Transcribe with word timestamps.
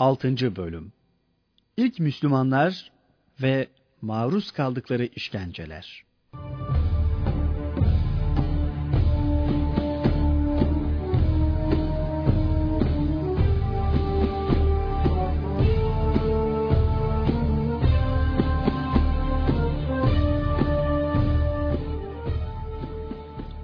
6. 0.00 0.56
Bölüm 0.56 0.92
İlk 1.76 1.98
Müslümanlar 1.98 2.90
ve 3.42 3.68
maruz 4.02 4.50
kaldıkları 4.50 5.04
işkenceler. 5.06 6.04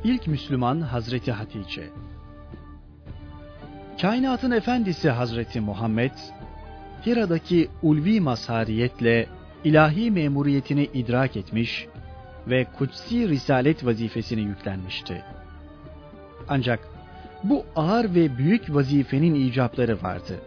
İlk 0.05 0.27
Müslüman 0.27 0.81
Hazreti 0.81 1.33
Hatice 1.33 1.91
Kainatın 4.01 4.51
efendisi 4.51 5.11
Hazreti 5.11 5.61
Muhammed, 5.61 6.11
Hira'daki 7.07 7.69
ulvi 7.83 8.21
mazhariyetle 8.21 9.27
ilahi 9.65 10.11
memuriyetini 10.11 10.85
idrak 10.95 11.37
etmiş 11.37 11.87
ve 12.47 12.65
kutsi 12.65 13.29
risalet 13.29 13.87
vazifesini 13.87 14.41
yüklenmişti. 14.41 15.25
Ancak 16.49 16.89
bu 17.45 17.65
ağır 17.77 18.15
ve 18.15 18.39
büyük 18.39 18.75
vazifenin 18.75 19.35
icapları 19.35 20.03
vardı. 20.03 20.41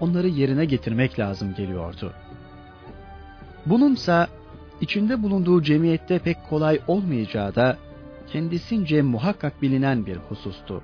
Onları 0.00 0.28
yerine 0.28 0.64
getirmek 0.64 1.18
lazım 1.18 1.54
geliyordu. 1.54 2.12
Bununsa 3.66 4.28
içinde 4.80 5.22
bulunduğu 5.22 5.62
cemiyette 5.62 6.18
pek 6.18 6.36
kolay 6.48 6.80
olmayacağı 6.86 7.54
da 7.54 7.76
kendisince 8.32 9.02
muhakkak 9.02 9.62
bilinen 9.62 10.06
bir 10.06 10.16
husustu. 10.16 10.82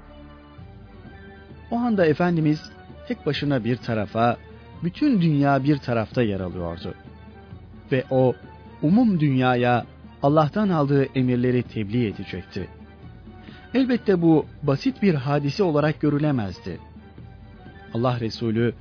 O 1.73 1.77
anda 1.77 2.07
Efendimiz 2.07 2.71
tek 3.09 3.27
başına 3.27 3.65
bir 3.65 3.77
tarafa, 3.77 4.37
bütün 4.85 5.21
dünya 5.21 5.65
bir 5.65 5.77
tarafta 5.77 6.23
yer 6.23 6.41
alıyordu. 6.41 6.95
Ve 7.93 8.05
o 8.11 8.35
umum 8.83 9.21
dünyaya 9.21 9.85
Allah'tan 10.23 10.69
aldığı 10.69 11.05
emirleri 11.05 11.63
tebliğ 11.63 12.07
edecekti. 12.07 12.69
Elbette 13.75 14.23
bu 14.23 14.47
basit 14.63 15.03
bir 15.03 15.15
hadise 15.15 15.63
olarak 15.63 16.01
görülemezdi. 16.01 16.79
Allah 17.95 18.21
Resulü 18.21 18.75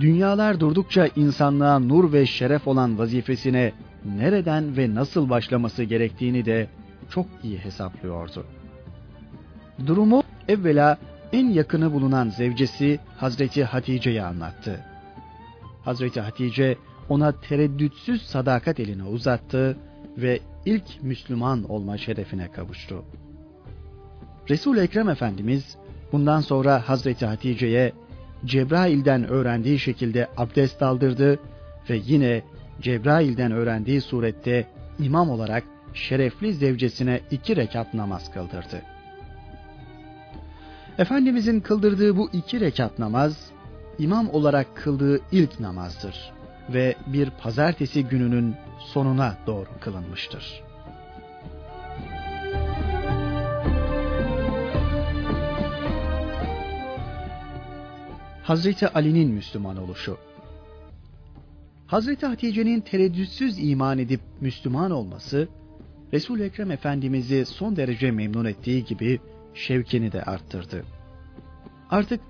dünyalar 0.00 0.60
durdukça 0.60 1.08
insanlığa 1.16 1.78
nur 1.78 2.12
ve 2.12 2.26
şeref 2.26 2.68
olan 2.68 2.98
vazifesine 2.98 3.72
nereden 4.18 4.76
ve 4.76 4.94
nasıl 4.94 5.30
başlaması 5.30 5.82
gerektiğini 5.82 6.44
de 6.44 6.68
çok 7.10 7.26
iyi 7.42 7.58
hesaplıyordu. 7.58 8.46
Durumu 9.86 10.22
evvela 10.48 10.98
en 11.32 11.48
yakını 11.48 11.92
bulunan 11.92 12.28
zevcesi 12.28 12.98
Hazreti 13.16 13.64
Hatice'ye 13.64 14.22
anlattı. 14.22 14.80
Hazreti 15.84 16.20
Hatice 16.20 16.76
ona 17.08 17.32
tereddütsüz 17.40 18.22
sadakat 18.22 18.80
elini 18.80 19.04
uzattı 19.04 19.76
ve 20.16 20.40
ilk 20.64 21.02
Müslüman 21.02 21.70
olma 21.70 21.98
şerefine 21.98 22.50
kavuştu. 22.50 23.04
Resul 24.50 24.76
Ekrem 24.76 25.08
Efendimiz 25.08 25.76
bundan 26.12 26.40
sonra 26.40 26.88
Hazreti 26.88 27.26
Hatice'ye 27.26 27.92
Cebrail'den 28.44 29.28
öğrendiği 29.28 29.78
şekilde 29.78 30.28
abdest 30.36 30.82
aldırdı 30.82 31.38
ve 31.90 32.00
yine 32.04 32.42
Cebrail'den 32.80 33.52
öğrendiği 33.52 34.00
surette 34.00 34.66
imam 34.98 35.30
olarak 35.30 35.64
şerefli 35.94 36.54
zevcesine 36.54 37.20
iki 37.30 37.56
rekat 37.56 37.94
namaz 37.94 38.32
kıldırdı. 38.32 38.91
Efendimizin 41.02 41.60
kıldırdığı 41.60 42.16
bu 42.16 42.30
iki 42.32 42.60
rekat 42.60 42.98
namaz, 42.98 43.50
imam 43.98 44.30
olarak 44.30 44.76
kıldığı 44.76 45.20
ilk 45.32 45.60
namazdır 45.60 46.32
ve 46.72 46.94
bir 47.06 47.30
pazartesi 47.30 48.04
gününün 48.04 48.54
sonuna 48.78 49.36
doğru 49.46 49.68
kılınmıştır. 49.80 50.62
Hazreti 58.42 58.88
Ali'nin 58.88 59.30
Müslüman 59.30 59.76
oluşu 59.76 60.16
Hazreti 61.86 62.26
Hatice'nin 62.26 62.80
tereddütsüz 62.80 63.70
iman 63.70 63.98
edip 63.98 64.20
Müslüman 64.40 64.90
olması, 64.90 65.48
resul 66.12 66.40
Ekrem 66.40 66.70
Efendimiz'i 66.70 67.46
son 67.46 67.76
derece 67.76 68.10
memnun 68.10 68.44
ettiği 68.44 68.84
gibi 68.84 69.20
şevkini 69.54 70.12
de 70.12 70.22
arttırdı. 70.22 70.84
Artık 71.90 72.20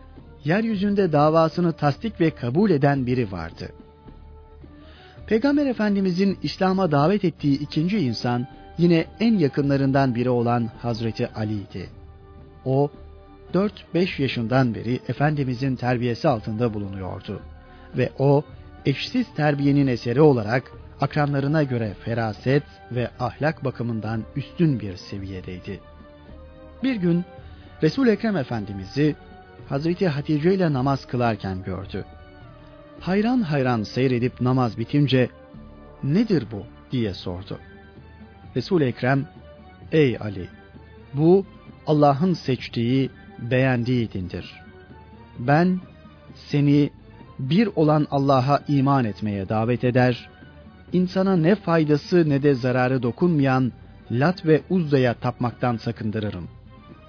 yeryüzünde 0.44 1.12
davasını 1.12 1.72
tasdik 1.72 2.20
ve 2.20 2.30
kabul 2.30 2.70
eden 2.70 3.06
biri 3.06 3.32
vardı. 3.32 3.72
Peygamber 5.26 5.66
Efendimizin 5.66 6.38
İslam'a 6.42 6.90
davet 6.90 7.24
ettiği 7.24 7.58
ikinci 7.58 7.98
insan 7.98 8.46
yine 8.78 9.06
en 9.20 9.38
yakınlarından 9.38 10.14
biri 10.14 10.30
olan 10.30 10.70
Hazreti 10.82 11.28
Ali'ydi. 11.28 11.88
O 12.64 12.90
4-5 13.54 14.22
yaşından 14.22 14.74
beri 14.74 15.00
Efendimizin 15.08 15.76
terbiyesi 15.76 16.28
altında 16.28 16.74
bulunuyordu 16.74 17.42
ve 17.96 18.10
o 18.18 18.42
eşsiz 18.86 19.26
terbiyenin 19.36 19.86
eseri 19.86 20.20
olarak 20.20 20.72
akranlarına 21.00 21.62
göre 21.62 21.94
feraset 22.04 22.62
ve 22.92 23.10
ahlak 23.20 23.64
bakımından 23.64 24.22
üstün 24.36 24.80
bir 24.80 24.96
seviyedeydi. 24.96 25.80
Bir 26.82 26.96
gün 26.96 27.24
Resul 27.82 28.06
Ekrem 28.06 28.36
Efendimiz'i 28.36 29.16
Hazreti 29.68 30.08
Hatice 30.08 30.54
ile 30.54 30.72
namaz 30.72 31.06
kılarken 31.06 31.62
gördü. 31.62 32.04
Hayran 33.00 33.40
hayran 33.40 33.82
seyredip 33.82 34.40
namaz 34.40 34.78
bitince 34.78 35.28
nedir 36.02 36.46
bu 36.52 36.62
diye 36.92 37.14
sordu. 37.14 37.58
Resul 38.56 38.80
Ekrem 38.80 39.26
ey 39.92 40.16
Ali 40.20 40.48
bu 41.14 41.46
Allah'ın 41.86 42.32
seçtiği 42.32 43.10
beğendiği 43.38 44.12
dindir. 44.12 44.62
Ben 45.38 45.80
seni 46.34 46.90
bir 47.38 47.68
olan 47.76 48.06
Allah'a 48.10 48.60
iman 48.68 49.04
etmeye 49.04 49.48
davet 49.48 49.84
eder, 49.84 50.30
insana 50.92 51.36
ne 51.36 51.54
faydası 51.54 52.28
ne 52.28 52.42
de 52.42 52.54
zararı 52.54 53.02
dokunmayan 53.02 53.72
Lat 54.10 54.46
ve 54.46 54.62
Uzza'ya 54.70 55.14
tapmaktan 55.14 55.76
sakındırırım, 55.76 56.48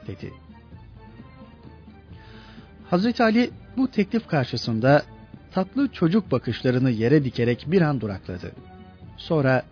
dedi. 0.08 0.34
Hazreti 2.90 3.24
Ali 3.24 3.50
bu 3.78 3.88
teklif 3.88 4.28
karşısında 4.28 5.04
tatlı 5.54 5.88
çocuk 5.88 6.32
bakışlarını 6.32 6.92
yere 6.92 7.24
dikerek 7.24 7.66
bir 7.68 7.82
an 7.82 8.02
durakladı. 8.02 8.52
Sonra 9.18 9.64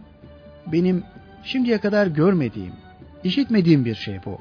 benim 0.72 1.04
şimdiye 1.44 1.78
kadar 1.78 2.08
görmediğim, 2.08 2.74
işitmediğim 3.24 3.86
bir 3.86 3.96
şey 3.96 4.20
bu. 4.26 4.40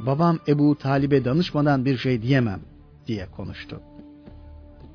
Babam 0.00 0.38
Ebu 0.48 0.78
Talib'e 0.78 1.24
danışmadan 1.24 1.84
bir 1.84 1.98
şey 1.98 2.22
diyemem 2.22 2.60
diye 3.06 3.26
konuştu. 3.26 3.80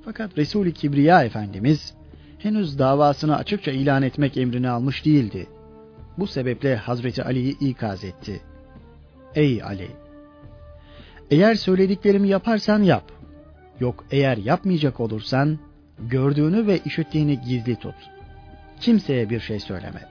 Fakat 0.06 0.38
Resul-i 0.38 0.74
Kibriya 0.74 1.24
Efendimiz 1.24 1.94
henüz 2.40 2.80
davasını 2.80 3.38
açıkça 3.38 3.72
ilan 3.72 4.03
etmek 4.03 4.38
emrini 4.38 4.69
almış 4.69 5.06
değildi. 5.06 5.48
Bu 6.18 6.28
sebeple 6.28 6.75
Hazreti 6.75 7.24
Ali'yi 7.24 7.59
ikaz 7.59 8.03
etti. 8.03 8.42
Ey 9.36 9.64
Ali! 9.64 9.88
Eğer 11.31 11.56
söylediklerimi 11.56 12.28
yaparsan 12.28 12.84
yap. 12.84 13.03
Yok 13.79 14.06
eğer 14.12 14.38
yapmayacak 14.38 15.00
olursan 15.00 15.59
gördüğünü 16.00 16.67
ve 16.67 16.79
işittiğini 16.85 17.41
gizli 17.41 17.75
tut. 17.75 17.95
Kimseye 18.79 19.29
bir 19.29 19.39
şey 19.39 19.59
söyleme. 19.59 20.01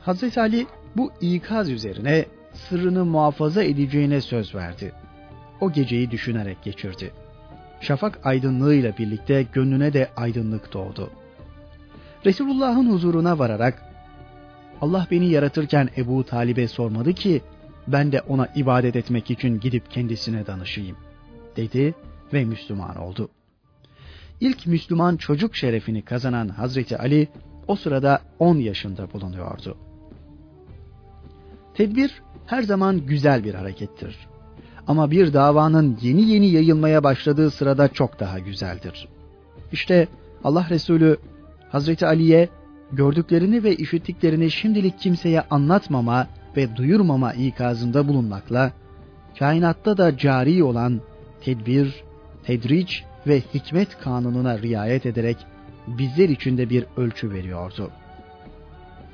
Hazreti 0.00 0.40
Ali 0.40 0.66
bu 0.96 1.12
ikaz 1.20 1.70
üzerine 1.70 2.24
sırrını 2.52 3.04
muhafaza 3.04 3.62
edeceğine 3.62 4.20
söz 4.20 4.54
verdi. 4.54 4.92
O 5.60 5.72
geceyi 5.72 6.10
düşünerek 6.10 6.62
geçirdi. 6.62 7.12
Şafak 7.80 8.26
aydınlığıyla 8.26 8.98
birlikte 8.98 9.46
gönlüne 9.52 9.92
de 9.92 10.08
aydınlık 10.16 10.72
doğdu. 10.72 11.10
Resulullah'ın 12.26 12.92
huzuruna 12.92 13.38
vararak 13.38 13.82
Allah 14.80 15.06
beni 15.10 15.30
yaratırken 15.30 15.88
Ebu 15.96 16.24
Talib'e 16.24 16.68
sormadı 16.68 17.12
ki 17.12 17.42
ben 17.88 18.12
de 18.12 18.20
ona 18.20 18.46
ibadet 18.46 18.96
etmek 18.96 19.30
için 19.30 19.60
gidip 19.60 19.90
kendisine 19.90 20.46
danışayım 20.46 20.96
dedi 21.56 21.94
ve 22.32 22.44
Müslüman 22.44 22.96
oldu. 22.96 23.28
İlk 24.40 24.66
Müslüman 24.66 25.16
çocuk 25.16 25.56
şerefini 25.56 26.02
kazanan 26.02 26.48
Hazreti 26.48 26.98
Ali 26.98 27.28
o 27.68 27.76
sırada 27.76 28.20
10 28.38 28.56
yaşında 28.56 29.12
bulunuyordu. 29.12 29.76
Tedbir 31.74 32.22
her 32.46 32.62
zaman 32.62 33.06
güzel 33.06 33.44
bir 33.44 33.54
harekettir. 33.54 34.16
Ama 34.86 35.10
bir 35.10 35.32
davanın 35.32 35.98
yeni 36.02 36.22
yeni 36.30 36.46
yayılmaya 36.46 37.04
başladığı 37.04 37.50
sırada 37.50 37.88
çok 37.88 38.20
daha 38.20 38.38
güzeldir. 38.38 39.08
İşte 39.72 40.08
Allah 40.44 40.66
Resulü 40.70 41.16
Hazreti 41.68 42.06
Ali'ye 42.06 42.48
gördüklerini 42.92 43.64
ve 43.64 43.76
işittiklerini 43.76 44.50
şimdilik 44.50 44.98
kimseye 45.00 45.40
anlatmama 45.40 46.26
ve 46.56 46.76
duyurmama 46.76 47.32
ikazında 47.32 48.08
bulunmakla, 48.08 48.72
kainatta 49.38 49.96
da 49.96 50.16
cari 50.18 50.64
olan 50.64 51.00
tedbir, 51.40 52.04
tedriç 52.44 53.04
ve 53.26 53.40
hikmet 53.54 53.98
kanununa 53.98 54.58
riayet 54.58 55.06
ederek 55.06 55.36
bizler 55.86 56.28
için 56.28 56.58
de 56.58 56.70
bir 56.70 56.84
ölçü 56.96 57.30
veriyordu. 57.30 57.90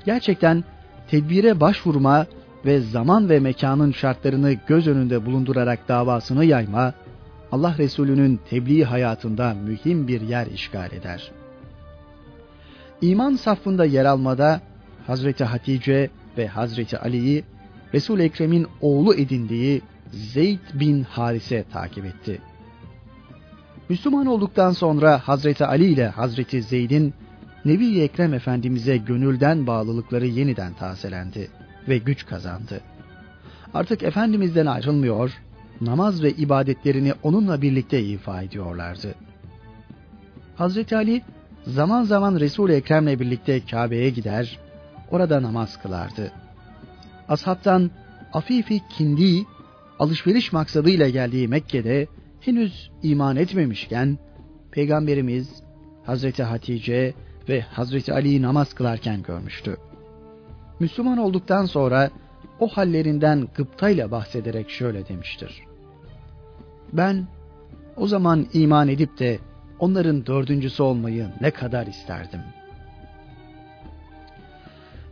Gerçekten 0.04 0.64
tedbire 1.10 1.60
başvurma 1.60 2.26
ve 2.64 2.81
zaman 2.81 3.28
ve 3.28 3.40
mekanın 3.40 3.93
şartlarını 3.93 4.52
göz 4.52 4.86
önünde 4.86 5.26
bulundurarak 5.26 5.88
davasını 5.88 6.44
yayma, 6.44 6.94
Allah 7.52 7.75
Resulü'nün 7.78 8.40
tebliğ 8.50 8.84
hayatında 8.84 9.54
mühim 9.54 10.08
bir 10.08 10.20
yer 10.20 10.46
işgal 10.46 10.93
eder. 10.93 11.31
İman 13.00 13.34
safında 13.34 13.84
yer 13.84 14.04
almada 14.04 14.60
Hazreti 15.06 15.44
Hatice 15.44 16.10
ve 16.40 16.46
Hazreti 16.46 16.98
Ali'yi 16.98 17.44
Resul 17.94 18.20
Ekrem'in 18.20 18.66
oğlu 18.81 19.14
edindiği 19.14 19.82
Zeyd 20.12 20.58
bin 20.75 21.02
Harise 21.02 21.64
takip 21.72 22.04
etti. 22.04 22.40
Müslüman 23.88 24.26
olduktan 24.26 24.72
sonra 24.72 25.19
Hazreti 25.19 25.64
Ali 25.66 25.84
ile 25.84 26.08
Hazreti 26.08 26.62
Zeyd'in 26.62 27.14
Nebi 27.64 28.00
Ekrem 28.00 28.34
Efendimiz'e 28.34 28.96
gönülden 28.96 29.66
bağlılıkları 29.66 30.26
yeniden 30.26 30.72
tazelendi 30.72 31.50
ve 31.88 31.98
güç 31.98 32.26
kazandı. 32.26 32.81
Artık 33.75 34.02
Efendimiz'den 34.02 34.66
ayrılmıyor, 34.66 35.31
namaz 35.81 36.22
ve 36.22 36.31
ibadetlerini 36.31 37.12
onunla 37.22 37.62
birlikte 37.62 38.02
ifa 38.02 38.43
ediyorlardı. 38.43 39.14
Hazreti 40.56 40.96
Ali 40.96 41.22
zaman 41.66 42.02
zaman 42.02 42.40
Resul-i 42.40 42.72
Ekrem'le 42.72 43.20
birlikte 43.20 43.60
Kabe'ye 43.70 44.10
gider, 44.10 44.58
orada 45.10 45.42
namaz 45.42 45.82
kılardı. 45.82 46.32
Ashabtan 47.28 47.90
Afifi 48.32 48.80
Kindi 48.88 49.44
alışveriş 49.98 50.52
maksadıyla 50.52 51.08
geldiği 51.08 51.48
Mekke'de 51.48 52.06
henüz 52.40 52.90
iman 53.02 53.36
etmemişken 53.36 54.18
Peygamberimiz 54.70 55.62
Hazreti 56.06 56.42
Hatice 56.42 57.14
ve 57.48 57.60
Hazreti 57.60 58.12
Ali'yi 58.12 58.42
namaz 58.42 58.74
kılarken 58.74 59.22
görmüştü. 59.22 59.76
Müslüman 60.80 61.18
olduktan 61.18 61.64
sonra 61.64 62.10
o 62.60 62.68
hallerinden 62.68 63.48
gıptayla 63.54 64.10
bahsederek 64.10 64.70
şöyle 64.70 65.08
demiştir. 65.08 65.62
Ben 66.92 67.26
o 67.96 68.06
zaman 68.06 68.46
iman 68.52 68.88
edip 68.88 69.18
de 69.18 69.38
onların 69.78 70.26
dördüncüsü 70.26 70.82
olmayı 70.82 71.28
ne 71.40 71.50
kadar 71.50 71.86
isterdim. 71.86 72.40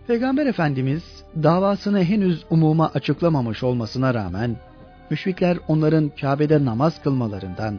Peygamber 0.08 0.46
Efendimiz 0.46 1.02
davasını 1.42 2.04
henüz 2.04 2.44
umuma 2.50 2.90
açıklamamış 2.94 3.62
olmasına 3.62 4.14
rağmen 4.14 4.56
müşrikler 5.10 5.58
onların 5.68 6.12
Kabe'de 6.20 6.64
namaz 6.64 7.02
kılmalarından, 7.02 7.78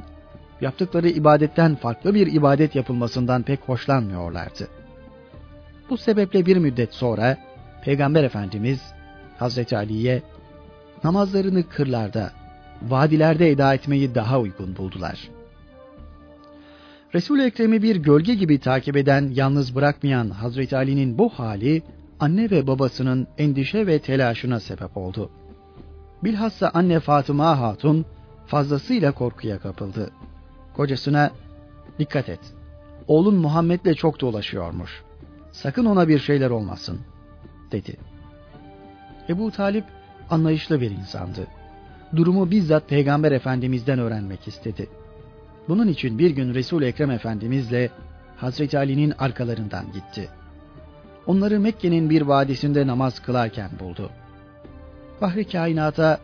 yaptıkları 0.61 1.09
ibadetten 1.09 1.75
farklı 1.75 2.13
bir 2.15 2.33
ibadet 2.33 2.75
yapılmasından 2.75 3.43
pek 3.43 3.59
hoşlanmıyorlardı. 3.59 4.67
Bu 5.89 5.97
sebeple 5.97 6.45
bir 6.45 6.57
müddet 6.57 6.93
sonra 6.93 7.37
Peygamber 7.83 8.23
Efendimiz 8.23 8.79
Hazreti 9.37 9.77
Ali'ye 9.77 10.21
namazlarını 11.03 11.69
kırlarda, 11.69 12.31
vadilerde 12.81 13.49
eda 13.49 13.73
etmeyi 13.73 14.15
daha 14.15 14.39
uygun 14.39 14.75
buldular. 14.77 15.29
Resul-i 17.15 17.43
Ekrem'i 17.43 17.83
bir 17.83 17.95
gölge 17.95 18.35
gibi 18.35 18.59
takip 18.59 18.97
eden, 18.97 19.31
yalnız 19.33 19.75
bırakmayan 19.75 20.29
Hazreti 20.29 20.77
Ali'nin 20.77 21.17
bu 21.17 21.29
hali 21.29 21.83
anne 22.19 22.51
ve 22.51 22.67
babasının 22.67 23.27
endişe 23.37 23.87
ve 23.87 23.99
telaşına 23.99 24.59
sebep 24.59 24.97
oldu. 24.97 25.29
Bilhassa 26.23 26.71
anne 26.73 26.99
Fatıma 26.99 27.59
Hatun 27.59 28.05
fazlasıyla 28.47 29.11
korkuya 29.11 29.59
kapıldı. 29.59 30.11
Kocasına 30.73 31.31
dikkat 31.99 32.29
et. 32.29 32.39
Oğlun 33.07 33.35
Muhammed'le 33.35 33.93
çok 33.95 34.21
dolaşıyormuş. 34.21 35.03
Sakın 35.51 35.85
ona 35.85 36.07
bir 36.07 36.19
şeyler 36.19 36.49
olmasın 36.49 36.99
dedi. 37.71 37.97
Ebu 39.29 39.51
Talip 39.51 39.85
anlayışlı 40.29 40.81
bir 40.81 40.91
insandı. 40.91 41.47
Durumu 42.15 42.51
bizzat 42.51 42.89
Peygamber 42.89 43.31
Efendimiz'den 43.31 43.99
öğrenmek 43.99 44.47
istedi. 44.47 44.89
Bunun 45.67 45.87
için 45.87 46.19
bir 46.19 46.31
gün 46.31 46.53
Resul 46.53 46.81
Ekrem 46.81 47.11
Efendimizle 47.11 47.89
Hazreti 48.37 48.77
Ali'nin 48.77 49.13
arkalarından 49.19 49.85
gitti. 49.93 50.29
Onları 51.27 51.59
Mekke'nin 51.59 52.09
bir 52.09 52.21
vadisinde 52.21 52.87
namaz 52.87 53.19
kılarken 53.19 53.69
buldu. 53.79 54.09
Fahri 55.19 55.47
kainata, 55.47 56.19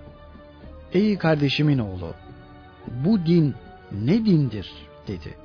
ey 0.93 1.17
kardeşimin 1.17 1.77
oğlu, 1.77 2.13
bu 3.05 3.25
din 3.25 3.55
ne 3.91 4.25
dindir 4.25 4.71
dedi. 5.07 5.37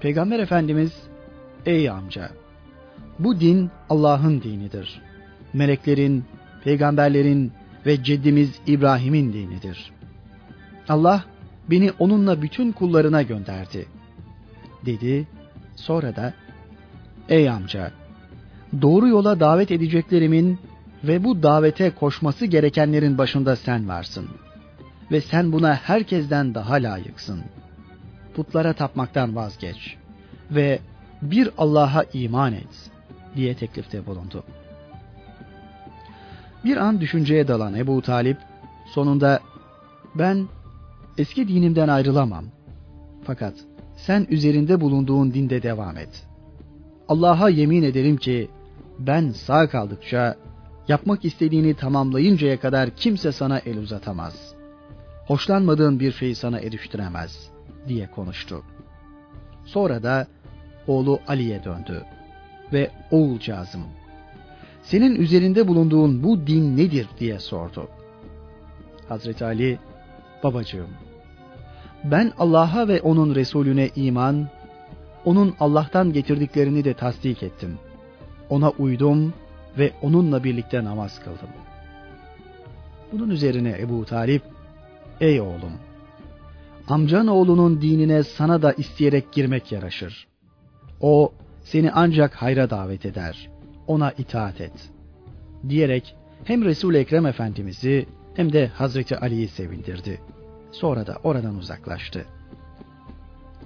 Peygamber 0.00 0.38
Efendimiz, 0.38 0.92
ey 1.66 1.90
amca, 1.90 2.30
bu 3.18 3.40
din 3.40 3.70
Allah'ın 3.90 4.42
dinidir. 4.42 5.00
Meleklerin, 5.52 6.24
peygamberlerin 6.64 7.52
ve 7.86 8.02
ceddimiz 8.02 8.60
İbrahim'in 8.66 9.32
dinidir. 9.32 9.92
Allah 10.88 11.24
beni 11.70 11.92
onunla 11.98 12.42
bütün 12.42 12.72
kullarına 12.72 13.22
gönderdi. 13.22 13.86
Dedi, 14.86 15.26
sonra 15.76 16.16
da, 16.16 16.34
ey 17.28 17.50
amca, 17.50 17.90
doğru 18.82 19.08
yola 19.08 19.40
davet 19.40 19.70
edeceklerimin 19.70 20.58
ve 21.04 21.24
bu 21.24 21.42
davete 21.42 21.90
koşması 21.90 22.46
gerekenlerin 22.46 23.18
başında 23.18 23.56
sen 23.56 23.88
varsın. 23.88 24.28
Ve 25.10 25.20
sen 25.20 25.52
buna 25.52 25.74
herkesten 25.74 26.54
daha 26.54 26.74
layıksın. 26.74 27.42
Putlara 28.34 28.72
tapmaktan 28.72 29.36
vazgeç 29.36 29.96
ve 30.50 30.78
bir 31.22 31.50
Allah'a 31.58 32.04
iman 32.12 32.52
et 32.52 32.90
diye 33.36 33.54
teklifte 33.54 34.06
bulundu. 34.06 34.44
Bir 36.64 36.76
an 36.76 37.00
düşünceye 37.00 37.48
dalan 37.48 37.74
Ebu 37.74 38.02
Talip 38.02 38.38
sonunda 38.94 39.40
ben 40.14 40.48
eski 41.18 41.48
dinimden 41.48 41.88
ayrılamam. 41.88 42.44
Fakat 43.24 43.54
sen 43.96 44.26
üzerinde 44.30 44.80
bulunduğun 44.80 45.34
dinde 45.34 45.62
devam 45.62 45.96
et. 45.96 46.26
Allah'a 47.08 47.48
yemin 47.48 47.82
ederim 47.82 48.16
ki 48.16 48.50
ben 48.98 49.30
sağ 49.30 49.68
kaldıkça 49.68 50.36
yapmak 50.88 51.24
istediğini 51.24 51.74
tamamlayıncaya 51.74 52.60
kadar 52.60 52.90
kimse 52.90 53.32
sana 53.32 53.58
el 53.58 53.78
uzatamaz. 53.78 54.54
Hoşlanmadığın 55.26 56.00
bir 56.00 56.12
şeyi 56.12 56.34
sana 56.34 56.60
eriştiremez 56.60 57.50
diye 57.88 58.10
konuştu. 58.10 58.62
Sonra 59.64 60.02
da 60.02 60.26
oğlu 60.86 61.20
Ali'ye 61.26 61.64
döndü 61.64 62.04
ve 62.72 62.90
oğulcağızım 63.10 63.84
senin 64.82 65.16
üzerinde 65.16 65.68
bulunduğun 65.68 66.22
bu 66.22 66.46
din 66.46 66.76
nedir 66.76 67.08
diye 67.20 67.38
sordu. 67.38 67.88
Hazreti 69.08 69.44
Ali 69.44 69.78
babacığım 70.42 70.88
ben 72.04 72.32
Allah'a 72.38 72.88
ve 72.88 73.00
onun 73.00 73.34
Resulüne 73.34 73.90
iman, 73.96 74.48
onun 75.24 75.54
Allah'tan 75.60 76.12
getirdiklerini 76.12 76.84
de 76.84 76.94
tasdik 76.94 77.42
ettim. 77.42 77.78
Ona 78.50 78.70
uydum 78.70 79.34
ve 79.78 79.92
onunla 80.02 80.44
birlikte 80.44 80.84
namaz 80.84 81.20
kıldım. 81.24 81.48
Bunun 83.12 83.30
üzerine 83.30 83.76
Ebu 83.80 84.04
Talip, 84.04 84.42
ey 85.20 85.40
oğlum, 85.40 85.72
amcan 86.88 87.26
oğlunun 87.26 87.82
dinine 87.82 88.22
sana 88.22 88.62
da 88.62 88.72
isteyerek 88.72 89.32
girmek 89.32 89.72
yaraşır. 89.72 90.26
O 91.00 91.32
seni 91.62 91.92
ancak 91.92 92.34
hayra 92.34 92.70
davet 92.70 93.06
eder, 93.06 93.50
ona 93.86 94.12
itaat 94.12 94.60
et. 94.60 94.90
Diyerek 95.68 96.16
hem 96.44 96.64
Resul-i 96.64 96.96
Ekrem 96.96 97.26
Efendimiz'i 97.26 98.06
hem 98.34 98.52
de 98.52 98.66
Hazreti 98.66 99.16
Ali'yi 99.16 99.48
sevindirdi. 99.48 100.20
Sonra 100.72 101.06
da 101.06 101.16
oradan 101.24 101.56
uzaklaştı. 101.56 102.26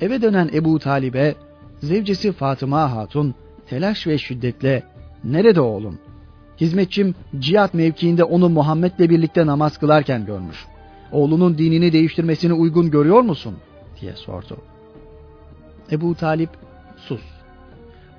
Eve 0.00 0.23
dönen 0.23 0.50
Ebu 0.53 0.79
Talib'e 0.79 1.35
zevcesi 1.80 2.32
Fatıma 2.32 2.92
Hatun 2.92 3.35
telaş 3.68 4.06
ve 4.06 4.18
şiddetle 4.18 4.82
Nerede 5.25 5.61
oğlum? 5.61 5.99
Hizmetçim 6.61 7.14
cihat 7.38 7.75
mevkiinde 7.75 8.25
onu 8.25 8.49
Muhammed'le 8.49 8.99
birlikte 8.99 9.47
namaz 9.47 9.78
kılarken 9.78 10.26
görmüş. 10.26 10.66
Oğlunun 11.12 11.58
dinini 11.58 11.92
değiştirmesini 11.92 12.52
uygun 12.52 12.90
görüyor 12.90 13.20
musun? 13.20 13.56
diye 14.00 14.12
sordu. 14.12 14.56
Ebu 15.90 16.14
Talip 16.14 16.50
sus. 16.97 17.23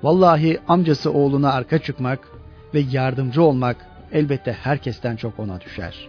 Vallahi 0.02 0.58
amcası 0.68 1.12
oğluna 1.12 1.52
arka 1.52 1.78
çıkmak 1.78 2.28
ve 2.74 2.80
yardımcı 2.90 3.42
olmak 3.42 3.76
elbette 4.12 4.52
herkesten 4.52 5.16
çok 5.16 5.38
ona 5.38 5.60
düşer. 5.60 6.08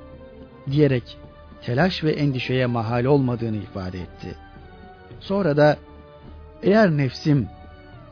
Diyerek 0.72 1.18
telaş 1.62 2.04
ve 2.04 2.12
endişeye 2.12 2.66
mahal 2.66 3.06
olmadığını 3.06 3.58
ifade 3.58 4.02
etti. 4.02 4.36
Sonra 5.20 5.58
da 5.58 5.78
eğer 6.64 6.98
nefsim 6.98 7.48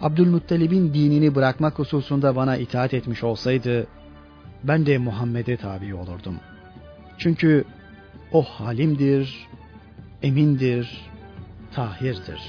Abdülmuttalib'in 0.01 0.94
dinini 0.94 1.36
bırakmak 1.36 1.79
hususunda 1.79 2.36
bana 2.36 2.58
itaat 2.58 2.94
etmiş 2.94 3.24
olsaydı, 3.24 3.88
ben 4.63 4.86
de 4.86 4.98
Muhammed'e 4.98 5.58
tabi 5.58 5.96
olurdum. 5.96 6.36
Çünkü 7.18 7.65
o 8.32 8.44
halimdir, 8.44 9.48
emindir, 10.24 11.01
tahirdir. 11.74 12.39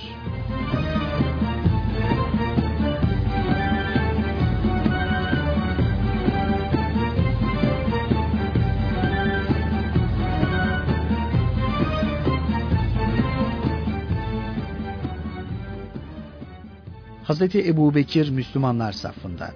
Hazreti 17.31 17.69
Ebu 17.69 17.95
Bekir 17.95 18.31
Müslümanlar 18.31 18.93
safında. 18.93 19.51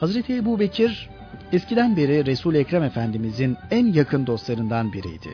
Hazreti 0.00 0.36
Ebu 0.36 0.60
Bekir 0.60 1.10
eskiden 1.52 1.96
beri 1.96 2.26
Resul-i 2.26 2.58
Ekrem 2.58 2.82
Efendimizin 2.82 3.56
en 3.70 3.86
yakın 3.86 4.26
dostlarından 4.26 4.92
biriydi. 4.92 5.28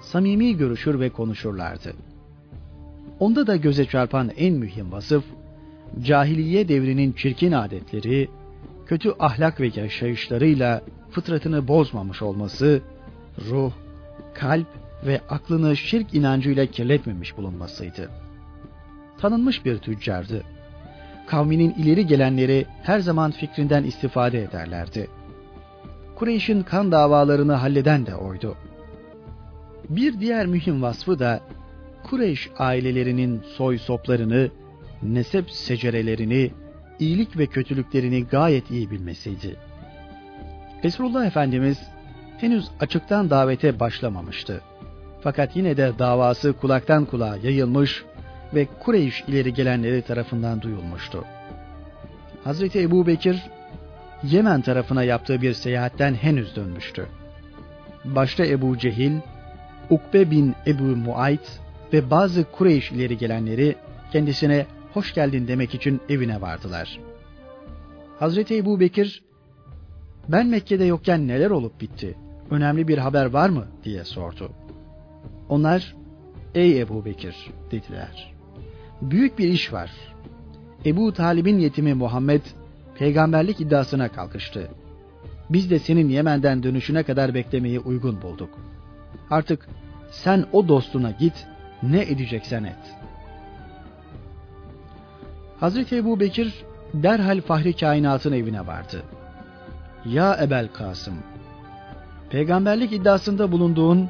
Samimi 0.00 0.56
görüşür 0.56 1.00
ve 1.00 1.10
konuşurlardı. 1.10 1.92
Onda 3.20 3.46
da 3.46 3.56
göze 3.56 3.84
çarpan 3.84 4.30
en 4.36 4.54
mühim 4.54 4.92
vasıf, 4.92 5.24
cahiliye 6.02 6.68
devrinin 6.68 7.12
çirkin 7.12 7.52
adetleri, 7.52 8.28
kötü 8.86 9.12
ahlak 9.18 9.60
ve 9.60 9.70
yaşayışlarıyla 9.74 10.82
fıtratını 11.10 11.68
bozmamış 11.68 12.22
olması, 12.22 12.82
ruh, 13.50 13.72
kalp 14.34 14.68
ve 15.06 15.20
aklını 15.28 15.76
şirk 15.76 16.14
inancıyla 16.14 16.66
kirletmemiş 16.66 17.36
bulunmasıydı. 17.36 18.27
Tanınmış 19.20 19.64
bir 19.64 19.78
tüccardı. 19.78 20.42
Kavminin 21.26 21.74
ileri 21.74 22.06
gelenleri 22.06 22.66
her 22.82 23.00
zaman 23.00 23.30
fikrinden 23.30 23.84
istifade 23.84 24.42
ederlerdi. 24.42 25.08
Kureyş'in 26.14 26.62
kan 26.62 26.92
davalarını 26.92 27.52
halleden 27.52 28.06
de 28.06 28.14
oydu. 28.14 28.56
Bir 29.88 30.20
diğer 30.20 30.46
mühim 30.46 30.82
vasfı 30.82 31.18
da 31.18 31.40
Kureyş 32.02 32.50
ailelerinin 32.58 33.42
soy 33.56 33.78
soplarını, 33.78 34.50
nesep 35.02 35.50
secerelerini, 35.50 36.50
iyilik 36.98 37.38
ve 37.38 37.46
kötülüklerini 37.46 38.24
gayet 38.24 38.70
iyi 38.70 38.90
bilmesiydi. 38.90 39.56
Resulullah 40.84 41.26
Efendimiz 41.26 41.78
henüz 42.38 42.68
açıktan 42.80 43.30
davete 43.30 43.80
başlamamıştı. 43.80 44.60
Fakat 45.20 45.56
yine 45.56 45.76
de 45.76 45.92
davası 45.98 46.52
kulaktan 46.52 47.04
kulağa 47.04 47.36
yayılmış 47.36 48.04
ve 48.54 48.66
Kureyş 48.80 49.24
ileri 49.28 49.54
gelenleri 49.54 50.02
tarafından 50.02 50.62
duyulmuştu. 50.62 51.24
Hazreti 52.44 52.82
Ebu 52.82 53.06
Bekir 53.06 53.42
Yemen 54.22 54.60
tarafına 54.60 55.02
yaptığı 55.02 55.42
bir 55.42 55.52
seyahatten 55.52 56.14
henüz 56.14 56.56
dönmüştü. 56.56 57.06
Başta 58.04 58.46
Ebu 58.46 58.78
Cehil, 58.78 59.12
Ukbe 59.90 60.30
bin 60.30 60.54
Ebu 60.66 60.82
Muayt 60.82 61.60
ve 61.92 62.10
bazı 62.10 62.44
Kureyş 62.44 62.92
ileri 62.92 63.18
gelenleri 63.18 63.76
kendisine 64.12 64.66
hoş 64.92 65.14
geldin 65.14 65.48
demek 65.48 65.74
için 65.74 66.00
evine 66.08 66.40
vardılar. 66.40 66.98
Hazreti 68.18 68.56
Ebu 68.56 68.80
Bekir, 68.80 69.22
ben 70.28 70.46
Mekke'de 70.46 70.84
yokken 70.84 71.28
neler 71.28 71.50
olup 71.50 71.80
bitti, 71.80 72.14
önemli 72.50 72.88
bir 72.88 72.98
haber 72.98 73.26
var 73.26 73.48
mı 73.48 73.66
diye 73.84 74.04
sordu. 74.04 74.50
Onlar, 75.48 75.96
ey 76.54 76.80
Ebu 76.80 77.04
Bekir 77.04 77.36
dediler. 77.70 78.37
Büyük 79.02 79.38
bir 79.38 79.48
iş 79.48 79.72
var. 79.72 79.90
Ebu 80.86 81.12
Talib'in 81.12 81.58
yetimi 81.58 81.94
Muhammed 81.94 82.42
peygamberlik 82.98 83.60
iddiasına 83.60 84.08
kalkıştı. 84.08 84.68
Biz 85.50 85.70
de 85.70 85.78
senin 85.78 86.08
Yemen'den 86.08 86.62
dönüşüne 86.62 87.02
kadar 87.02 87.34
beklemeyi 87.34 87.80
uygun 87.80 88.22
bulduk. 88.22 88.50
Artık 89.30 89.68
sen 90.10 90.44
o 90.52 90.68
dostuna 90.68 91.10
git, 91.10 91.46
ne 91.82 92.02
edeceksen 92.02 92.64
et. 92.64 92.96
Hazreti 95.60 95.96
Ebu 95.96 96.20
Bekir 96.20 96.54
derhal 96.94 97.40
Fahri 97.40 97.76
Kainat'ın 97.76 98.32
evine 98.32 98.66
vardı. 98.66 99.02
Ya 100.04 100.38
Ebel 100.42 100.68
Kasım, 100.72 101.14
peygamberlik 102.30 102.92
iddiasında 102.92 103.52
bulunduğun, 103.52 104.08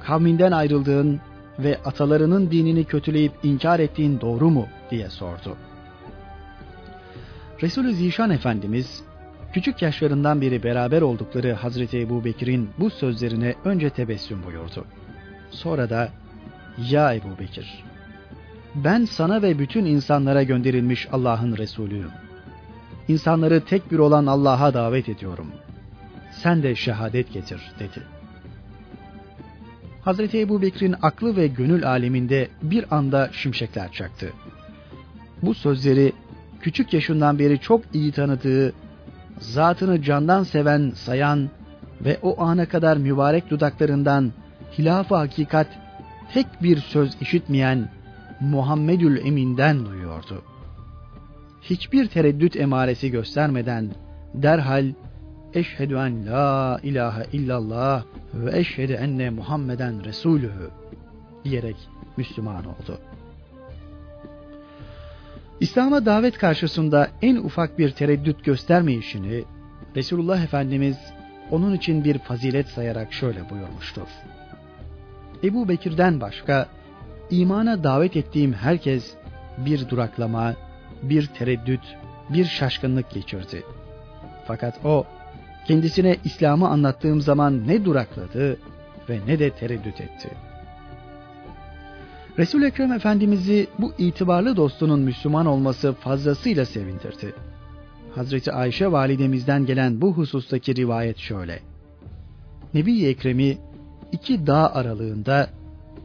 kavminden 0.00 0.52
ayrıldığın 0.52 1.20
ve 1.58 1.78
atalarının 1.84 2.50
dinini 2.50 2.84
kötüleyip 2.84 3.32
inkar 3.42 3.80
ettiğin 3.80 4.20
doğru 4.20 4.50
mu 4.50 4.66
diye 4.90 5.10
sordu. 5.10 5.56
Resulü 7.62 7.92
Zişan 7.92 8.30
Efendimiz 8.30 9.02
küçük 9.52 9.82
yaşlarından 9.82 10.40
beri 10.40 10.62
beraber 10.62 11.02
oldukları 11.02 11.52
Hazreti 11.52 12.00
Ebu 12.00 12.24
Bekir'in 12.24 12.70
bu 12.78 12.90
sözlerine 12.90 13.54
önce 13.64 13.90
tebessüm 13.90 14.44
buyurdu. 14.46 14.84
Sonra 15.50 15.90
da 15.90 16.08
Ya 16.90 17.14
Ebu 17.14 17.38
Bekir 17.40 17.84
ben 18.84 19.04
sana 19.04 19.42
ve 19.42 19.58
bütün 19.58 19.84
insanlara 19.84 20.42
gönderilmiş 20.42 21.08
Allah'ın 21.12 21.56
Resulüyüm. 21.56 22.10
İnsanları 23.08 23.64
tek 23.64 23.92
bir 23.92 23.98
olan 23.98 24.26
Allah'a 24.26 24.74
davet 24.74 25.08
ediyorum. 25.08 25.52
Sen 26.32 26.62
de 26.62 26.74
şehadet 26.74 27.32
getir 27.32 27.60
dedi. 27.78 28.15
Hazreti 30.06 30.40
Ebu 30.40 30.62
Bekir'in 30.62 30.94
aklı 31.02 31.36
ve 31.36 31.46
gönül 31.46 31.88
aleminde 31.88 32.48
bir 32.62 32.96
anda 32.96 33.30
şimşekler 33.32 33.92
çaktı. 33.92 34.32
Bu 35.42 35.54
sözleri 35.54 36.12
küçük 36.60 36.92
yaşından 36.92 37.38
beri 37.38 37.60
çok 37.60 37.80
iyi 37.94 38.12
tanıdığı, 38.12 38.72
zatını 39.38 40.02
candan 40.02 40.42
seven, 40.42 40.92
sayan 40.94 41.50
ve 42.04 42.18
o 42.22 42.42
ana 42.42 42.68
kadar 42.68 42.96
mübarek 42.96 43.50
dudaklarından 43.50 44.32
hilaf 44.78 45.10
hakikat 45.10 45.66
tek 46.34 46.46
bir 46.62 46.76
söz 46.76 47.16
işitmeyen 47.20 47.90
Muhammedül 48.40 49.26
Emin'den 49.26 49.86
duyuyordu. 49.86 50.42
Hiçbir 51.62 52.06
tereddüt 52.06 52.56
emaresi 52.56 53.10
göstermeden 53.10 53.90
derhal 54.34 54.92
Eşhedü 55.56 55.94
en 55.94 56.26
la 56.26 56.80
ilahe 56.82 57.24
illallah 57.32 58.04
ve 58.34 58.58
eşhedü 58.58 58.92
enne 58.92 59.30
Muhammeden 59.30 60.04
Resulühü 60.04 60.70
diyerek 61.44 61.76
Müslüman 62.16 62.64
oldu. 62.64 62.98
İslam'a 65.60 66.06
davet 66.06 66.38
karşısında 66.38 67.08
en 67.22 67.36
ufak 67.36 67.78
bir 67.78 67.90
tereddüt 67.90 68.44
göstermeyişini 68.44 69.44
Resulullah 69.96 70.44
Efendimiz 70.44 70.96
onun 71.50 71.74
için 71.74 72.04
bir 72.04 72.18
fazilet 72.18 72.68
sayarak 72.68 73.12
şöyle 73.12 73.50
buyurmuştur. 73.50 74.08
Ebu 75.44 75.68
Bekir'den 75.68 76.20
başka 76.20 76.66
imana 77.30 77.84
davet 77.84 78.16
ettiğim 78.16 78.52
herkes 78.52 79.14
bir 79.58 79.88
duraklama, 79.88 80.54
bir 81.02 81.26
tereddüt, 81.26 81.96
bir 82.30 82.44
şaşkınlık 82.44 83.10
geçirdi. 83.10 83.62
Fakat 84.46 84.84
o 84.84 85.06
kendisine 85.68 86.16
İslam'ı 86.24 86.68
anlattığım 86.68 87.20
zaman 87.20 87.68
ne 87.68 87.84
durakladı 87.84 88.58
ve 89.08 89.20
ne 89.26 89.38
de 89.38 89.50
tereddüt 89.50 90.00
etti. 90.00 90.30
resul 92.38 92.62
Ekrem 92.62 92.92
Efendimiz'i 92.92 93.66
bu 93.78 93.92
itibarlı 93.98 94.56
dostunun 94.56 95.00
Müslüman 95.00 95.46
olması 95.46 95.92
fazlasıyla 95.92 96.64
sevindirdi. 96.64 97.34
Hazreti 98.14 98.52
Ayşe 98.52 98.92
validemizden 98.92 99.66
gelen 99.66 100.00
bu 100.00 100.12
husustaki 100.12 100.76
rivayet 100.76 101.18
şöyle. 101.18 101.60
Nebi 102.74 103.06
Ekrem'i 103.06 103.58
iki 104.12 104.46
dağ 104.46 104.74
aralığında 104.74 105.50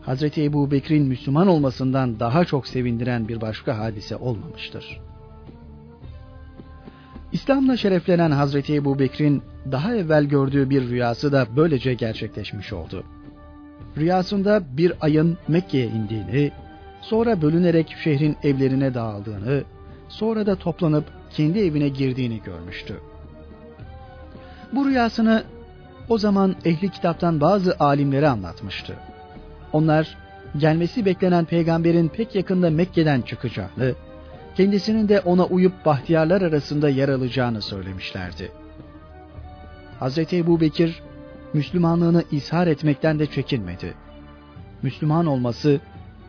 Hazreti 0.01 0.43
Ebu 0.43 0.71
Bekir'in 0.71 1.07
Müslüman 1.07 1.47
olmasından 1.47 2.19
daha 2.19 2.45
çok 2.45 2.67
sevindiren 2.67 3.27
bir 3.27 3.41
başka 3.41 3.77
hadise 3.77 4.15
olmamıştır. 4.15 5.01
İslam'la 7.31 7.77
şereflenen 7.77 8.31
Hazreti 8.31 8.75
Ebu 8.75 8.99
Bekir'in 8.99 9.43
daha 9.71 9.95
evvel 9.95 10.23
gördüğü 10.23 10.69
bir 10.69 10.89
rüyası 10.89 11.31
da 11.31 11.47
böylece 11.55 11.93
gerçekleşmiş 11.93 12.73
oldu. 12.73 13.03
Rüyasında 13.97 14.61
bir 14.77 14.93
ayın 15.01 15.37
Mekke'ye 15.47 15.85
indiğini, 15.85 16.51
sonra 17.01 17.41
bölünerek 17.41 17.95
şehrin 18.03 18.37
evlerine 18.43 18.93
dağıldığını, 18.93 19.63
sonra 20.09 20.45
da 20.45 20.55
toplanıp 20.55 21.05
kendi 21.29 21.59
evine 21.59 21.89
girdiğini 21.89 22.41
görmüştü. 22.43 22.99
Bu 24.73 24.85
rüyasını 24.85 25.43
o 26.09 26.17
zaman 26.17 26.55
ehli 26.65 26.89
kitaptan 26.89 27.41
bazı 27.41 27.75
alimlere 27.79 28.27
anlatmıştı. 28.27 28.95
Onlar 29.73 30.17
gelmesi 30.57 31.05
beklenen 31.05 31.45
peygamberin 31.45 32.07
pek 32.07 32.35
yakında 32.35 32.69
Mekke'den 32.69 33.21
çıkacağını, 33.21 33.93
kendisinin 34.55 35.09
de 35.09 35.19
ona 35.19 35.45
uyup 35.45 35.85
bahtiyarlar 35.85 36.41
arasında 36.41 36.89
yer 36.89 37.09
alacağını 37.09 37.61
söylemişlerdi. 37.61 38.51
Hazreti 40.01 40.37
Ebu 40.37 40.61
Bekir, 40.61 41.01
Müslümanlığını 41.53 42.23
ishar 42.31 42.67
etmekten 42.67 43.19
de 43.19 43.25
çekinmedi. 43.25 43.93
Müslüman 44.81 45.25
olması 45.25 45.79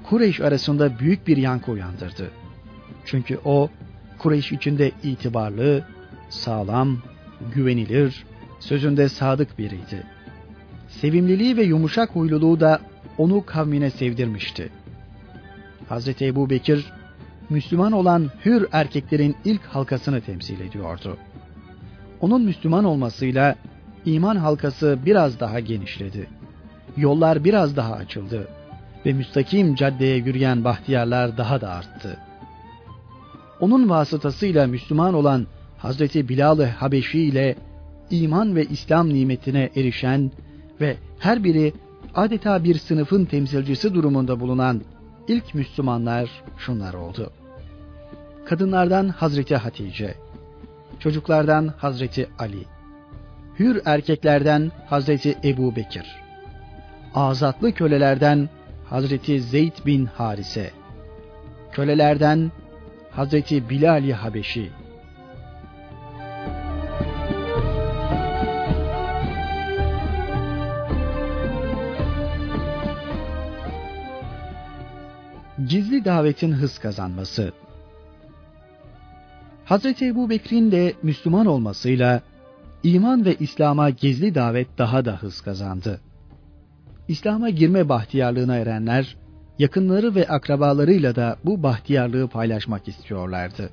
Kureyş 0.02 0.40
arasında 0.40 0.98
büyük 0.98 1.26
bir 1.26 1.36
yankı 1.36 1.72
uyandırdı. 1.72 2.30
Çünkü 3.04 3.38
o 3.44 3.70
Kureyş 4.18 4.52
içinde 4.52 4.92
itibarlı, 5.02 5.84
sağlam, 6.28 6.98
güvenilir, 7.54 8.24
sözünde 8.60 9.08
sadık 9.08 9.58
biriydi. 9.58 10.06
Sevimliliği 10.88 11.56
ve 11.56 11.62
yumuşak 11.62 12.10
huyluluğu 12.10 12.60
da 12.60 12.80
onu 13.18 13.46
kavmine 13.46 13.90
sevdirmişti. 13.90 14.68
Hazreti 15.88 16.26
Ebu 16.26 16.50
Bekir, 16.50 16.92
Müslüman 17.50 17.92
olan 17.92 18.30
hür 18.44 18.66
erkeklerin 18.72 19.36
ilk 19.44 19.64
halkasını 19.64 20.20
temsil 20.20 20.60
ediyordu. 20.60 21.16
Onun 22.22 22.42
Müslüman 22.42 22.84
olmasıyla 22.84 23.56
iman 24.04 24.36
halkası 24.36 24.98
biraz 25.06 25.40
daha 25.40 25.60
genişledi. 25.60 26.28
Yollar 26.96 27.44
biraz 27.44 27.76
daha 27.76 27.94
açıldı 27.94 28.48
ve 29.06 29.12
müstakim 29.12 29.74
caddeye 29.74 30.16
yürüyen 30.16 30.64
bahtiyarlar 30.64 31.38
daha 31.38 31.60
da 31.60 31.70
arttı. 31.70 32.18
Onun 33.60 33.88
vasıtasıyla 33.88 34.66
Müslüman 34.66 35.14
olan 35.14 35.46
Hazreti 35.78 36.28
Bilal-ı 36.28 36.66
Habeşi 36.66 37.20
ile 37.20 37.56
iman 38.10 38.56
ve 38.56 38.64
İslam 38.64 39.14
nimetine 39.14 39.70
erişen 39.76 40.30
ve 40.80 40.96
her 41.18 41.44
biri 41.44 41.72
adeta 42.14 42.64
bir 42.64 42.78
sınıfın 42.78 43.24
temsilcisi 43.24 43.94
durumunda 43.94 44.40
bulunan 44.40 44.80
ilk 45.28 45.54
Müslümanlar 45.54 46.30
şunlar 46.58 46.94
oldu. 46.94 47.32
Kadınlardan 48.44 49.08
Hazreti 49.08 49.56
Hatice, 49.56 50.14
çocuklardan 51.02 51.74
Hazreti 51.78 52.28
Ali, 52.38 52.64
hür 53.58 53.82
erkeklerden 53.84 54.72
Hazreti 54.86 55.38
Ebu 55.44 55.76
Bekir, 55.76 56.06
azatlı 57.14 57.72
kölelerden 57.72 58.48
Hazreti 58.84 59.40
Zeyd 59.40 59.86
bin 59.86 60.06
Harise, 60.06 60.70
kölelerden 61.72 62.52
Hazreti 63.10 63.70
Bilal-i 63.70 64.12
Habeşi, 64.12 64.70
Gizli 75.68 76.04
davetin 76.04 76.52
hız 76.52 76.78
kazanması 76.78 77.52
Hazreti 79.64 80.06
Ebu 80.06 80.30
Bekir'in 80.30 80.72
de 80.72 80.94
Müslüman 81.02 81.46
olmasıyla 81.46 82.22
iman 82.82 83.24
ve 83.24 83.34
İslam'a 83.34 83.90
gizli 83.90 84.34
davet 84.34 84.78
daha 84.78 85.04
da 85.04 85.16
hız 85.16 85.40
kazandı. 85.40 86.00
İslam'a 87.08 87.50
girme 87.50 87.88
bahtiyarlığına 87.88 88.56
erenler, 88.56 89.16
yakınları 89.58 90.14
ve 90.14 90.28
akrabalarıyla 90.28 91.16
da 91.16 91.36
bu 91.44 91.62
bahtiyarlığı 91.62 92.28
paylaşmak 92.28 92.88
istiyorlardı. 92.88 93.70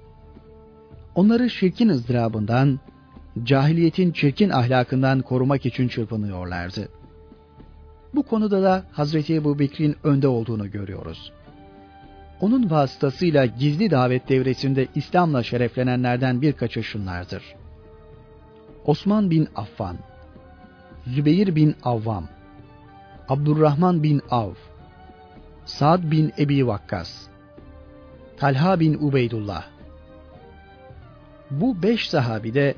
Onları 1.15 1.50
şirkin 1.50 1.89
ızdırabından, 1.89 2.79
cahiliyetin 3.43 4.12
çirkin 4.12 4.50
ahlakından 4.50 5.22
korumak 5.22 5.65
için 5.65 5.88
çırpınıyorlardı. 5.88 6.89
Bu 8.15 8.24
konuda 8.24 8.63
da 8.63 8.84
Hazreti 8.91 9.36
Ebu 9.36 9.60
Bekir'in 9.60 9.96
önde 10.03 10.27
olduğunu 10.27 10.72
görüyoruz. 10.72 11.31
Onun 12.41 12.69
vasıtasıyla 12.69 13.46
gizli 13.46 13.91
davet 13.91 14.29
devresinde 14.29 14.88
İslam'la 14.96 15.43
şereflenenlerden 15.43 16.41
birkaçı 16.41 16.84
şunlardır. 16.84 17.43
Osman 18.86 19.31
bin 19.31 19.48
Affan, 19.55 19.98
Zübeyir 21.08 21.55
bin 21.55 21.75
Avvam, 21.84 22.27
Abdurrahman 23.29 24.03
bin 24.03 24.22
Av, 24.31 24.53
Sa'd 25.65 26.12
bin 26.12 26.34
Ebi 26.39 26.67
Vakkas, 26.67 27.27
Talha 28.38 28.79
bin 28.79 28.93
Ubeydullah. 28.93 29.65
Bu 31.51 31.84
beş 31.84 32.10
sahabi 32.10 32.53
de 32.53 32.75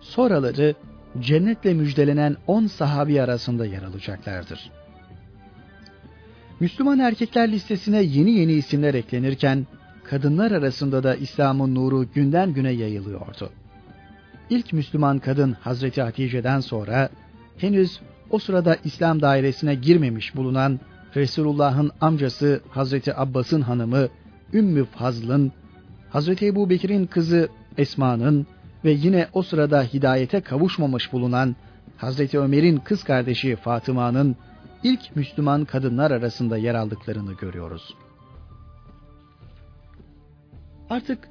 sonraları 0.00 0.74
cennetle 1.20 1.74
müjdelenen 1.74 2.36
on 2.46 2.66
sahabi 2.66 3.22
arasında 3.22 3.66
yer 3.66 3.82
alacaklardır. 3.82 4.70
Müslüman 6.60 6.98
erkekler 6.98 7.52
listesine 7.52 8.02
yeni 8.02 8.30
yeni 8.30 8.52
isimler 8.52 8.94
eklenirken 8.94 9.66
kadınlar 10.04 10.50
arasında 10.50 11.02
da 11.02 11.14
İslam'ın 11.14 11.74
nuru 11.74 12.06
günden 12.14 12.52
güne 12.52 12.70
yayılıyordu. 12.70 13.50
İlk 14.50 14.72
Müslüman 14.72 15.18
kadın 15.18 15.52
Hazreti 15.52 16.02
Hatice'den 16.02 16.60
sonra 16.60 17.08
henüz 17.58 18.00
o 18.30 18.38
sırada 18.38 18.76
İslam 18.84 19.22
dairesine 19.22 19.74
girmemiş 19.74 20.36
bulunan 20.36 20.80
Resulullah'ın 21.16 21.90
amcası 22.00 22.60
Hazreti 22.70 23.16
Abbas'ın 23.16 23.60
hanımı 23.60 24.08
Ümmü 24.52 24.84
Fazl'ın, 24.84 25.52
Hazreti 26.10 26.46
Ebu 26.46 26.70
Bekir'in 26.70 27.06
kızı 27.06 27.48
Esma'nın 27.78 28.46
ve 28.84 28.90
yine 28.90 29.28
o 29.32 29.42
sırada 29.42 29.82
hidayete 29.82 30.40
kavuşmamış 30.40 31.12
bulunan 31.12 31.56
Hazreti 31.96 32.38
Ömer'in 32.38 32.76
kız 32.76 33.04
kardeşi 33.04 33.56
Fatıma'nın 33.56 34.36
ilk 34.82 35.16
Müslüman 35.16 35.64
kadınlar 35.64 36.10
arasında 36.10 36.56
yer 36.56 36.74
aldıklarını 36.74 37.32
görüyoruz. 37.32 37.94
Artık 40.90 41.28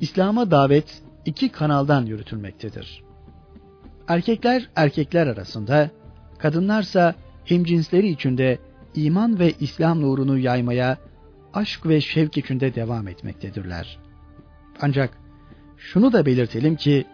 İslam'a 0.00 0.50
davet 0.50 1.02
iki 1.24 1.48
kanaldan 1.48 2.06
yürütülmektedir. 2.06 3.02
Erkekler 4.08 4.68
erkekler 4.76 5.26
arasında, 5.26 5.90
kadınlarsa 6.38 7.14
hemcinsleri 7.44 8.08
içinde 8.08 8.58
iman 8.94 9.38
ve 9.38 9.52
İslam 9.60 10.00
nurunu 10.00 10.38
yaymaya 10.38 10.98
aşk 11.54 11.86
ve 11.86 12.00
şevk 12.00 12.38
içinde 12.38 12.74
devam 12.74 13.08
etmektedirler. 13.08 13.98
Ancak 14.80 15.10
şunu 15.78 16.12
da 16.12 16.26
belirtelim 16.26 16.76
ki 16.76 17.04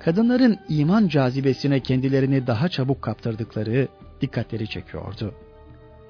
kadınların 0.00 0.58
iman 0.68 1.08
cazibesine 1.08 1.80
kendilerini 1.80 2.46
daha 2.46 2.68
çabuk 2.68 3.02
kaptırdıkları 3.02 3.88
dikkatleri 4.20 4.68
çekiyordu. 4.68 5.34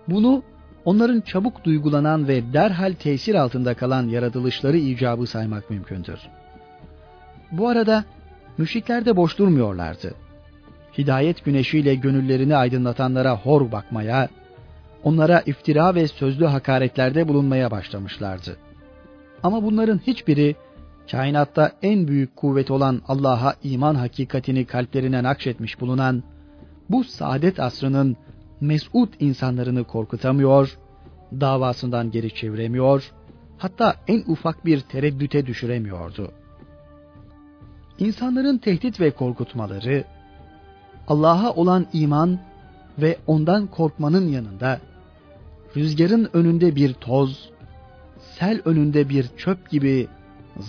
Bunu 0.08 0.42
onların 0.84 1.20
çabuk 1.20 1.64
duygulanan 1.64 2.28
ve 2.28 2.52
derhal 2.52 2.92
tesir 2.92 3.34
altında 3.34 3.74
kalan 3.74 4.08
yaratılışları 4.08 4.76
icabı 4.76 5.26
saymak 5.26 5.70
mümkündür. 5.70 6.18
Bu 7.52 7.68
arada 7.68 8.04
müşrikler 8.58 9.04
de 9.04 9.16
boş 9.16 9.38
durmuyorlardı. 9.38 10.14
Hidayet 10.98 11.44
güneşiyle 11.44 11.94
gönüllerini 11.94 12.56
aydınlatanlara 12.56 13.36
hor 13.36 13.72
bakmaya, 13.72 14.28
onlara 15.02 15.40
iftira 15.40 15.94
ve 15.94 16.08
sözlü 16.08 16.46
hakaretlerde 16.46 17.28
bulunmaya 17.28 17.70
başlamışlardı. 17.70 18.56
Ama 19.42 19.62
bunların 19.62 20.00
hiçbiri 20.06 20.56
kainatta 21.10 21.72
en 21.82 22.08
büyük 22.08 22.36
kuvvet 22.36 22.70
olan 22.70 23.02
Allah'a 23.08 23.54
iman 23.62 23.94
hakikatini 23.94 24.64
kalplerine 24.64 25.22
nakşetmiş 25.22 25.80
bulunan 25.80 26.22
bu 26.90 27.04
saadet 27.04 27.60
asrının 27.60 28.16
mesut 28.60 29.14
insanlarını 29.20 29.84
korkutamıyor, 29.84 30.78
davasından 31.40 32.10
geri 32.10 32.34
çeviremiyor, 32.34 33.12
hatta 33.58 33.96
en 34.08 34.22
ufak 34.26 34.66
bir 34.66 34.80
tereddüte 34.80 35.46
düşüremiyordu. 35.46 36.32
İnsanların 37.98 38.58
tehdit 38.58 39.00
ve 39.00 39.10
korkutmaları, 39.10 40.04
Allah'a 41.08 41.52
olan 41.54 41.86
iman 41.92 42.38
ve 42.98 43.18
ondan 43.26 43.66
korkmanın 43.66 44.28
yanında, 44.28 44.80
rüzgarın 45.76 46.28
önünde 46.32 46.76
bir 46.76 46.92
toz, 46.92 47.50
sel 48.38 48.60
önünde 48.64 49.08
bir 49.08 49.28
çöp 49.36 49.70
gibi 49.70 50.08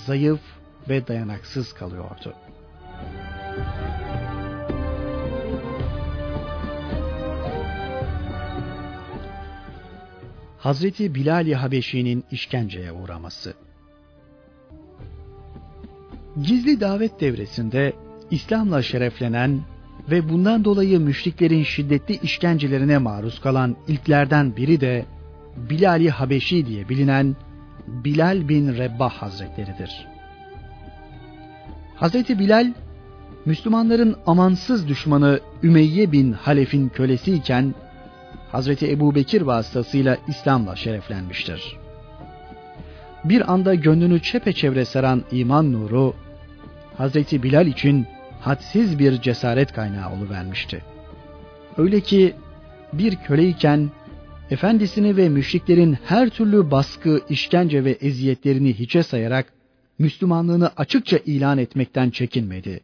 zayıf 0.06 0.42
ve 0.90 1.08
dayanaksız 1.08 1.74
kalıyordu. 1.74 2.34
Hazreti 10.66 11.16
Bilal-i 11.16 11.56
Habeşi'nin 11.56 12.24
işkenceye 12.32 12.92
uğraması. 12.92 13.54
Gizli 16.42 16.80
davet 16.80 17.22
devresinde 17.22 17.94
İslam'la 18.32 18.82
şereflenen 18.82 19.62
ve 20.12 20.30
bundan 20.30 20.66
dolayı 20.66 21.00
müşriklerin 21.00 21.64
şiddetli 21.64 22.20
işkencelerine 22.24 22.98
maruz 22.98 23.42
kalan 23.42 23.76
ilklerden 23.88 24.56
biri 24.56 24.82
de 24.82 25.06
Bilal-i 25.70 26.10
Habeşi 26.10 26.66
diye 26.66 26.90
bilinen 26.90 27.36
Bilal 27.88 28.50
bin 28.50 28.74
Rebbah 28.74 29.14
Hazretleridir. 29.14 30.08
Hazreti 31.96 32.40
Bilal, 32.40 32.74
Müslümanların 33.46 34.16
amansız 34.26 34.88
düşmanı 34.88 35.40
Ümeyye 35.64 36.12
bin 36.12 36.34
Halef'in 36.34 36.90
kölesiyken 36.90 37.76
Hazreti 38.56 38.92
Ebu 38.92 39.16
Bekir 39.16 39.42
vasıtasıyla 39.42 40.18
İslam'la 40.28 40.76
şereflenmiştir. 40.76 41.78
Bir 43.24 43.54
anda 43.54 43.76
gönlünü 43.76 44.22
çepeçevre 44.22 44.86
saran 44.86 45.24
iman 45.32 45.74
nuru, 45.74 46.14
Hazreti 46.98 47.44
Bilal 47.44 47.68
için 47.68 48.06
hadsiz 48.42 49.00
bir 49.00 49.22
cesaret 49.22 49.74
kaynağı 49.74 50.14
oluvermişti. 50.14 50.82
Öyle 51.78 52.02
ki 52.02 52.36
bir 52.94 53.16
köleyken 53.16 53.92
efendisini 54.52 55.18
ve 55.18 55.30
müşriklerin 55.30 55.98
her 56.06 56.30
türlü 56.30 56.72
baskı, 56.72 57.22
işkence 57.30 57.84
ve 57.84 57.92
eziyetlerini 57.92 58.74
hiçe 58.74 59.04
sayarak 59.04 59.54
Müslümanlığını 60.00 60.72
açıkça 60.78 61.18
ilan 61.18 61.58
etmekten 61.58 62.10
çekinmedi. 62.10 62.80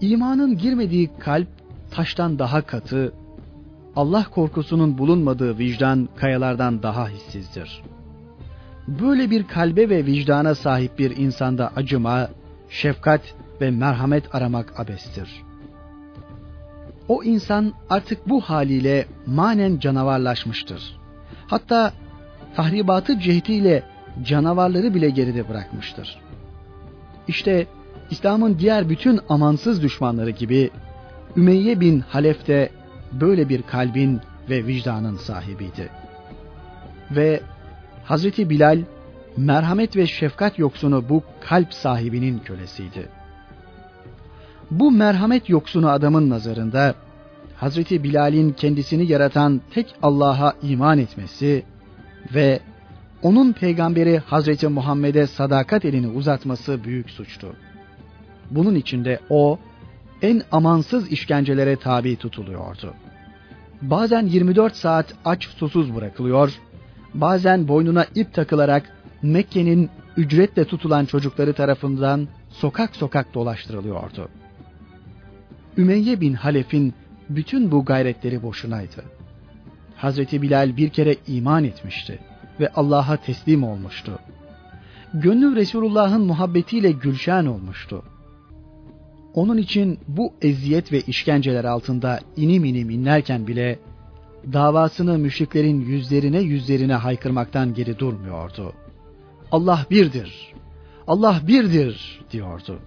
İmanın 0.00 0.58
girmediği 0.58 1.10
kalp 1.18 1.48
taştan 1.90 2.38
daha 2.38 2.62
katı, 2.62 3.12
Allah 3.96 4.26
korkusunun 4.30 4.98
bulunmadığı 4.98 5.58
vicdan 5.58 6.08
kayalardan 6.16 6.82
daha 6.82 7.08
hissizdir. 7.08 7.82
Böyle 8.88 9.30
bir 9.30 9.46
kalbe 9.46 9.88
ve 9.88 10.06
vicdana 10.06 10.54
sahip 10.54 10.98
bir 10.98 11.16
insanda 11.16 11.72
acıma, 11.76 12.28
şefkat 12.68 13.20
ve 13.60 13.70
merhamet 13.70 14.34
aramak 14.34 14.80
abestir. 14.80 15.42
O 17.08 17.22
insan 17.22 17.72
artık 17.90 18.28
bu 18.28 18.40
haliyle 18.40 19.06
manen 19.26 19.78
canavarlaşmıştır. 19.78 20.96
Hatta 21.46 21.92
tahribatı 22.56 23.18
cehdiyle 23.18 23.82
canavarları 24.22 24.94
bile 24.94 25.10
geride 25.10 25.48
bırakmıştır. 25.48 26.18
İşte 27.28 27.66
İslam'ın 28.10 28.58
diğer 28.58 28.88
bütün 28.88 29.20
amansız 29.28 29.82
düşmanları 29.82 30.30
gibi 30.30 30.70
Ümeyye 31.36 31.80
bin 31.80 32.00
Halef 32.00 32.46
de 32.46 32.70
böyle 33.20 33.48
bir 33.48 33.62
kalbin 33.62 34.20
ve 34.50 34.66
vicdanın 34.66 35.16
sahibiydi. 35.16 35.88
Ve 37.10 37.40
Hazreti 38.04 38.50
Bilal 38.50 38.78
merhamet 39.36 39.96
ve 39.96 40.06
şefkat 40.06 40.58
yoksunu 40.58 41.08
bu 41.08 41.22
kalp 41.40 41.74
sahibinin 41.74 42.38
kölesiydi. 42.38 43.08
Bu 44.70 44.90
merhamet 44.90 45.48
yoksunu 45.48 45.88
adamın 45.88 46.30
nazarında 46.30 46.94
Hazreti 47.56 48.02
Bilal'in 48.02 48.52
kendisini 48.52 49.12
yaratan 49.12 49.60
tek 49.70 49.94
Allah'a 50.02 50.54
iman 50.62 50.98
etmesi 50.98 51.62
ve 52.34 52.60
onun 53.22 53.52
peygamberi 53.52 54.18
Hazreti 54.18 54.68
Muhammed'e 54.68 55.26
sadakat 55.26 55.84
elini 55.84 56.08
uzatması 56.08 56.84
büyük 56.84 57.10
suçtu. 57.10 57.56
Bunun 58.50 58.74
içinde 58.74 59.20
o 59.30 59.58
en 60.22 60.42
amansız 60.52 61.12
işkencelere 61.12 61.76
tabi 61.76 62.16
tutuluyordu. 62.16 62.94
Bazen 63.82 64.26
24 64.26 64.76
saat 64.76 65.14
aç 65.24 65.48
susuz 65.48 65.94
bırakılıyor, 65.94 66.60
bazen 67.14 67.68
boynuna 67.68 68.06
ip 68.14 68.34
takılarak 68.34 68.92
Mekke'nin 69.22 69.90
ücretle 70.16 70.64
tutulan 70.64 71.04
çocukları 71.04 71.52
tarafından 71.52 72.28
sokak 72.50 72.96
sokak 72.96 73.34
dolaştırılıyordu. 73.34 74.28
Ümeyye 75.78 76.20
bin 76.20 76.34
Halef'in 76.34 76.94
bütün 77.28 77.70
bu 77.70 77.84
gayretleri 77.84 78.42
boşunaydı. 78.42 79.04
Hazreti 79.96 80.42
Bilal 80.42 80.76
bir 80.76 80.88
kere 80.88 81.16
iman 81.26 81.64
etmişti 81.64 82.18
ve 82.60 82.68
Allah'a 82.68 83.16
teslim 83.16 83.64
olmuştu. 83.64 84.18
Gönlü 85.14 85.56
Resulullah'ın 85.56 86.26
muhabbetiyle 86.26 86.90
gülşen 86.90 87.46
olmuştu. 87.46 88.02
Onun 89.34 89.56
için 89.56 89.98
bu 90.08 90.32
eziyet 90.42 90.92
ve 90.92 91.00
işkenceler 91.00 91.64
altında 91.64 92.20
inim 92.36 92.64
inim 92.64 92.90
inlerken 92.90 93.46
bile 93.46 93.78
davasını 94.52 95.18
müşriklerin 95.18 95.80
yüzlerine 95.80 96.40
yüzlerine 96.40 96.94
haykırmaktan 96.94 97.74
geri 97.74 97.98
durmuyordu. 97.98 98.72
Allah 99.50 99.86
birdir, 99.90 100.54
Allah 101.06 101.40
birdir 101.46 102.20
diyordu. 102.32 102.78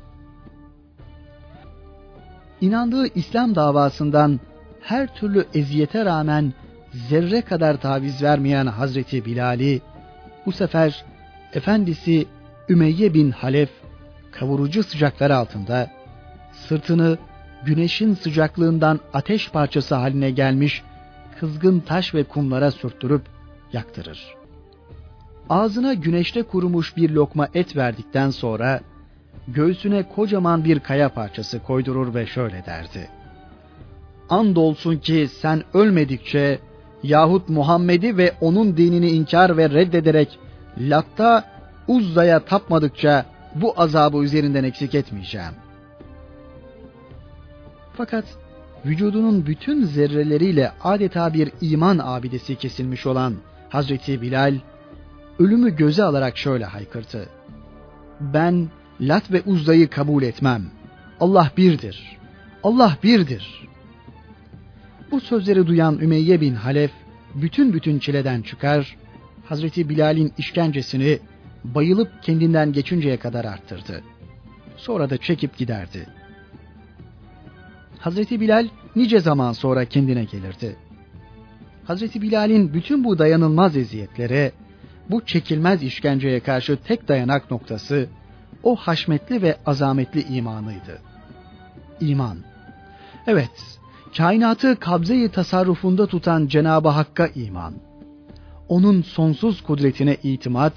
İnandığı 2.62 3.08
İslam 3.08 3.56
davasından 3.56 4.40
her 4.82 5.16
türlü 5.16 5.46
eziyete 5.54 6.06
rağmen 6.06 6.54
zerre 6.92 7.42
kadar 7.42 7.82
taviz 7.82 8.24
vermeyen 8.24 8.66
Hazreti 8.66 9.26
Bilal'i 9.26 9.82
bu 10.46 10.52
sefer 10.52 11.06
efendisi 11.54 12.26
Ümeyye 12.70 13.14
bin 13.14 13.32
Halef 13.32 13.70
kavurucu 14.32 14.84
sıcaklar 14.84 15.32
altında 15.32 15.97
sırtını 16.68 17.18
güneşin 17.66 18.14
sıcaklığından 18.14 19.00
ateş 19.14 19.52
parçası 19.52 19.96
haline 19.96 20.32
gelmiş 20.32 20.84
kızgın 21.40 21.80
taş 21.80 22.14
ve 22.14 22.24
kumlara 22.24 22.72
sürttürüp 22.72 23.22
yaktırır. 23.74 24.36
Ağzına 25.50 25.94
güneşte 25.94 26.44
kurumuş 26.44 26.98
bir 26.98 27.10
lokma 27.10 27.48
et 27.54 27.76
verdikten 27.76 28.30
sonra 28.30 28.80
göğsüne 29.48 30.04
kocaman 30.04 30.64
bir 30.64 30.80
kaya 30.80 31.10
parçası 31.10 31.64
koydurur 31.64 32.14
ve 32.14 32.26
şöyle 32.26 32.66
derdi. 32.66 33.10
Andolsun 34.30 34.98
ki 34.98 35.30
sen 35.42 35.64
ölmedikçe 35.74 36.60
yahut 37.04 37.50
Muhammed'i 37.50 38.18
ve 38.18 38.34
onun 38.42 38.78
dinini 38.78 39.10
inkar 39.10 39.58
ve 39.58 39.70
reddederek 39.70 40.40
Latta 40.80 41.44
Uzza'ya 41.88 42.40
tapmadıkça 42.40 43.26
bu 43.56 43.74
azabı 43.78 44.18
üzerinden 44.18 44.64
eksik 44.64 44.96
etmeyeceğim. 44.96 45.67
Fakat 47.98 48.26
vücudunun 48.86 49.46
bütün 49.46 49.84
zerreleriyle 49.84 50.72
adeta 50.84 51.34
bir 51.34 51.52
iman 51.62 52.00
abidesi 52.04 52.56
kesilmiş 52.56 53.06
olan 53.06 53.36
Hazreti 53.70 54.22
Bilal, 54.22 54.56
ölümü 55.40 55.76
göze 55.76 56.04
alarak 56.04 56.38
şöyle 56.38 56.66
haykırdı. 56.66 57.30
Ben 58.20 58.68
Lat 59.02 59.32
ve 59.32 59.42
Uzza'yı 59.46 59.90
kabul 59.90 60.24
etmem. 60.24 60.66
Allah 61.20 61.52
birdir. 61.58 62.18
Allah 62.64 62.98
birdir. 63.04 63.68
Bu 65.12 65.22
sözleri 65.22 65.68
duyan 65.68 66.00
Ümeyye 66.00 66.42
bin 66.42 66.56
Halef 66.56 66.92
bütün 67.36 67.74
bütün 67.74 68.00
çileden 68.00 68.42
çıkar, 68.42 68.98
Hazreti 69.46 69.90
Bilal'in 69.90 70.34
işkencesini 70.38 71.20
bayılıp 71.64 72.24
kendinden 72.24 72.72
geçinceye 72.72 73.18
kadar 73.18 73.46
arttırdı. 73.46 74.04
Sonra 74.78 75.10
da 75.10 75.18
çekip 75.18 75.58
giderdi. 75.58 76.08
Hazreti 78.00 78.42
Bilal 78.42 78.68
nice 78.96 79.20
zaman 79.20 79.52
sonra 79.52 79.86
kendine 79.86 80.24
gelirdi. 80.24 80.76
Hazreti 81.86 82.22
Bilal'in 82.22 82.74
bütün 82.74 83.04
bu 83.04 83.20
dayanılmaz 83.20 83.78
eziyetlere, 83.78 84.52
bu 85.10 85.26
çekilmez 85.26 85.84
işkenceye 85.84 86.40
karşı 86.40 86.78
tek 86.78 87.08
dayanak 87.08 87.52
noktası 87.52 88.10
o 88.64 88.76
haşmetli 88.76 89.42
ve 89.42 89.58
azametli 89.66 90.22
imanıydı. 90.22 91.02
İman. 92.00 92.38
Evet, 93.28 93.80
kainatı 94.18 94.80
kabzeyi 94.80 95.30
tasarrufunda 95.30 96.08
tutan 96.08 96.48
Cenab-ı 96.48 96.90
Hakk'a 96.90 97.28
iman. 97.28 97.74
Onun 98.70 99.02
sonsuz 99.02 99.62
kudretine 99.62 100.18
itimat, 100.24 100.74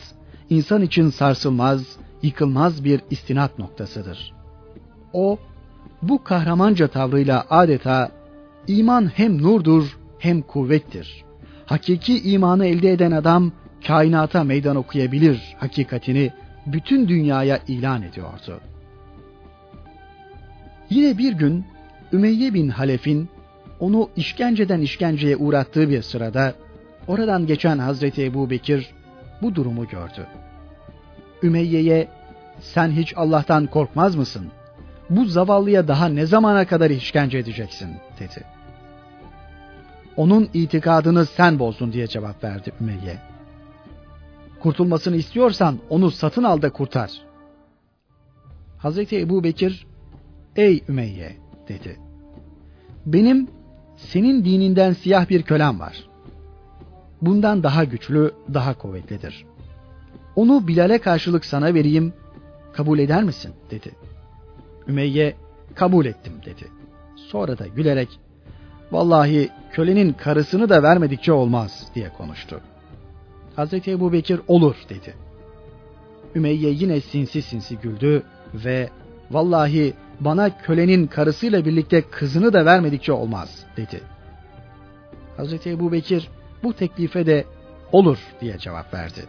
insan 0.51 0.83
için 0.83 1.11
sarsılmaz, 1.11 1.97
yıkılmaz 2.23 2.85
bir 2.85 3.01
istinat 3.11 3.59
noktasıdır. 3.59 4.33
O, 5.13 5.39
bu 6.03 6.25
kahramanca 6.25 6.89
tavrıyla 6.89 7.45
adeta 7.51 8.11
iman 8.67 9.11
hem 9.15 9.43
nurdur 9.43 9.99
hem 10.19 10.43
kuvvettir. 10.43 11.25
Hakiki 11.67 12.21
imanı 12.33 12.67
elde 12.67 12.93
eden 12.93 13.11
adam 13.11 13.53
kainata 13.87 14.45
meydan 14.45 14.77
okuyabilir 14.77 15.57
hakikatini 15.59 16.33
bütün 16.67 17.09
dünyaya 17.09 17.59
ilan 17.69 18.03
ediyordu. 18.03 18.61
Yine 20.91 21.19
bir 21.19 21.33
gün 21.33 21.65
Ümeyye 22.13 22.55
bin 22.55 22.69
Halef'in 22.69 23.29
onu 23.81 24.11
işkenceden 24.17 24.81
işkenceye 24.81 25.37
uğrattığı 25.37 25.91
bir 25.91 26.03
sırada 26.03 26.55
oradan 27.09 27.47
geçen 27.47 27.79
Hazreti 27.79 28.25
Ebu 28.25 28.51
Bekir 28.51 28.91
bu 29.43 29.55
durumu 29.55 29.89
gördü. 29.89 30.27
Ümeyye'ye 31.43 32.09
sen 32.61 32.91
hiç 32.91 33.13
Allah'tan 33.17 33.67
korkmaz 33.67 34.17
mısın? 34.17 34.47
Bu 35.11 35.25
zavallıya 35.25 35.89
daha 35.89 36.09
ne 36.09 36.27
zamana 36.27 36.67
kadar 36.67 36.91
işkence 36.91 37.39
edeceksin 37.39 37.91
dedi. 38.21 38.45
Onun 40.17 40.51
itikadını 40.55 41.27
sen 41.27 41.59
bozdun 41.59 41.93
diye 41.93 42.07
cevap 42.07 42.45
verdi 42.45 42.73
Ümeyye. 42.81 43.19
Kurtulmasını 44.61 45.17
istiyorsan 45.17 45.79
onu 45.91 46.11
satın 46.11 46.45
al 46.45 46.63
da 46.63 46.71
kurtar. 46.73 47.11
Hazreti 48.79 49.21
Ebu 49.21 49.45
Bekir, 49.45 49.87
ey 50.57 50.85
Ümeyye 50.89 51.37
dedi. 51.69 51.97
Benim 53.07 53.49
senin 53.97 54.45
dininden 54.45 54.93
siyah 54.93 55.29
bir 55.29 55.43
kölem 55.43 55.81
var. 55.81 56.09
Bundan 57.23 57.63
daha 57.63 57.85
güçlü, 57.85 58.35
daha 58.55 58.75
kuvvetlidir. 58.79 59.45
Onu 60.37 60.69
Bilal'e 60.69 60.99
karşılık 60.99 61.45
sana 61.45 61.75
vereyim, 61.75 62.13
kabul 62.73 62.99
eder 62.99 63.23
misin? 63.23 63.53
dedi. 63.71 63.91
Ümeyye, 64.89 65.37
kabul 65.75 66.07
ettim 66.07 66.33
dedi. 66.45 66.69
Sonra 67.17 67.59
da 67.59 67.67
gülerek, 67.67 68.09
vallahi 68.93 69.51
kölenin 69.73 70.13
karısını 70.13 70.69
da 70.69 70.83
vermedikçe 70.83 71.33
olmaz 71.33 71.87
diye 71.95 72.09
konuştu. 72.09 72.61
Hazreti 73.57 73.91
Ebu 73.91 74.13
Bekir 74.13 74.41
olur 74.49 74.77
dedi. 74.89 75.15
Ümeyye 76.35 76.71
yine 76.71 77.01
sinsi 77.01 77.43
sinsi 77.43 77.77
güldü 77.77 78.23
ve 78.55 78.91
vallahi 79.31 79.95
bana 80.21 80.59
kölenin 80.59 81.07
karısıyla 81.07 81.65
birlikte 81.65 82.03
kızını 82.03 82.53
da 82.53 82.65
vermedikçe 82.65 83.13
olmaz 83.13 83.65
dedi. 83.77 84.01
Hazreti 85.37 85.71
Ebu 85.71 85.93
Bekir 85.93 86.29
bu 86.63 86.73
teklife 86.73 87.27
de 87.27 87.45
olur 87.93 88.19
diye 88.41 88.59
cevap 88.59 88.95
verdi. 88.95 89.21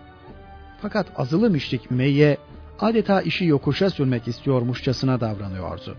Fakat 0.81 1.07
azılı 1.15 1.49
müşrik 1.49 1.91
Ümeyye 1.91 2.37
adeta 2.81 3.21
işi 3.21 3.45
yokuşa 3.45 3.89
sürmek 3.89 4.27
istiyormuşçasına 4.27 5.21
davranıyordu. 5.21 5.95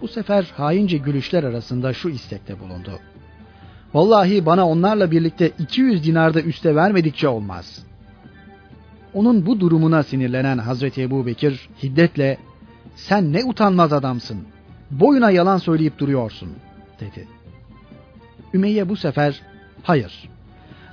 Bu 0.00 0.08
sefer 0.08 0.52
haince 0.56 0.96
gülüşler 0.96 1.44
arasında 1.44 1.92
şu 1.92 2.08
istekte 2.08 2.60
bulundu. 2.60 2.90
Vallahi 3.94 4.46
bana 4.46 4.68
onlarla 4.68 5.10
birlikte 5.10 5.50
200 5.58 6.04
dinarda 6.04 6.40
üste 6.40 6.74
vermedikçe 6.76 7.28
olmaz. 7.28 7.86
Onun 9.14 9.46
bu 9.46 9.60
durumuna 9.60 10.02
sinirlenen 10.02 10.58
Hazreti 10.58 11.02
Ebu 11.02 11.26
Bekir 11.26 11.68
hiddetle 11.82 12.38
sen 12.96 13.32
ne 13.32 13.44
utanmaz 13.44 13.92
adamsın. 13.92 14.38
Boyuna 14.90 15.30
yalan 15.30 15.58
söyleyip 15.58 15.98
duruyorsun 15.98 16.48
dedi. 17.00 17.28
Ümeyye 18.54 18.88
bu 18.88 18.96
sefer 18.96 19.40
hayır. 19.82 20.28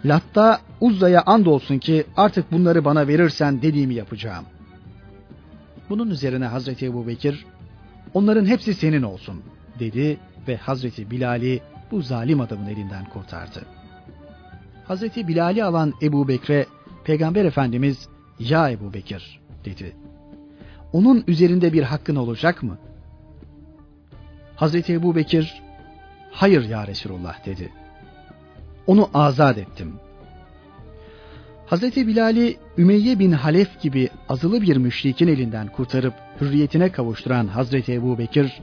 Latta 0.06 0.60
Uzza'ya 0.82 1.24
and 1.26 1.46
olsun 1.46 1.78
ki 1.78 2.06
artık 2.18 2.52
bunları 2.52 2.86
bana 2.86 3.08
verirsen 3.08 3.62
dediğimi 3.62 3.94
yapacağım. 3.94 4.46
Bunun 5.90 6.10
üzerine 6.10 6.46
Hazreti 6.46 6.86
Ebu 6.86 7.08
Bekir 7.08 7.46
onların 8.14 8.46
hepsi 8.46 8.74
senin 8.74 9.02
olsun 9.02 9.44
dedi 9.80 10.18
ve 10.48 10.58
Hazreti 10.58 11.12
Bilal'i 11.12 11.62
bu 11.92 12.02
zalim 12.02 12.42
adamın 12.42 12.68
elinden 12.68 13.06
kurtardı. 13.06 13.66
Hazreti 14.88 15.28
Bilal'i 15.28 15.64
alan 15.64 15.94
Ebu 16.02 16.28
Bekre 16.28 16.66
Peygamber 17.04 17.46
Efendimiz 17.46 18.10
ya 18.40 18.72
Ebu 18.72 18.94
Bekir 18.94 19.40
dedi. 19.66 19.96
Onun 20.94 21.24
üzerinde 21.28 21.74
bir 21.74 21.84
hakkın 21.84 22.16
olacak 22.16 22.64
mı? 22.64 22.78
Hazreti 24.56 24.94
Ebu 24.94 25.16
Bekir 25.16 25.62
hayır 26.32 26.70
ya 26.70 26.88
Resulullah 26.88 27.46
dedi. 27.46 27.72
Onu 28.88 29.10
azat 29.14 29.58
ettim. 29.58 29.94
Hazreti 31.70 32.08
Bilal'i 32.08 32.58
Ümeyye 32.78 33.20
bin 33.20 33.32
Halef 33.32 33.82
gibi 33.82 34.10
azılı 34.30 34.62
bir 34.62 34.78
müşrikin 34.78 35.28
elinden 35.28 35.68
kurtarıp 35.68 36.14
hürriyetine 36.42 36.92
kavuşturan 36.92 37.48
Hazreti 37.48 37.94
Ebu 37.94 38.18
Bekir, 38.18 38.62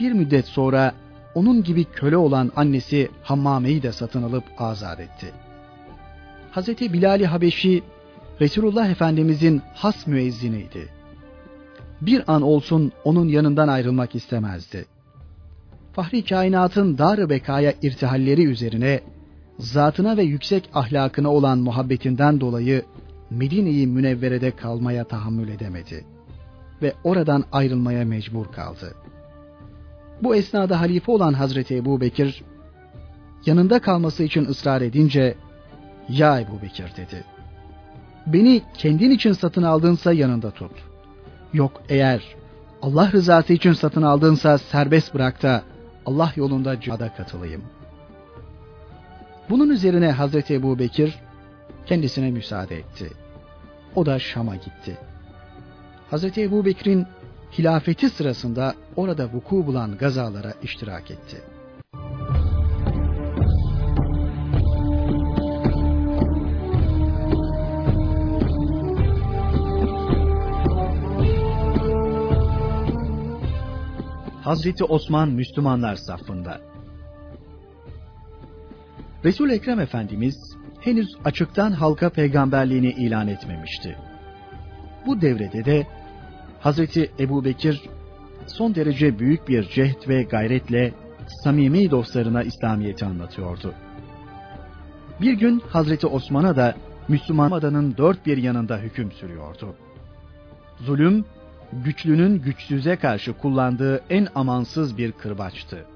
bir 0.00 0.12
müddet 0.12 0.46
sonra 0.46 0.92
onun 1.34 1.62
gibi 1.62 1.84
köle 1.84 2.16
olan 2.16 2.52
annesi 2.56 3.08
Hammame'yi 3.22 3.82
de 3.82 3.92
satın 3.92 4.22
alıp 4.22 4.44
azat 4.58 5.00
etti. 5.00 5.32
Hazreti 6.50 6.92
Bilal-i 6.92 7.26
Habeşi, 7.26 7.82
Resulullah 8.40 8.90
Efendimizin 8.90 9.62
has 9.74 10.06
müezziniydi. 10.06 10.88
Bir 12.00 12.22
an 12.26 12.42
olsun 12.42 12.92
onun 13.04 13.28
yanından 13.28 13.68
ayrılmak 13.68 14.14
istemezdi. 14.14 14.86
Fahri 15.92 16.24
kainatın 16.24 16.98
dar 16.98 17.30
bekaya 17.30 17.74
irtihalleri 17.82 18.44
üzerine 18.44 19.00
zatına 19.58 20.16
ve 20.16 20.22
yüksek 20.22 20.70
ahlakına 20.74 21.32
olan 21.32 21.58
muhabbetinden 21.58 22.40
dolayı 22.40 22.82
Medine-i 23.30 23.86
Münevvere'de 23.86 24.50
kalmaya 24.50 25.04
tahammül 25.04 25.48
edemedi 25.48 26.04
ve 26.82 26.94
oradan 27.04 27.44
ayrılmaya 27.52 28.04
mecbur 28.04 28.52
kaldı. 28.52 28.94
Bu 30.22 30.36
esnada 30.36 30.80
halife 30.80 31.12
olan 31.12 31.32
Hazreti 31.32 31.76
Ebu 31.76 32.00
Bekir 32.00 32.42
yanında 33.46 33.78
kalması 33.78 34.22
için 34.22 34.44
ısrar 34.44 34.82
edince 34.82 35.34
ya 36.08 36.40
Ebu 36.40 36.62
Bekir 36.62 36.92
dedi. 36.96 37.24
Beni 38.26 38.62
kendin 38.74 39.10
için 39.10 39.32
satın 39.32 39.62
aldınsa 39.62 40.12
yanında 40.12 40.50
tut. 40.50 40.72
Yok 41.52 41.82
eğer 41.88 42.22
Allah 42.82 43.12
rızası 43.12 43.52
için 43.52 43.72
satın 43.72 44.02
aldınsa 44.02 44.58
serbest 44.58 45.14
bırak 45.14 45.42
da 45.42 45.62
Allah 46.06 46.32
yolunda 46.36 46.80
cihada 46.80 47.14
katılayım. 47.14 47.62
Bunun 49.50 49.70
üzerine 49.70 50.10
Hazreti 50.10 50.54
Ebu 50.54 50.78
Bekir 50.78 51.14
kendisine 51.86 52.30
müsaade 52.30 52.76
etti. 52.76 53.10
O 53.94 54.06
da 54.06 54.18
Şam'a 54.18 54.56
gitti. 54.56 54.98
Hazreti 56.10 56.42
Ebu 56.42 56.64
Bekir'in 56.64 57.06
hilafeti 57.58 58.10
sırasında 58.10 58.74
orada 58.96 59.32
vuku 59.32 59.66
bulan 59.66 59.96
gazalara 59.98 60.52
iştirak 60.62 61.10
etti. 61.10 61.42
Hazreti 74.42 74.84
Osman 74.84 75.28
Müslümanlar 75.28 75.94
safında. 75.94 76.73
Resul 79.24 79.50
Ekrem 79.50 79.80
Efendimiz 79.80 80.36
henüz 80.80 81.08
açıktan 81.24 81.72
halka 81.72 82.10
peygamberliğini 82.10 82.90
ilan 82.90 83.28
etmemişti. 83.28 83.96
Bu 85.06 85.20
devrede 85.20 85.64
de 85.64 85.86
Hazreti 86.60 87.10
Ebu 87.18 87.44
Bekir 87.44 87.82
son 88.46 88.74
derece 88.74 89.18
büyük 89.18 89.48
bir 89.48 89.68
cehd 89.68 90.08
ve 90.08 90.22
gayretle 90.22 90.94
samimi 91.44 91.90
dostlarına 91.90 92.42
İslamiyet'i 92.42 93.04
anlatıyordu. 93.04 93.74
Bir 95.20 95.32
gün 95.32 95.60
Hazreti 95.60 96.06
Osman'a 96.06 96.56
da 96.56 96.74
Müslüman 97.08 97.50
adanın 97.50 97.96
dört 97.96 98.26
bir 98.26 98.36
yanında 98.36 98.78
hüküm 98.78 99.12
sürüyordu. 99.12 99.74
Zulüm, 100.80 101.24
güçlünün 101.72 102.42
güçsüze 102.42 102.96
karşı 102.96 103.32
kullandığı 103.32 104.02
en 104.10 104.28
amansız 104.34 104.98
bir 104.98 105.12
kırbaçtı. 105.12 105.86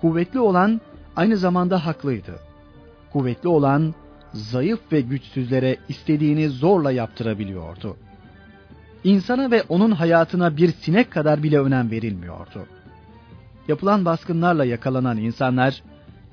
Kuvvetli 0.00 0.40
olan 0.40 0.80
aynı 1.16 1.36
zamanda 1.36 1.86
haklıydı. 1.86 2.38
Kuvvetli 3.12 3.48
olan 3.48 3.94
zayıf 4.34 4.80
ve 4.92 5.00
güçsüzlere 5.00 5.76
istediğini 5.88 6.48
zorla 6.48 6.92
yaptırabiliyordu. 6.92 7.96
İnsana 9.04 9.50
ve 9.50 9.62
onun 9.68 9.90
hayatına 9.90 10.56
bir 10.56 10.72
sinek 10.72 11.10
kadar 11.10 11.42
bile 11.42 11.60
önem 11.60 11.90
verilmiyordu. 11.90 12.66
Yapılan 13.68 14.04
baskınlarla 14.04 14.64
yakalanan 14.64 15.16
insanlar 15.16 15.82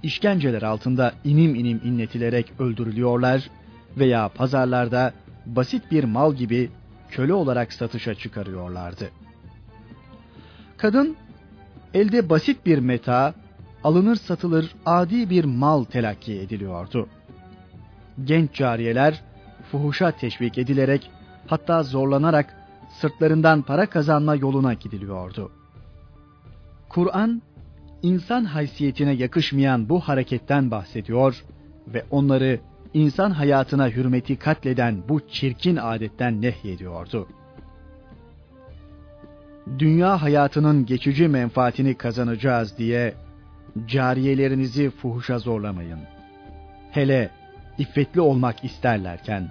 işkenceler 0.04 0.62
altında 0.62 1.14
inim 1.24 1.56
inim 1.56 1.82
inletilerek 1.84 2.54
öldürülüyorlar 2.60 3.50
veya 3.98 4.30
pazarlarda 4.30 5.14
basit 5.46 5.92
bir 5.92 6.04
mal 6.04 6.34
gibi 6.34 6.70
köle 7.10 7.34
olarak 7.34 7.74
satışa 7.74 8.16
çıkarıyorlardı. 8.16 9.10
Kadın 10.78 11.16
elde 11.94 12.30
basit 12.30 12.66
bir 12.66 12.80
meta, 12.80 13.34
alınır 13.84 14.16
satılır 14.16 14.76
adi 14.86 15.30
bir 15.30 15.46
mal 15.46 15.84
telakki 15.84 16.40
ediliyordu. 16.40 17.08
Genç 18.24 18.54
cariyeler 18.54 19.22
fuhuşa 19.72 20.12
teşvik 20.12 20.58
edilerek 20.58 21.12
hatta 21.48 21.84
zorlanarak 21.84 22.56
sırtlarından 23.02 23.62
para 23.62 23.86
kazanma 23.86 24.36
yoluna 24.36 24.74
gidiliyordu. 24.74 25.52
Kur'an 26.90 27.42
insan 28.04 28.46
haysiyetine 28.46 29.12
yakışmayan 29.12 29.90
bu 29.90 30.00
hareketten 30.00 30.72
bahsediyor 30.72 31.44
ve 31.88 32.06
onları 32.12 32.60
insan 32.94 33.32
hayatına 33.32 33.90
hürmeti 33.90 34.36
katleden 34.36 35.04
bu 35.10 35.28
çirkin 35.28 35.76
adetten 35.76 36.42
nehyediyordu. 36.42 37.28
Dünya 39.80 40.22
hayatının 40.22 40.86
geçici 40.86 41.28
menfaatini 41.28 41.96
kazanacağız 41.96 42.78
diye 42.78 43.14
cariyelerinizi 43.88 44.90
fuhuşa 44.90 45.40
zorlamayın. 45.40 46.00
Hele 46.92 47.30
iffetli 47.78 48.22
olmak 48.22 48.64
isterlerken 48.64 49.50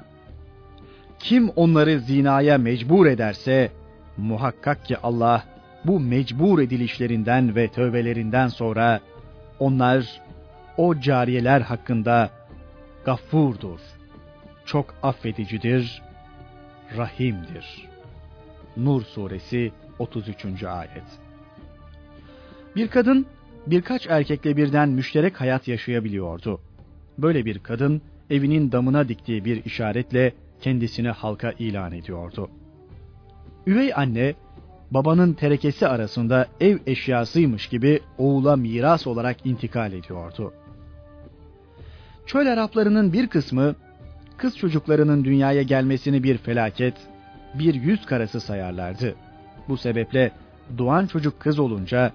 kim 1.19 1.49
onları 1.49 2.01
zinaya 2.01 2.59
mecbur 2.59 3.07
ederse 3.07 3.73
muhakkak 4.17 4.85
ki 4.85 4.99
Allah 4.99 5.45
bu 5.85 6.01
mecbur 6.01 6.59
edilişlerinden 6.59 7.57
ve 7.57 7.69
tövbelerinden 7.69 8.49
sonra 8.49 9.01
onlar 9.59 10.21
o 10.77 11.01
cariyeler 11.01 11.61
hakkında 11.61 12.31
gaffurdur. 13.05 13.81
Çok 14.65 14.95
affedicidir, 15.03 16.03
rahimdir. 16.97 17.89
Nur 18.77 19.03
suresi 19.03 19.73
33. 19.99 20.65
ayet. 20.65 21.05
Bir 22.77 22.89
kadın 22.89 23.27
birkaç 23.67 24.07
erkekle 24.07 24.57
birden 24.57 24.89
müşterek 24.89 25.41
hayat 25.41 25.69
yaşayabiliyordu. 25.69 26.61
Böyle 27.19 27.45
bir 27.45 27.59
kadın 27.59 28.03
evinin 28.31 28.73
damına 28.73 29.09
diktiği 29.09 29.45
bir 29.45 29.65
işaretle 29.65 30.33
kendisini 30.61 31.09
halka 31.09 31.53
ilan 31.59 31.93
ediyordu. 31.93 32.51
Üvey 33.67 33.95
anne 33.95 34.35
babanın 34.91 35.33
terekesi 35.33 35.89
arasında 35.89 36.47
ev 36.61 36.79
eşyasıymış 36.87 37.69
gibi 37.69 38.01
oğula 38.19 38.57
miras 38.57 39.07
olarak 39.07 39.47
intikal 39.47 39.93
ediyordu. 39.93 40.53
Çöl 42.27 42.47
Araplarının 42.47 43.13
bir 43.13 43.27
kısmı 43.27 43.75
kız 44.37 44.57
çocuklarının 44.57 45.25
dünyaya 45.25 45.63
gelmesini 45.63 46.23
bir 46.23 46.39
felaket, 46.39 46.95
bir 47.55 47.75
yüz 47.75 48.07
karası 48.07 48.41
sayarlardı. 48.41 49.15
Bu 49.69 49.77
sebeple 49.77 50.33
doğan 50.79 51.07
çocuk 51.07 51.41
kız 51.41 51.59
olunca 51.59 52.13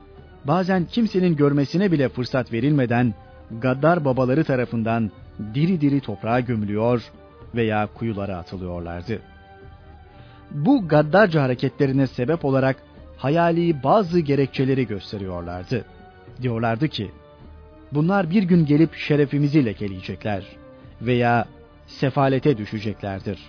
bazen 0.47 0.85
kimsenin 0.85 1.35
görmesine 1.35 1.91
bile 1.91 2.09
fırsat 2.09 2.53
verilmeden 2.53 3.13
gaddar 3.61 4.05
babaları 4.05 4.43
tarafından 4.43 5.11
diri 5.53 5.81
diri 5.81 6.01
toprağa 6.01 6.39
gömülüyor 6.39 7.03
veya 7.55 7.87
kuyulara 7.87 8.37
atılıyorlardı. 8.37 9.19
Bu 10.51 10.87
gaddarca 10.87 11.43
hareketlerine 11.43 12.07
sebep 12.07 12.45
olarak 12.45 12.75
hayali 13.17 13.83
bazı 13.83 14.19
gerekçeleri 14.19 14.87
gösteriyorlardı. 14.87 15.85
Diyorlardı 16.41 16.87
ki, 16.87 17.11
bunlar 17.91 18.29
bir 18.29 18.43
gün 18.43 18.65
gelip 18.65 18.95
şerefimizi 18.95 19.65
lekeleyecekler 19.65 20.45
veya 21.01 21.45
sefalete 21.87 22.57
düşeceklerdir. 22.57 23.39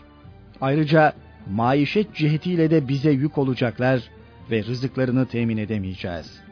Ayrıca 0.61 1.13
maişet 1.51 2.15
cihetiyle 2.15 2.71
de 2.71 2.89
bize 2.89 3.11
yük 3.11 3.39
olacaklar 3.39 4.03
ve 4.51 4.65
rızıklarını 4.65 5.27
temin 5.27 5.57
edemeyeceğiz. 5.57 6.43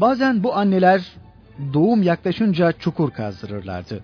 Bazen 0.00 0.42
bu 0.42 0.56
anneler 0.56 1.12
doğum 1.74 2.02
yaklaşınca 2.02 2.72
çukur 2.72 3.10
kazdırırlardı. 3.10 4.00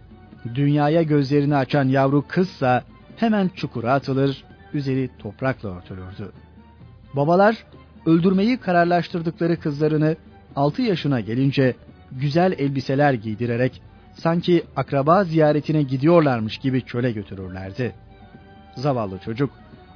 Dünyaya 0.55 1.03
gözlerini 1.03 1.57
açan 1.57 1.88
yavru 1.88 2.24
kızsa 2.29 2.83
hemen 3.16 3.48
çukura 3.48 3.92
atılır, 3.92 4.44
üzeri 4.74 5.11
toprakla 5.18 5.76
örtülürdü. 5.76 6.33
Babalar 7.14 7.64
öldürmeyi 8.07 8.57
kararlaştırdıkları 8.57 9.61
kızlarını 9.61 10.16
6 10.57 10.83
yaşına 10.83 11.20
gelince 11.20 11.74
güzel 12.12 12.53
elbiseler 12.53 13.12
giydirerek 13.12 13.83
sanki 14.14 14.64
akraba 14.76 15.24
ziyaretine 15.24 15.83
gidiyorlarmış 15.83 16.59
gibi 16.59 16.83
çöle 16.83 17.12
götürürlerdi. 17.12 17.94
Zavallı 18.76 19.18
çocuk 19.18 19.50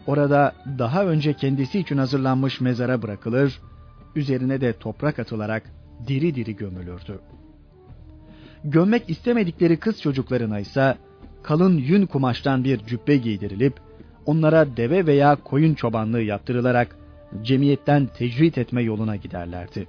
orada 0.07 0.53
daha 0.79 1.05
önce 1.05 1.33
kendisi 1.33 1.79
için 1.79 1.99
hazırlanmış 1.99 2.61
mezara 2.61 3.03
bırakılır, 3.03 3.61
üzerine 4.17 4.61
de 4.61 4.73
toprak 4.73 5.19
atılarak 5.19 5.63
diri 6.07 6.35
diri 6.35 6.57
gömülürdü. 6.57 7.21
Gömmek 8.65 9.11
istemedikleri 9.11 9.77
kız 9.77 10.01
çocuklarına 10.01 10.61
ise 10.61 10.97
kalın 11.43 11.79
yün 11.79 12.07
kumaştan 12.07 12.65
bir 12.65 12.79
cübbe 12.79 13.17
giydirilip 13.17 13.75
onlara 14.27 14.77
deve 14.77 15.07
veya 15.07 15.37
koyun 15.37 15.75
çobanlığı 15.75 16.23
yaptırılarak 16.23 16.97
cemiyetten 17.43 18.07
tecrit 18.07 18.59
etme 18.59 18.83
yoluna 18.83 19.17
giderlerdi. 19.17 19.89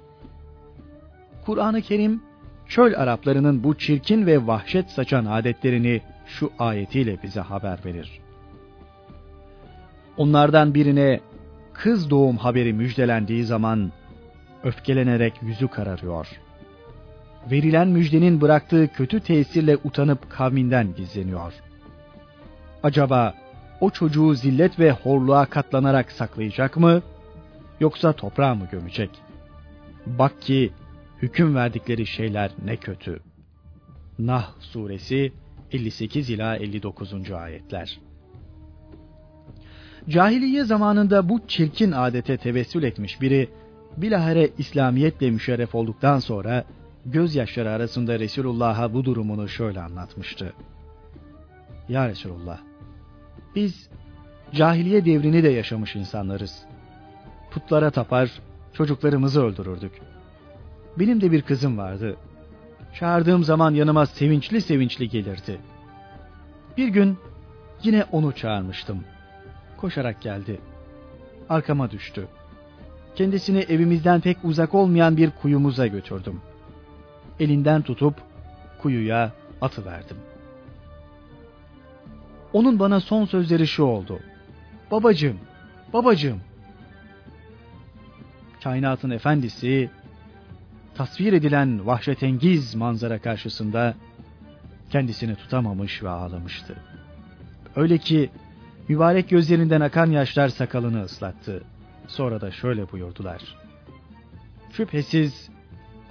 Kur'an-ı 1.46 1.82
Kerim 1.82 2.22
çöl 2.66 2.94
Araplarının 2.96 3.64
bu 3.64 3.78
çirkin 3.78 4.26
ve 4.26 4.46
vahşet 4.46 4.90
saçan 4.90 5.24
adetlerini 5.24 6.02
şu 6.26 6.50
ayetiyle 6.58 7.22
bize 7.22 7.40
haber 7.40 7.78
verir. 7.84 8.20
Onlardan 10.16 10.74
birine 10.74 11.20
kız 11.72 12.10
doğum 12.10 12.36
haberi 12.36 12.72
müjdelendiği 12.72 13.44
zaman 13.44 13.92
öfkelenerek 14.66 15.42
yüzü 15.42 15.68
kararıyor. 15.68 16.28
Verilen 17.50 17.88
müjdenin 17.88 18.40
bıraktığı 18.40 18.88
kötü 18.88 19.20
tesirle 19.20 19.76
utanıp 19.84 20.30
kavminden 20.30 20.94
gizleniyor. 20.96 21.52
Acaba 22.82 23.34
o 23.80 23.90
çocuğu 23.90 24.34
zillet 24.34 24.78
ve 24.78 24.90
horluğa 24.90 25.46
katlanarak 25.46 26.12
saklayacak 26.12 26.76
mı? 26.76 27.02
Yoksa 27.80 28.12
toprağa 28.12 28.54
mı 28.54 28.68
gömecek? 28.72 29.10
Bak 30.06 30.42
ki 30.42 30.72
hüküm 31.22 31.54
verdikleri 31.54 32.06
şeyler 32.06 32.50
ne 32.64 32.76
kötü. 32.76 33.20
Nah 34.18 34.50
suresi 34.60 35.32
58 35.72 36.30
ila 36.30 36.56
59. 36.56 37.30
ayetler. 37.30 37.98
Cahiliye 40.08 40.64
zamanında 40.64 41.28
bu 41.28 41.40
çirkin 41.48 41.92
adete 41.92 42.36
tevessül 42.36 42.82
etmiş 42.82 43.20
biri 43.20 43.48
bilahare 43.96 44.50
İslamiyetle 44.58 45.30
müşerref 45.30 45.74
olduktan 45.74 46.18
sonra 46.18 46.64
gözyaşları 47.06 47.70
arasında 47.70 48.18
Resulullah'a 48.18 48.94
bu 48.94 49.04
durumunu 49.04 49.48
şöyle 49.48 49.80
anlatmıştı. 49.80 50.52
Ya 51.88 52.08
Resulullah, 52.08 52.58
biz 53.54 53.88
cahiliye 54.54 55.04
devrini 55.04 55.42
de 55.42 55.48
yaşamış 55.48 55.96
insanlarız. 55.96 56.64
Putlara 57.50 57.90
tapar, 57.90 58.30
çocuklarımızı 58.72 59.42
öldürürdük. 59.42 59.92
Benim 60.98 61.20
de 61.20 61.32
bir 61.32 61.42
kızım 61.42 61.78
vardı. 61.78 62.16
Çağırdığım 62.94 63.44
zaman 63.44 63.74
yanıma 63.74 64.06
sevinçli 64.06 64.60
sevinçli 64.60 65.08
gelirdi. 65.08 65.60
Bir 66.76 66.88
gün 66.88 67.18
yine 67.82 68.04
onu 68.12 68.32
çağırmıştım. 68.32 69.04
Koşarak 69.76 70.22
geldi. 70.22 70.60
Arkama 71.48 71.90
düştü. 71.90 72.28
Kendisini 73.16 73.58
evimizden 73.58 74.20
pek 74.20 74.36
uzak 74.44 74.74
olmayan 74.74 75.16
bir 75.16 75.30
kuyumuza 75.30 75.86
götürdüm. 75.86 76.40
Elinden 77.40 77.82
tutup 77.82 78.14
kuyuya 78.78 79.32
atıverdim. 79.60 80.16
Onun 82.52 82.78
bana 82.78 83.00
son 83.00 83.24
sözleri 83.24 83.66
şu 83.66 83.82
oldu. 83.82 84.20
Babacığım, 84.90 85.38
babacığım. 85.92 86.40
Kainatın 88.64 89.10
efendisi 89.10 89.90
tasvir 90.94 91.32
edilen 91.32 91.86
vahşetengiz 91.86 92.74
manzara 92.74 93.18
karşısında 93.18 93.94
kendisini 94.90 95.36
tutamamış 95.36 96.02
ve 96.02 96.08
ağlamıştı. 96.08 96.76
Öyle 97.76 97.98
ki 97.98 98.30
mübarek 98.88 99.28
gözlerinden 99.28 99.80
akan 99.80 100.10
yaşlar 100.10 100.48
sakalını 100.48 101.02
ıslattı. 101.02 101.62
Sonra 102.06 102.40
da 102.40 102.50
şöyle 102.50 102.92
buyurdular. 102.92 103.42
Şüphesiz 104.72 105.50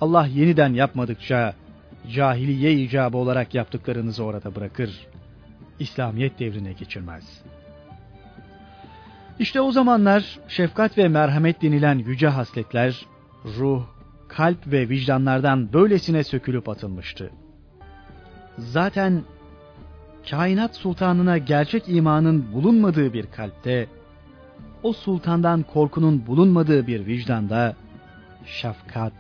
Allah 0.02 0.28
yeniden 0.28 0.74
yapmadıkça 0.74 1.54
cahiliye 2.12 2.74
icabı 2.74 3.18
olarak 3.18 3.56
yaptıklarınızı 3.56 4.24
orada 4.24 4.56
bırakır. 4.56 5.08
İslamiyet 5.80 6.40
devrine 6.40 6.74
geçirmez. 6.74 7.44
İşte 9.40 9.62
o 9.62 9.72
zamanlar 9.72 10.40
şefkat 10.48 10.98
ve 10.98 11.08
merhamet 11.08 11.62
denilen 11.62 11.98
yüce 11.98 12.28
hasletler 12.28 13.06
ruh, 13.46 13.84
kalp 14.28 14.68
ve 14.68 14.90
vicdanlardan 14.90 15.74
böylesine 15.74 16.24
sökülüp 16.24 16.70
atılmıştı. 16.70 17.32
Zaten 18.58 19.24
kainat 20.30 20.76
sultanına 20.76 21.38
gerçek 21.38 21.90
imanın 21.90 22.54
bulunmadığı 22.54 23.14
bir 23.14 23.26
kalpte, 23.26 23.88
o 24.84 24.94
sultandan 24.94 25.64
korkunun 25.64 26.28
bulunmadığı 26.28 26.88
bir 26.88 27.06
vicdanda, 27.06 27.76
şefkat, 28.46 29.14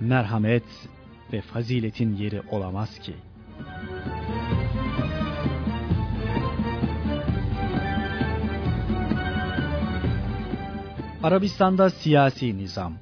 merhamet 0.00 0.88
ve 1.32 1.40
faziletin 1.40 2.16
yeri 2.16 2.42
olamaz 2.50 2.98
ki. 2.98 3.14
Arabistan'da 11.22 11.90
siyasi 11.90 12.58
nizam 12.58 12.92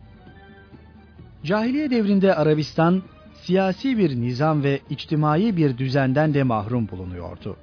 Cahiliye 1.45 1.91
devrinde 1.91 2.35
Arabistan 2.35 3.03
siyasi 3.43 3.99
bir 3.99 4.21
nizam 4.21 4.63
ve 4.63 4.81
içtimai 4.91 5.57
bir 5.57 5.79
düzenden 5.79 6.35
de 6.35 6.43
mahrum 6.43 6.89
bulunuyordu. 6.89 7.57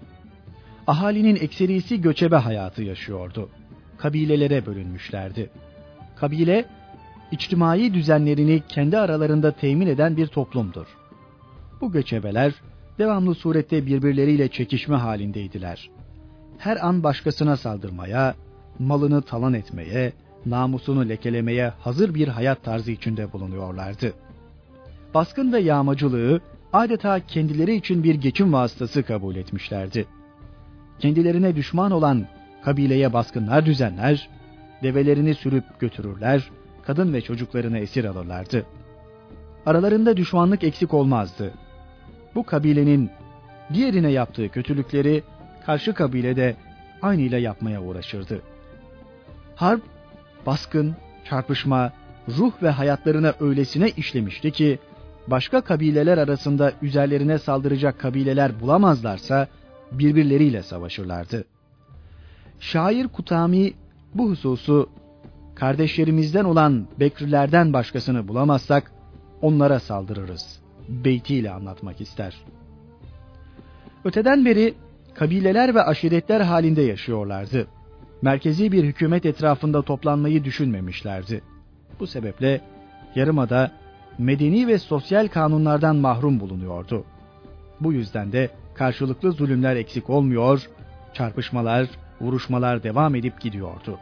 Ahalinin 0.88 1.36
ekserisi 1.36 2.02
göçebe 2.02 2.36
hayatı 2.36 2.84
yaşıyordu. 2.84 3.50
Kabilelere 4.02 4.66
bölünmüşlerdi. 4.66 5.50
Kabile, 6.16 6.66
içtimai 7.32 7.94
düzenlerini 7.94 8.64
kendi 8.68 8.98
aralarında 8.98 9.52
temin 9.52 9.88
eden 9.88 10.18
bir 10.18 10.28
toplumdur. 10.28 10.88
Bu 11.82 11.92
göçebeler 11.92 12.54
devamlı 13.00 13.36
surette 13.36 13.86
birbirleriyle 13.86 14.48
çekişme 14.48 14.96
halindeydiler. 14.96 15.90
Her 16.58 16.88
an 16.88 17.04
başkasına 17.04 17.58
saldırmaya, 17.58 18.36
malını 18.80 19.22
talan 19.22 19.54
etmeye, 19.54 20.14
namusunu 20.46 21.10
lekelemeye 21.10 21.74
hazır 21.80 22.14
bir 22.16 22.28
hayat 22.28 22.64
tarzı 22.64 22.92
içinde 22.92 23.34
bulunuyorlardı. 23.34 24.14
Baskın 25.14 25.54
ve 25.54 25.60
yağmacılığı 25.60 26.42
adeta 26.74 27.20
kendileri 27.20 27.76
için 27.76 28.04
bir 28.04 28.16
geçim 28.16 28.54
vasıtası 28.54 29.04
kabul 29.04 29.36
etmişlerdi. 29.36 30.06
Kendilerine 31.00 31.56
düşman 31.56 31.92
olan 31.92 32.28
kabileye 32.64 33.14
baskınlar 33.14 33.66
düzenler, 33.66 34.30
develerini 34.84 35.36
sürüp 35.36 35.80
götürürler, 35.80 36.50
kadın 36.86 37.14
ve 37.14 37.22
çocuklarını 37.22 37.78
esir 37.78 38.06
alırlardı. 38.06 38.66
Aralarında 39.66 40.18
düşmanlık 40.18 40.64
eksik 40.64 40.94
olmazdı. 40.94 41.54
Bu 42.36 42.44
kabilenin 42.44 43.10
diğerine 43.74 44.12
yaptığı 44.12 44.50
kötülükleri 44.50 45.24
karşı 45.66 45.94
kabilede 45.94 46.56
aynıyla 47.02 47.38
yapmaya 47.38 47.82
uğraşırdı. 47.82 48.42
Harp 49.56 49.82
baskın, 50.46 50.96
çarpışma, 51.26 51.92
ruh 52.30 52.52
ve 52.64 52.70
hayatlarına 52.70 53.34
öylesine 53.40 53.90
işlemişti 53.90 54.52
ki, 54.52 54.80
başka 55.28 55.62
kabileler 55.62 56.18
arasında 56.18 56.74
üzerlerine 56.82 57.40
saldıracak 57.40 58.00
kabileler 58.00 58.60
bulamazlarsa 58.60 59.48
birbirleriyle 59.92 60.64
savaşırlardı. 60.64 61.46
Şair 62.62 63.08
Kutami 63.08 63.74
bu 64.16 64.30
hususu 64.30 64.90
kardeşlerimizden 65.56 66.44
olan 66.46 66.88
Bekrilerden 67.00 67.74
başkasını 67.74 68.28
bulamazsak 68.28 68.92
onlara 69.42 69.80
saldırırız 69.80 70.62
beytiyle 70.90 71.52
anlatmak 71.52 72.02
ister. 72.02 72.36
Öteden 74.06 74.46
beri 74.46 74.74
kabileler 75.14 75.76
ve 75.76 75.84
aşiretler 75.84 76.42
halinde 76.42 76.82
yaşıyorlardı 76.82 77.68
merkezi 78.22 78.72
bir 78.72 78.84
hükümet 78.84 79.26
etrafında 79.26 79.82
toplanmayı 79.82 80.44
düşünmemişlerdi. 80.44 81.42
Bu 82.00 82.08
sebeple 82.08 82.62
Yarımada 83.16 83.72
medeni 84.18 84.68
ve 84.68 84.80
sosyal 84.80 85.28
kanunlardan 85.28 85.96
mahrum 85.96 86.40
bulunuyordu. 86.40 87.04
Bu 87.80 87.94
yüzden 87.94 88.32
de 88.32 88.50
karşılıklı 88.74 89.32
zulümler 89.32 89.76
eksik 89.76 90.10
olmuyor, 90.10 90.70
çarpışmalar, 91.14 91.88
vuruşmalar 92.22 92.84
devam 92.84 93.16
edip 93.16 93.42
gidiyordu. 93.42 94.00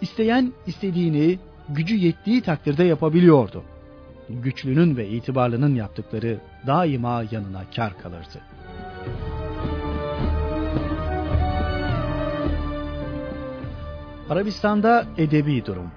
İsteyen 0.00 0.52
istediğini 0.66 1.38
gücü 1.68 1.96
yettiği 1.96 2.42
takdirde 2.42 2.84
yapabiliyordu. 2.84 3.62
Güçlünün 4.28 4.96
ve 4.96 5.08
itibarlının 5.08 5.74
yaptıkları 5.74 6.40
daima 6.66 7.24
yanına 7.30 7.62
kar 7.76 7.98
kalırdı. 7.98 8.40
Arabistan'da 14.30 15.06
edebi 15.16 15.66
durum. 15.66 15.90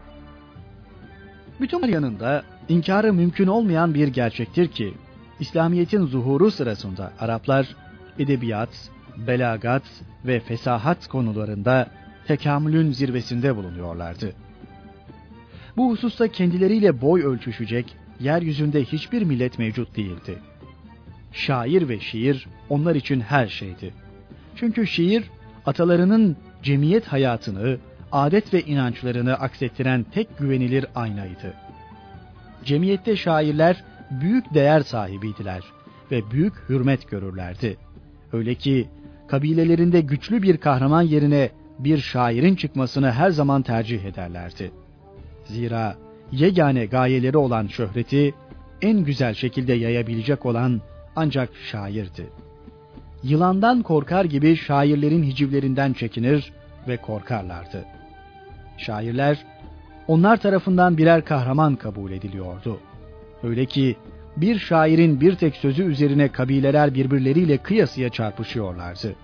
Bütün 1.59 1.87
yanında 1.87 2.43
inkarı 2.69 3.13
mümkün 3.13 3.47
olmayan 3.47 3.93
bir 3.93 4.07
gerçektir 4.07 4.67
ki 4.67 4.93
İslamiyet'in 5.39 6.05
zuhuru 6.05 6.51
sırasında 6.51 7.13
Araplar 7.19 7.75
edebiyat, 8.19 8.89
belagat 9.17 9.83
ve 10.25 10.39
fesahat 10.39 11.07
konularında 11.07 11.91
tekamülün 12.27 12.91
zirvesinde 12.91 13.55
bulunuyorlardı. 13.55 14.33
Bu 15.77 15.91
hususta 15.91 16.27
kendileriyle 16.27 17.01
boy 17.01 17.23
ölçüşecek 17.23 17.95
yeryüzünde 18.19 18.83
hiçbir 18.83 19.21
millet 19.21 19.59
mevcut 19.59 19.97
değildi. 19.97 20.37
Şair 21.31 21.89
ve 21.89 21.99
şiir 21.99 22.47
onlar 22.69 22.95
için 22.95 23.21
her 23.21 23.47
şeydi. 23.47 23.93
Çünkü 24.55 24.87
şiir 24.87 25.23
atalarının 25.65 26.37
cemiyet 26.63 27.07
hayatını, 27.07 27.77
adet 28.11 28.53
ve 28.53 28.61
inançlarını 28.61 29.33
aksettiren 29.33 30.03
tek 30.03 30.37
güvenilir 30.37 30.85
aynaydı. 30.95 31.53
Cemiyette 32.65 33.15
şairler 33.15 33.83
büyük 34.11 34.53
değer 34.53 34.81
sahibiydiler 34.81 35.63
ve 36.11 36.31
büyük 36.31 36.53
hürmet 36.69 37.09
görürlerdi. 37.09 37.77
Öyle 38.33 38.55
ki 38.55 38.89
kabilelerinde 39.31 40.01
güçlü 40.01 40.41
bir 40.41 40.57
kahraman 40.57 41.01
yerine 41.01 41.49
bir 41.79 41.97
şairin 41.97 42.55
çıkmasını 42.55 43.11
her 43.11 43.29
zaman 43.29 43.61
tercih 43.61 44.05
ederlerdi. 44.05 44.71
Zira 45.45 45.95
yegane 46.31 46.85
gayeleri 46.85 47.37
olan 47.37 47.67
şöhreti 47.67 48.33
en 48.81 49.03
güzel 49.03 49.33
şekilde 49.33 49.73
yayabilecek 49.73 50.45
olan 50.45 50.81
ancak 51.15 51.49
şairdi. 51.71 52.29
Yılandan 53.23 53.81
korkar 53.81 54.25
gibi 54.25 54.55
şairlerin 54.55 55.23
hicivlerinden 55.23 55.93
çekinir 55.93 56.53
ve 56.87 56.97
korkarlardı. 56.97 57.85
Şairler 58.77 59.45
onlar 60.07 60.37
tarafından 60.37 60.97
birer 60.97 61.25
kahraman 61.25 61.75
kabul 61.75 62.11
ediliyordu. 62.11 62.79
Öyle 63.43 63.65
ki 63.65 63.95
bir 64.37 64.59
şairin 64.59 65.21
bir 65.21 65.35
tek 65.35 65.55
sözü 65.55 65.83
üzerine 65.83 66.27
kabileler 66.27 66.93
birbirleriyle 66.93 67.57
kıyasıya 67.57 68.09
çarpışıyorlardı. 68.09 69.15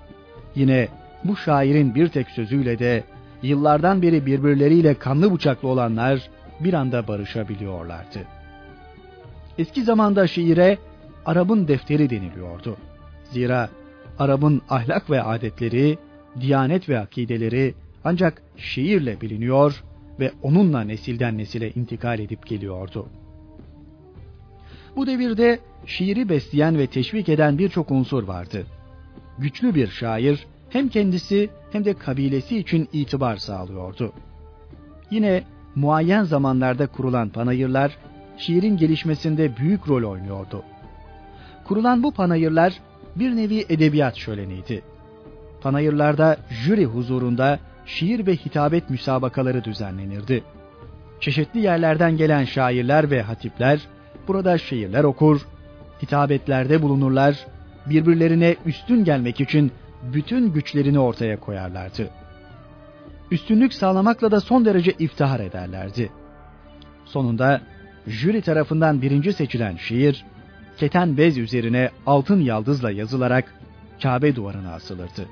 Yine 0.55 0.87
bu 1.23 1.37
şairin 1.37 1.95
bir 1.95 2.07
tek 2.07 2.29
sözüyle 2.29 2.79
de 2.79 3.03
yıllardan 3.41 4.01
beri 4.01 4.25
birbirleriyle 4.25 4.93
kanlı 4.93 5.33
bıçaklı 5.33 5.67
olanlar 5.67 6.29
bir 6.59 6.73
anda 6.73 7.07
barışabiliyorlardı. 7.07 8.19
Eski 9.57 9.83
zamanda 9.83 10.27
şiire 10.27 10.77
Arap'ın 11.25 11.67
defteri 11.67 12.09
deniliyordu. 12.09 12.77
Zira 13.31 13.69
Arap'ın 14.19 14.61
ahlak 14.69 15.09
ve 15.09 15.21
adetleri, 15.21 15.97
diyanet 16.41 16.89
ve 16.89 16.99
akideleri 16.99 17.73
ancak 18.03 18.41
şiirle 18.57 19.21
biliniyor 19.21 19.83
ve 20.19 20.31
onunla 20.41 20.81
nesilden 20.81 21.37
nesile 21.37 21.71
intikal 21.71 22.19
edip 22.19 22.47
geliyordu. 22.47 23.07
Bu 24.97 25.07
devirde 25.07 25.59
şiiri 25.85 26.29
besleyen 26.29 26.77
ve 26.77 26.87
teşvik 26.87 27.29
eden 27.29 27.57
birçok 27.57 27.91
unsur 27.91 28.23
vardı. 28.23 28.65
Güçlü 29.39 29.75
bir 29.75 29.87
şair 29.87 30.45
hem 30.69 30.89
kendisi 30.89 31.49
hem 31.71 31.85
de 31.85 31.93
kabilesi 31.93 32.57
için 32.57 32.89
itibar 32.93 33.37
sağlıyordu. 33.37 34.13
Yine 35.11 35.43
muayyen 35.75 36.23
zamanlarda 36.23 36.87
kurulan 36.87 37.29
panayırlar 37.29 37.97
şiirin 38.37 38.77
gelişmesinde 38.77 39.57
büyük 39.57 39.89
rol 39.89 40.11
oynuyordu. 40.11 40.63
Kurulan 41.63 42.03
bu 42.03 42.11
panayırlar 42.11 42.73
bir 43.15 43.35
nevi 43.35 43.65
edebiyat 43.69 44.15
şöleniydi. 44.15 44.81
Panayırlarda 45.61 46.37
jüri 46.49 46.85
huzurunda 46.85 47.59
şiir 47.85 48.27
ve 48.27 48.35
hitabet 48.35 48.89
müsabakaları 48.89 49.63
düzenlenirdi. 49.63 50.43
Çeşitli 51.19 51.59
yerlerden 51.59 52.17
gelen 52.17 52.45
şairler 52.45 53.11
ve 53.11 53.21
hatipler 53.21 53.87
burada 54.27 54.57
şiirler 54.57 55.03
okur, 55.03 55.41
hitabetlerde 56.03 56.81
bulunurlar, 56.81 57.47
birbirlerine 57.85 58.55
üstün 58.65 59.03
gelmek 59.03 59.41
için 59.41 59.71
bütün 60.13 60.53
güçlerini 60.53 60.99
ortaya 60.99 61.39
koyarlardı. 61.39 62.09
Üstünlük 63.31 63.73
sağlamakla 63.73 64.31
da 64.31 64.41
son 64.41 64.65
derece 64.65 64.91
iftihar 64.91 65.39
ederlerdi. 65.39 66.11
Sonunda 67.05 67.61
jüri 68.07 68.41
tarafından 68.41 69.01
birinci 69.01 69.33
seçilen 69.33 69.75
şiir, 69.75 70.25
keten 70.77 71.17
bez 71.17 71.37
üzerine 71.37 71.89
altın 72.05 72.41
yaldızla 72.41 72.91
yazılarak 72.91 73.53
Kabe 74.03 74.35
duvarına 74.35 74.73
asılırdı. 74.73 75.25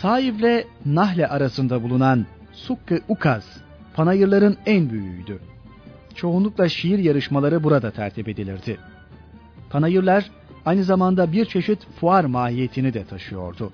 Taif 0.00 0.40
ile 0.40 0.64
Nahle 0.86 1.28
arasında 1.28 1.82
bulunan 1.82 2.26
Sukkı 2.52 3.00
Ukaz, 3.08 3.44
panayırların 3.94 4.56
en 4.66 4.90
büyüğüydü. 4.90 5.51
Çoğunlukla 6.14 6.68
şiir 6.68 6.98
yarışmaları 6.98 7.64
burada 7.64 7.90
tertip 7.90 8.28
edilirdi. 8.28 8.78
Panayırlar 9.70 10.30
aynı 10.64 10.84
zamanda 10.84 11.32
bir 11.32 11.44
çeşit 11.44 11.86
fuar 12.00 12.24
mahiyetini 12.24 12.94
de 12.94 13.04
taşıyordu. 13.04 13.72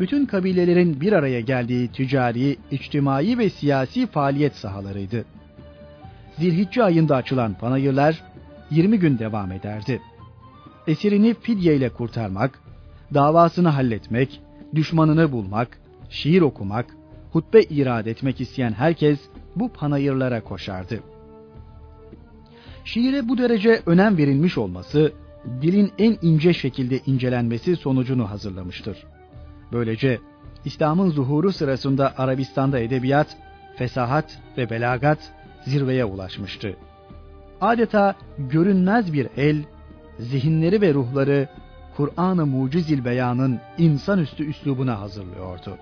Bütün 0.00 0.26
kabilelerin 0.26 1.00
bir 1.00 1.12
araya 1.12 1.40
geldiği 1.40 1.88
ticari, 1.88 2.56
içtimai 2.70 3.38
ve 3.38 3.50
siyasi 3.50 4.06
faaliyet 4.06 4.54
sahalarıydı. 4.54 5.24
Zilhicce 6.38 6.84
ayında 6.84 7.16
açılan 7.16 7.54
panayırlar 7.54 8.22
20 8.70 8.98
gün 8.98 9.18
devam 9.18 9.52
ederdi. 9.52 10.00
Esirini 10.86 11.34
fidye 11.34 11.76
ile 11.76 11.88
kurtarmak, 11.88 12.60
davasını 13.14 13.68
halletmek, 13.68 14.40
düşmanını 14.74 15.32
bulmak, 15.32 15.78
şiir 16.10 16.40
okumak, 16.40 16.86
hutbe 17.32 17.62
irad 17.62 18.06
etmek 18.06 18.40
isteyen 18.40 18.72
herkes 18.72 19.20
bu 19.56 19.72
panayırlara 19.72 20.44
koşardı. 20.44 21.00
Şiire 22.84 23.28
bu 23.28 23.38
derece 23.38 23.82
önem 23.86 24.16
verilmiş 24.16 24.58
olması, 24.58 25.12
dilin 25.62 25.92
en 25.98 26.16
ince 26.22 26.52
şekilde 26.52 26.98
incelenmesi 27.06 27.76
sonucunu 27.76 28.30
hazırlamıştır. 28.30 29.04
Böylece 29.72 30.18
İslam'ın 30.64 31.10
zuhuru 31.10 31.52
sırasında 31.52 32.14
Arabistan'da 32.18 32.78
edebiyat, 32.78 33.36
fesahat 33.76 34.38
ve 34.58 34.70
belagat 34.70 35.32
zirveye 35.64 36.04
ulaşmıştı. 36.04 36.76
Adeta 37.60 38.14
görünmez 38.38 39.12
bir 39.12 39.28
el, 39.36 39.56
zihinleri 40.18 40.80
ve 40.80 40.94
ruhları 40.94 41.48
Kur'an-ı 41.96 42.46
Mucizil 42.46 43.04
Beyan'ın 43.04 43.60
insanüstü 43.78 44.44
üslubuna 44.44 45.00
hazırlıyordu. 45.00 45.78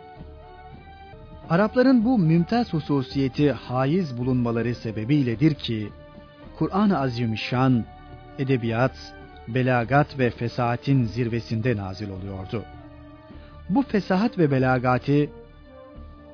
Arapların 1.51 2.05
bu 2.05 2.19
mümtaz 2.19 2.73
hususiyeti 2.73 3.53
haiz 3.53 4.19
bulunmaları 4.19 4.75
sebebiyledir 4.75 5.55
ki, 5.55 5.89
Kur'an-ı 6.61 6.99
Azimüşşan, 6.99 7.85
edebiyat, 8.39 9.15
belagat 9.49 10.19
ve 10.19 10.31
fesahatin 10.31 11.05
zirvesinde 11.05 11.77
nazil 11.77 12.11
oluyordu. 12.11 12.65
Bu 13.69 13.83
fesahat 13.83 14.39
ve 14.39 14.51
belagati, 14.51 15.31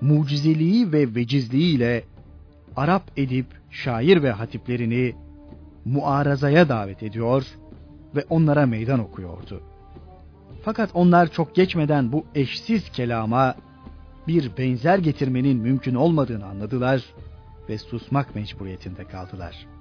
mucizeliği 0.01 0.93
ve 0.93 1.15
vecizliğiyle 1.15 2.05
Arap 2.77 3.03
edip, 3.17 3.47
şair 3.71 4.23
ve 4.23 4.31
hatiplerini 4.31 5.15
muarazaya 5.85 6.69
davet 6.69 7.03
ediyor 7.03 7.47
ve 8.17 8.25
onlara 8.31 8.67
meydan 8.67 9.01
okuyordu. 9.01 9.63
Fakat 10.63 10.91
onlar 10.95 11.33
çok 11.33 11.55
geçmeden 11.55 12.13
bu 12.13 12.27
eşsiz 12.35 12.91
kelama 12.91 13.55
bir 14.29 14.57
benzer 14.59 14.99
getirmenin 14.99 15.59
mümkün 15.59 15.95
olmadığını 15.95 16.47
anladılar 16.47 17.05
ve 17.69 17.79
susmak 17.79 18.35
mecburiyetinde 18.35 19.05
kaldılar. 19.05 19.76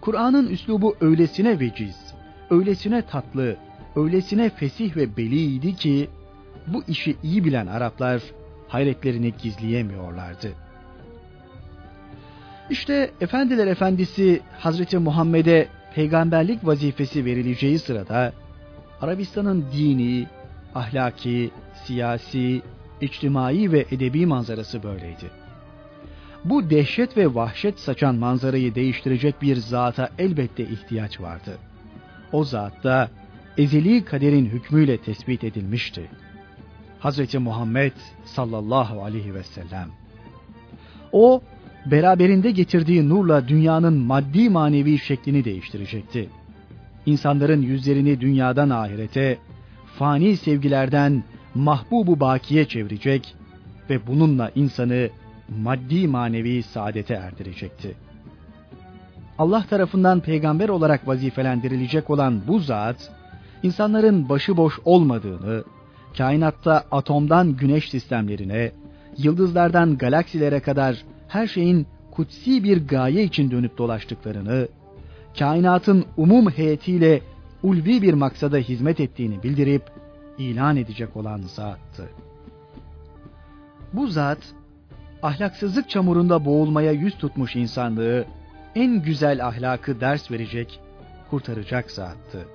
Kur'an'ın 0.00 0.48
üslubu 0.48 0.96
öylesine 1.00 1.60
veciz, 1.60 2.14
öylesine 2.50 3.02
tatlı, 3.02 3.56
öylesine 3.96 4.50
fesih 4.50 4.96
ve 4.96 5.16
beliydi 5.16 5.76
ki 5.76 6.08
bu 6.66 6.82
işi 6.88 7.16
iyi 7.22 7.44
bilen 7.44 7.66
Araplar 7.66 8.22
hayretlerini 8.68 9.32
gizleyemiyorlardı. 9.42 10.52
İşte 12.70 13.10
Efendiler 13.20 13.66
Efendisi 13.66 14.40
Hazreti 14.58 14.98
Muhammed'e 14.98 15.68
peygamberlik 15.94 16.66
vazifesi 16.66 17.24
verileceği 17.24 17.78
sırada 17.78 18.32
Arabistan'ın 19.00 19.64
dini, 19.72 20.26
ahlaki, 20.74 21.50
siyasi, 21.84 22.62
içtimai 23.00 23.72
ve 23.72 23.86
edebi 23.90 24.26
manzarası 24.26 24.82
böyleydi. 24.82 25.39
Bu 26.44 26.70
dehşet 26.70 27.16
ve 27.16 27.34
vahşet 27.34 27.78
saçan 27.78 28.14
manzarayı 28.14 28.74
değiştirecek 28.74 29.42
bir 29.42 29.56
zata 29.56 30.10
elbette 30.18 30.62
ihtiyaç 30.62 31.20
vardı. 31.20 31.58
O 32.32 32.44
zat 32.44 32.84
da 32.84 33.10
ezeli 33.58 34.04
kaderin 34.04 34.46
hükmüyle 34.46 34.98
tespit 34.98 35.44
edilmişti. 35.44 36.02
Hazreti 37.00 37.38
Muhammed 37.38 37.92
sallallahu 38.24 39.02
aleyhi 39.02 39.34
ve 39.34 39.42
sellem. 39.42 39.88
O, 41.12 41.42
beraberinde 41.86 42.50
getirdiği 42.50 43.08
nurla 43.08 43.48
dünyanın 43.48 43.94
maddi 43.94 44.50
manevi 44.50 44.98
şeklini 44.98 45.44
değiştirecekti. 45.44 46.28
İnsanların 47.06 47.62
yüzlerini 47.62 48.20
dünyadan 48.20 48.70
ahirete, 48.70 49.38
fani 49.98 50.36
sevgilerden 50.36 51.24
mahbubu 51.54 52.20
bakiye 52.20 52.64
çevirecek 52.64 53.34
ve 53.90 54.06
bununla 54.06 54.50
insanı 54.54 55.10
maddi 55.58 56.08
manevi 56.08 56.62
saadete 56.62 57.14
erdirecekti. 57.14 57.96
Allah 59.38 59.64
tarafından 59.70 60.20
peygamber 60.20 60.68
olarak 60.68 61.08
vazifelendirilecek 61.08 62.10
olan 62.10 62.40
bu 62.48 62.58
zat, 62.58 63.12
insanların 63.62 64.28
başıboş 64.28 64.78
olmadığını, 64.84 65.64
kainatta 66.18 66.84
atomdan 66.90 67.56
güneş 67.56 67.90
sistemlerine, 67.90 68.72
yıldızlardan 69.18 69.98
galaksilere 69.98 70.60
kadar 70.60 71.04
her 71.28 71.46
şeyin 71.46 71.86
kutsi 72.10 72.64
bir 72.64 72.86
gaye 72.86 73.24
için 73.24 73.50
dönüp 73.50 73.78
dolaştıklarını, 73.78 74.68
kainatın 75.38 76.04
umum 76.16 76.50
heyetiyle 76.50 77.20
ulvi 77.62 78.02
bir 78.02 78.14
maksada 78.14 78.56
hizmet 78.56 79.00
ettiğini 79.00 79.42
bildirip 79.42 79.82
ilan 80.38 80.76
edecek 80.76 81.16
olan 81.16 81.40
zattı. 81.40 82.08
Bu 83.92 84.06
zat, 84.06 84.38
ahlaksızlık 85.22 85.90
çamurunda 85.90 86.44
boğulmaya 86.44 86.92
yüz 86.92 87.18
tutmuş 87.18 87.56
insanlığı 87.56 88.24
en 88.74 89.02
güzel 89.02 89.46
ahlakı 89.46 90.00
ders 90.00 90.30
verecek, 90.30 90.80
kurtaracak 91.30 91.90
zattı. 91.90 92.48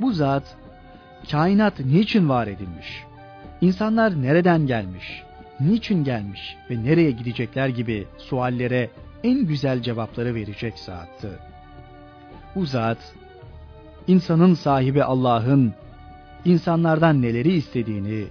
Bu 0.00 0.12
zat, 0.12 0.56
kainat 1.30 1.80
niçin 1.80 2.28
var 2.28 2.46
edilmiş, 2.46 3.04
insanlar 3.60 4.22
nereden 4.22 4.66
gelmiş, 4.66 5.22
niçin 5.60 6.04
gelmiş 6.04 6.56
ve 6.70 6.84
nereye 6.84 7.10
gidecekler 7.10 7.68
gibi 7.68 8.06
suallere 8.18 8.90
en 9.24 9.46
güzel 9.46 9.82
cevapları 9.82 10.34
verecek 10.34 10.78
zattı. 10.78 11.38
Bu 12.54 12.66
zat, 12.66 13.14
insanın 14.06 14.54
sahibi 14.54 15.04
Allah'ın 15.04 15.74
insanlardan 16.44 17.22
neleri 17.22 17.52
istediğini, 17.52 18.24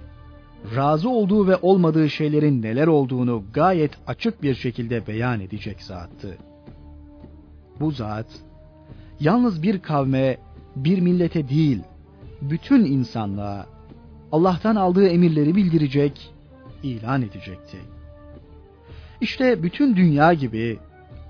razı 0.76 1.08
olduğu 1.08 1.48
ve 1.48 1.56
olmadığı 1.56 2.10
şeylerin 2.10 2.62
neler 2.62 2.86
olduğunu 2.86 3.44
gayet 3.52 3.90
açık 4.06 4.42
bir 4.42 4.54
şekilde 4.54 5.06
beyan 5.06 5.40
edecek 5.40 5.82
zattı. 5.82 6.38
Bu 7.80 7.90
zat, 7.90 8.26
yalnız 9.20 9.62
bir 9.62 9.78
kavme, 9.78 10.36
bir 10.76 11.00
millete 11.00 11.48
değil, 11.48 11.78
bütün 12.42 12.84
insanlığa 12.84 13.66
Allah'tan 14.32 14.76
aldığı 14.76 15.06
emirleri 15.06 15.56
bildirecek, 15.56 16.32
ilan 16.82 17.22
edecekti. 17.22 17.78
İşte 19.20 19.62
bütün 19.62 19.96
dünya 19.96 20.32
gibi 20.32 20.78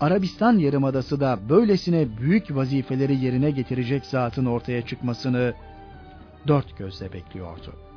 Arabistan 0.01 0.59
Yarımadası 0.59 1.21
da 1.21 1.39
böylesine 1.49 2.07
büyük 2.21 2.57
vazifeleri 2.57 3.25
yerine 3.25 3.51
getirecek 3.51 4.07
zatın 4.07 4.47
ortaya 4.47 4.87
çıkmasını 4.87 5.55
dört 6.49 6.79
gözle 6.79 7.13
bekliyordu. 7.13 7.90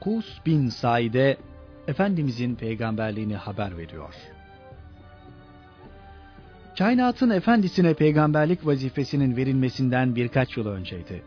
Kus 0.00 0.40
bin 0.46 0.68
Said'e 0.68 1.36
Efendimizin 1.88 2.54
peygamberliğini 2.54 3.36
haber 3.36 3.78
veriyor. 3.78 4.14
Kainatın 6.78 7.30
efendisine 7.30 7.94
peygamberlik 7.94 8.66
vazifesinin 8.66 9.36
verilmesinden 9.36 10.16
birkaç 10.16 10.56
yıl 10.56 10.66
önceydi. 10.66 11.22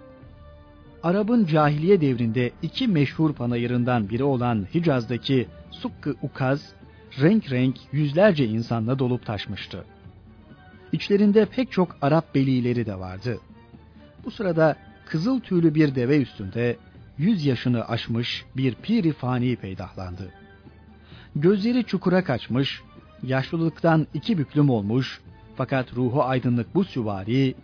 Arap'ın 1.03 1.45
cahiliye 1.45 2.01
devrinde 2.01 2.51
iki 2.61 2.88
meşhur 2.88 3.34
panayırından 3.34 4.09
biri 4.09 4.24
olan 4.24 4.67
Hicaz'daki 4.74 5.47
Sukkı 5.71 6.15
Ukaz, 6.21 6.74
renk 7.21 7.51
renk 7.51 7.76
yüzlerce 7.91 8.45
insanla 8.45 8.99
dolup 8.99 9.26
taşmıştı. 9.26 9.86
İçlerinde 10.91 11.45
pek 11.45 11.71
çok 11.71 11.97
Arap 12.01 12.36
belileri 12.36 12.86
de 12.86 12.99
vardı. 12.99 13.39
Bu 14.26 14.32
sırada 14.32 14.76
kızıl 15.05 15.39
tüylü 15.39 15.76
bir 15.76 15.95
deve 15.95 16.21
üstünde 16.21 16.78
yüz 17.18 17.45
yaşını 17.45 17.88
aşmış 17.88 18.45
bir 18.57 18.76
piri 18.76 19.14
fani 19.14 19.55
peydahlandı. 19.55 20.32
Gözleri 21.36 21.84
çukura 21.84 22.24
kaçmış, 22.24 22.82
yaşlılıktan 23.24 24.07
iki 24.14 24.38
büklüm 24.38 24.70
olmuş 24.70 25.22
fakat 25.55 25.93
ruhu 25.93 26.24
aydınlık 26.24 26.76
bu 26.76 26.84
süvari, 26.84 27.55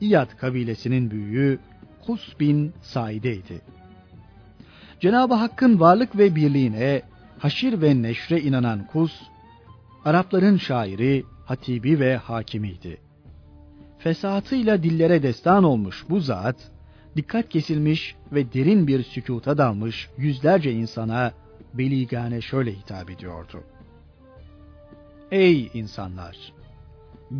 İyad 0.00 0.36
kabilesinin 0.36 1.10
büyüğü 1.10 1.58
Kus 2.06 2.40
bin 2.40 2.72
Saide'ydi. 2.82 3.60
Cenab-ı 5.00 5.34
Hakk'ın 5.34 5.80
varlık 5.80 6.18
ve 6.18 6.34
birliğine, 6.34 7.02
haşir 7.38 7.82
ve 7.82 8.02
neşre 8.02 8.40
inanan 8.40 8.86
Kus, 8.86 9.12
Arapların 10.04 10.56
şairi, 10.56 11.24
hatibi 11.44 12.00
ve 12.00 12.16
hakimiydi. 12.16 13.00
Fesatıyla 13.98 14.82
dillere 14.82 15.22
destan 15.22 15.64
olmuş 15.64 16.04
bu 16.08 16.20
zat, 16.20 16.70
dikkat 17.18 17.48
kesilmiş 17.48 18.16
ve 18.32 18.52
derin 18.52 18.86
bir 18.86 19.02
sükuta 19.02 19.58
dalmış 19.58 20.10
yüzlerce 20.18 20.72
insana 20.72 21.32
beligane 21.74 22.40
şöyle 22.40 22.72
hitap 22.72 23.10
ediyordu. 23.10 23.62
Ey 25.30 25.70
insanlar! 25.74 26.52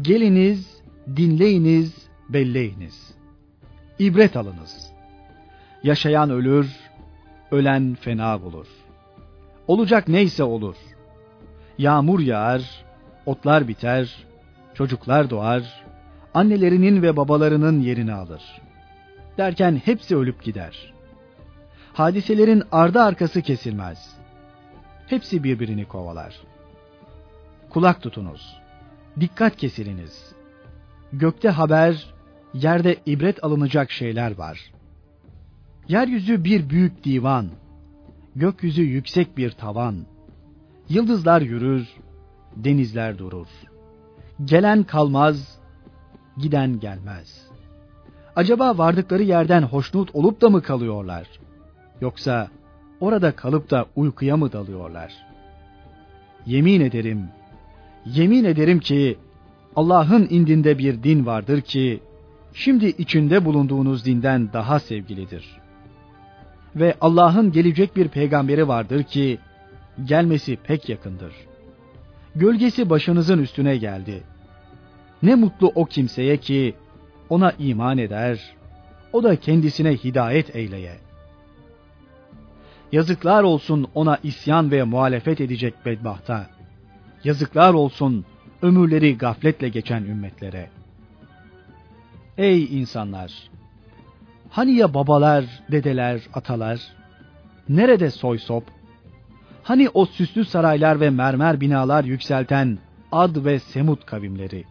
Geliniz, 0.03 0.83
dinleyiniz, 1.17 2.09
belleyiniz. 2.29 3.15
İbret 3.99 4.37
alınız. 4.37 4.93
Yaşayan 5.83 6.31
ölür, 6.31 6.77
ölen 7.51 7.95
fena 8.01 8.43
bulur. 8.43 8.67
Olacak 9.67 10.09
neyse 10.09 10.43
olur. 10.43 10.77
Yağmur 11.79 12.21
yağar, 12.21 12.85
otlar 13.27 13.69
biter, 13.69 14.27
çocuklar 14.75 15.31
doğar, 15.31 15.85
annelerinin 16.35 17.03
ve 17.03 17.17
babalarının 17.17 17.81
yerini 17.81 18.13
alır. 18.13 18.43
Derken 19.39 19.77
hepsi 19.85 20.17
ölüp 20.17 20.43
gider. 20.43 20.93
Hadiselerin 21.93 22.63
ardı 22.73 23.01
arkası 23.03 23.43
kesilmez. 23.43 24.19
Hepsi 25.07 25.45
birbirini 25.45 25.85
kovalar. 25.85 26.41
Kulak 27.71 28.03
tutunuz. 28.03 28.59
Dikkat 29.21 29.57
kesiliniz. 29.57 30.33
Gökte 31.13 31.49
haber, 31.49 32.15
yerde 32.55 32.97
ibret 33.07 33.45
alınacak 33.45 33.91
şeyler 33.91 34.39
var. 34.39 34.73
Yeryüzü 35.89 36.45
bir 36.45 36.71
büyük 36.71 37.05
divan, 37.05 37.49
gökyüzü 38.37 38.83
yüksek 38.83 39.37
bir 39.37 39.51
tavan. 39.51 40.07
Yıldızlar 40.89 41.41
yürür, 41.41 41.89
denizler 42.57 43.19
durur. 43.19 43.49
Gelen 44.45 44.83
kalmaz, 44.83 45.59
giden 46.37 46.81
gelmez. 46.81 47.48
Acaba 48.39 48.79
vardıkları 48.79 49.23
yerden 49.23 49.63
hoşnut 49.63 50.15
olup 50.15 50.41
da 50.41 50.51
mı 50.51 50.63
kalıyorlar? 50.63 51.27
Yoksa 52.01 52.49
orada 53.01 53.33
kalıp 53.33 53.71
da 53.71 53.87
uykuya 53.97 54.37
mı 54.37 54.53
dalıyorlar? 54.53 55.13
Yemin 56.47 56.81
ederim, 56.81 57.29
yemin 58.07 58.45
ederim 58.45 58.81
ki 58.81 59.19
Allah'ın 59.77 60.27
indinde 60.31 60.79
bir 60.79 61.03
din 61.03 61.27
vardır 61.27 61.61
ki 61.61 62.01
şimdi 62.53 62.87
içinde 62.87 63.45
bulunduğunuz 63.45 64.05
dinden 64.05 64.53
daha 64.53 64.79
sevgilidir. 64.81 65.61
Ve 66.77 66.95
Allah'ın 67.01 67.53
gelecek 67.53 67.97
bir 67.97 68.09
peygamberi 68.09 68.69
vardır 68.69 69.03
ki 69.03 69.39
gelmesi 70.05 70.57
pek 70.57 70.89
yakındır. 70.89 71.33
Gölgesi 72.35 72.91
başınızın 72.91 73.39
üstüne 73.39 73.77
geldi. 73.77 74.23
Ne 75.23 75.35
mutlu 75.35 75.73
o 75.75 75.85
kimseye 75.85 76.37
ki 76.37 76.75
ona 77.31 77.53
iman 77.59 77.99
eder, 77.99 78.57
o 79.13 79.23
da 79.23 79.37
kendisine 79.37 79.93
hidayet 79.93 80.57
eyleye. 80.57 80.97
Yazıklar 82.93 83.43
olsun 83.43 83.87
ona 83.95 84.19
isyan 84.23 84.71
ve 84.71 84.83
muhalefet 84.83 85.41
edecek 85.41 85.75
bedbahta. 85.87 86.47
Yazıklar 87.25 87.75
olsun 87.75 88.25
ömürleri 88.63 89.19
gafletle 89.19 89.69
geçen 89.69 90.03
ümmetlere. 90.03 90.71
Ey 92.39 92.81
insanlar! 92.81 93.33
Hani 94.51 94.73
ya 94.73 94.95
babalar, 94.95 95.45
dedeler, 95.71 96.21
atalar? 96.35 96.81
Nerede 97.69 98.11
soy 98.11 98.39
sop? 98.39 98.65
Hani 99.63 99.89
o 99.95 100.07
süslü 100.07 100.45
saraylar 100.45 101.01
ve 101.01 101.11
mermer 101.11 101.61
binalar 101.61 102.05
yükselten 102.05 102.79
Ad 103.13 103.45
ve 103.45 103.59
Semut 103.59 104.07
kavimleri? 104.07 104.65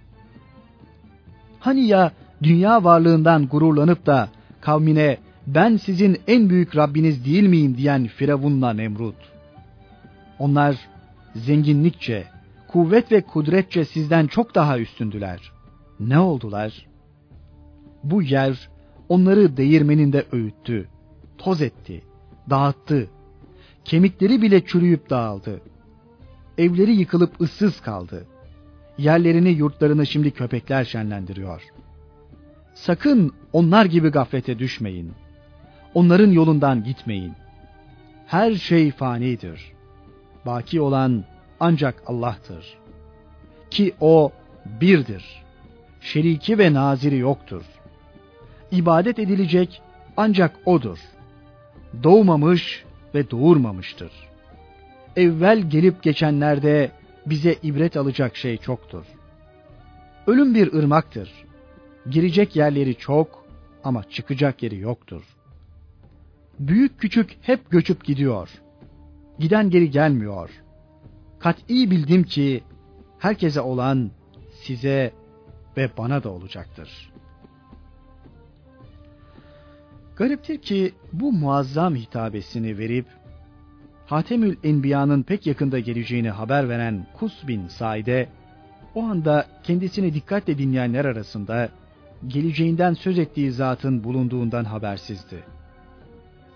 Hani 1.59 1.87
ya 1.87 2.11
dünya 2.43 2.83
varlığından 2.83 3.47
gururlanıp 3.47 4.05
da 4.05 4.29
kavmine 4.61 5.17
ben 5.47 5.77
sizin 5.77 6.17
en 6.27 6.49
büyük 6.49 6.75
Rabbiniz 6.75 7.25
değil 7.25 7.47
miyim 7.47 7.77
diyen 7.77 8.07
Firavun'la 8.07 8.73
Nemrut. 8.73 9.15
Onlar 10.39 10.75
zenginlikçe, 11.35 12.23
kuvvet 12.67 13.11
ve 13.11 13.21
kudretçe 13.21 13.85
sizden 13.85 14.27
çok 14.27 14.55
daha 14.55 14.79
üstündüler. 14.79 15.51
Ne 15.99 16.19
oldular? 16.19 16.87
Bu 18.03 18.21
yer 18.21 18.69
onları 19.09 19.57
değirmeninde 19.57 20.25
öğüttü, 20.31 20.87
toz 21.37 21.61
etti, 21.61 22.01
dağıttı. 22.49 23.09
Kemikleri 23.85 24.41
bile 24.41 24.65
çürüyüp 24.65 25.09
dağıldı. 25.09 25.61
Evleri 26.57 26.95
yıkılıp 26.95 27.41
ıssız 27.41 27.81
kaldı. 27.81 28.25
Yerlerini 28.97 29.49
yurtlarını 29.49 30.05
şimdi 30.05 30.31
köpekler 30.31 30.83
şenlendiriyor. 30.83 31.61
Sakın 32.77 33.33
onlar 33.53 33.85
gibi 33.85 34.09
gaflete 34.09 34.59
düşmeyin. 34.59 35.13
Onların 35.93 36.31
yolundan 36.31 36.83
gitmeyin. 36.83 37.33
Her 38.27 38.55
şey 38.55 38.91
fanidir. 38.91 39.71
Baki 40.45 40.81
olan 40.81 41.23
ancak 41.59 42.03
Allah'tır. 42.07 42.77
Ki 43.69 43.93
O 44.01 44.31
birdir. 44.65 45.43
Şeriki 46.01 46.57
ve 46.57 46.73
naziri 46.73 47.17
yoktur. 47.17 47.63
İbadet 48.71 49.19
edilecek 49.19 49.81
ancak 50.17 50.55
O'dur. 50.65 50.99
Doğmamış 52.03 52.83
ve 53.15 53.31
doğurmamıştır. 53.31 54.11
Evvel 55.15 55.69
gelip 55.69 56.03
geçenlerde 56.03 56.91
bize 57.25 57.55
ibret 57.63 57.97
alacak 57.97 58.35
şey 58.37 58.57
çoktur. 58.57 59.05
Ölüm 60.27 60.55
bir 60.55 60.73
ırmaktır. 60.73 61.46
Girecek 62.11 62.55
yerleri 62.55 62.95
çok 62.95 63.45
ama 63.83 64.03
çıkacak 64.03 64.63
yeri 64.63 64.79
yoktur. 64.79 65.23
Büyük 66.59 66.99
küçük 66.99 67.37
hep 67.41 67.71
göçüp 67.71 68.05
gidiyor. 68.05 68.49
Giden 69.39 69.69
geri 69.69 69.91
gelmiyor. 69.91 70.49
Kat'i 71.39 71.91
bildim 71.91 72.23
ki 72.23 72.63
herkese 73.19 73.61
olan 73.61 74.11
size 74.51 75.13
ve 75.77 75.89
bana 75.97 76.23
da 76.23 76.29
olacaktır. 76.29 77.11
Gariptir 80.15 80.57
ki 80.57 80.93
bu 81.13 81.31
muazzam 81.31 81.95
hitabesini 81.95 82.77
verip 82.77 83.05
Hatemül 84.05 84.55
Enbiya'nın 84.63 85.23
pek 85.23 85.47
yakında 85.47 85.79
geleceğini 85.79 86.29
haber 86.29 86.69
veren 86.69 87.07
Kus 87.19 87.47
bin 87.47 87.67
Said'e 87.67 88.29
o 88.95 89.03
anda 89.03 89.45
kendisini 89.63 90.13
dikkatle 90.13 90.57
dinleyenler 90.57 91.05
arasında 91.05 91.69
geleceğinden 92.27 92.93
söz 92.93 93.19
ettiği 93.19 93.51
zatın 93.51 94.03
bulunduğundan 94.03 94.63
habersizdi. 94.63 95.43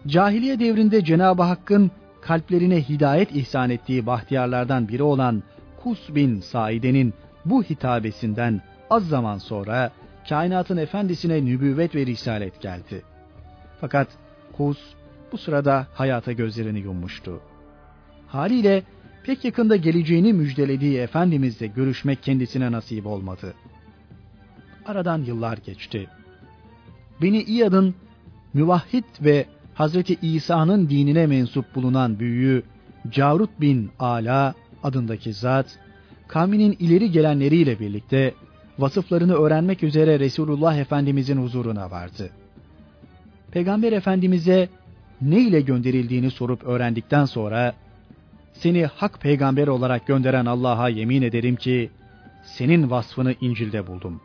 Cahiliye 0.07 0.59
devrinde 0.59 1.03
Cenab-ı 1.03 1.43
Hakk'ın 1.43 1.91
kalplerine 2.21 2.89
hidayet 2.89 3.35
ihsan 3.35 3.69
ettiği 3.69 4.05
bahtiyarlardan 4.05 4.87
biri 4.87 5.03
olan 5.03 5.43
Kus 5.83 6.15
bin 6.15 6.39
Saide'nin 6.39 7.13
bu 7.45 7.63
hitabesinden 7.63 8.61
az 8.89 9.07
zaman 9.07 9.37
sonra 9.37 9.91
kainatın 10.29 10.77
efendisine 10.77 11.45
nübüvvet 11.45 11.95
ve 11.95 12.05
risalet 12.05 12.61
geldi. 12.61 13.01
Fakat 13.81 14.07
Kus 14.53 14.77
bu 15.31 15.37
sırada 15.37 15.87
hayata 15.93 16.31
gözlerini 16.31 16.79
yummuştu. 16.79 17.41
Haliyle 18.27 18.83
pek 19.23 19.45
yakında 19.45 19.75
geleceğini 19.75 20.33
müjdelediği 20.33 20.99
Efendimizle 20.99 21.67
görüşmek 21.67 22.23
kendisine 22.23 22.71
nasip 22.71 23.05
olmadı. 23.05 23.53
Aradan 24.85 25.23
yıllar 25.23 25.57
geçti. 25.57 26.07
Beni 27.21 27.43
İyad'ın 27.43 27.95
müvahhid 28.53 29.03
ve 29.21 29.45
Hazreti 29.73 30.17
İsa'nın 30.21 30.89
dinine 30.89 31.27
mensup 31.27 31.75
bulunan 31.75 32.19
büyüğü 32.19 32.63
Carut 33.11 33.61
bin 33.61 33.91
Ala 33.99 34.53
adındaki 34.83 35.33
zat, 35.33 35.79
kavminin 36.27 36.77
ileri 36.79 37.11
gelenleriyle 37.11 37.79
birlikte 37.79 38.33
vasıflarını 38.79 39.33
öğrenmek 39.33 39.83
üzere 39.83 40.19
Resulullah 40.19 40.77
Efendimizin 40.77 41.37
huzuruna 41.37 41.91
vardı. 41.91 42.29
Peygamber 43.51 43.91
Efendimiz'e 43.91 44.69
ne 45.21 45.39
ile 45.39 45.61
gönderildiğini 45.61 46.31
sorup 46.31 46.63
öğrendikten 46.63 47.25
sonra, 47.25 47.73
seni 48.53 48.85
hak 48.85 49.21
peygamber 49.21 49.67
olarak 49.67 50.07
gönderen 50.07 50.45
Allah'a 50.45 50.89
yemin 50.89 51.21
ederim 51.21 51.55
ki, 51.55 51.91
senin 52.43 52.91
vasfını 52.91 53.35
İncil'de 53.41 53.87
buldum. 53.87 54.21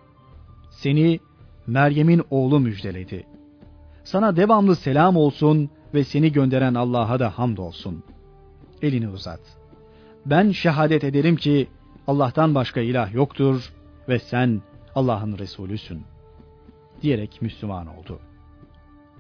Seni 0.77 1.21
Meryem'in 1.67 2.23
oğlu 2.31 2.61
müjdeledi. 2.61 3.27
Sana 4.05 4.37
devamlı 4.37 4.77
selam 4.77 5.17
olsun 5.17 5.71
ve 5.95 6.05
seni 6.05 6.33
gönderen 6.33 6.75
Allah'a 6.75 7.21
da 7.21 7.39
hamd 7.39 7.59
olsun. 7.59 8.05
Elini 8.83 9.09
uzat. 9.09 9.41
Ben 10.27 10.51
şehadet 10.51 11.05
ederim 11.05 11.37
ki 11.37 11.69
Allah'tan 12.07 12.55
başka 12.55 12.81
ilah 12.81 13.15
yoktur 13.15 13.73
ve 14.09 14.19
sen 14.19 14.63
Allah'ın 14.95 15.39
Resulüsün. 15.39 16.03
Diyerek 17.03 17.43
Müslüman 17.43 17.87
oldu. 17.87 18.21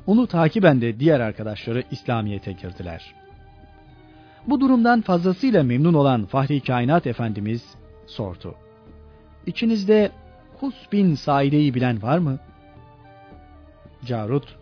Onu 0.06 0.26
takiben 0.26 0.80
de 0.80 1.00
diğer 1.00 1.20
arkadaşları 1.20 1.82
İslamiyet'e 1.90 2.52
girdiler. 2.52 3.14
Bu 4.46 4.60
durumdan 4.60 5.00
fazlasıyla 5.00 5.62
memnun 5.62 5.94
olan 5.94 6.24
Fahri 6.24 6.60
Kainat 6.60 7.06
Efendimiz 7.06 7.74
sordu. 8.06 8.54
İçinizde 9.46 10.10
Kus 10.60 10.74
bin 10.92 11.14
Saide'yi 11.14 11.74
bilen 11.74 12.02
var 12.02 12.18
mı? 12.18 12.38
Carut, 14.04 14.56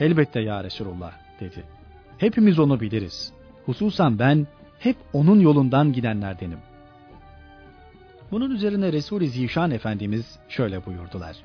elbette 0.00 0.40
ya 0.40 0.64
Resulullah 0.64 1.12
dedi. 1.40 1.64
Hepimiz 2.18 2.58
onu 2.58 2.80
biliriz. 2.80 3.32
Hususan 3.66 4.18
ben 4.18 4.46
hep 4.78 4.96
onun 5.12 5.40
yolundan 5.40 5.92
gidenlerdenim. 5.92 6.58
Bunun 8.30 8.50
üzerine 8.50 8.92
Resul-i 8.92 9.28
Zişan 9.28 9.70
Efendimiz 9.70 10.38
şöyle 10.48 10.86
buyurdular. 10.86 11.36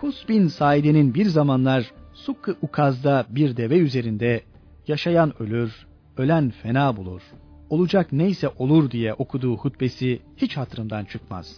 Kus 0.00 0.28
bin 0.28 0.46
Saide'nin 0.48 1.14
bir 1.14 1.26
zamanlar 1.26 1.92
Sukkı 2.12 2.56
Ukaz'da 2.62 3.26
bir 3.28 3.56
deve 3.56 3.78
üzerinde 3.78 4.42
yaşayan 4.88 5.42
ölür, 5.42 5.86
ölen 6.16 6.50
fena 6.50 6.96
bulur, 6.96 7.22
olacak 7.70 8.12
neyse 8.12 8.48
olur 8.58 8.90
diye 8.90 9.14
okuduğu 9.14 9.56
hutbesi 9.56 10.22
hiç 10.36 10.56
hatırımdan 10.56 11.04
çıkmaz. 11.04 11.56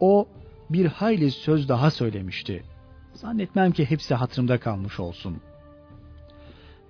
O 0.00 0.28
bir 0.72 0.86
hayli 0.86 1.30
söz 1.30 1.68
daha 1.68 1.90
söylemişti. 1.90 2.64
Zannetmem 3.14 3.72
ki 3.72 3.90
hepsi 3.90 4.14
hatırımda 4.14 4.60
kalmış 4.60 5.00
olsun. 5.00 5.36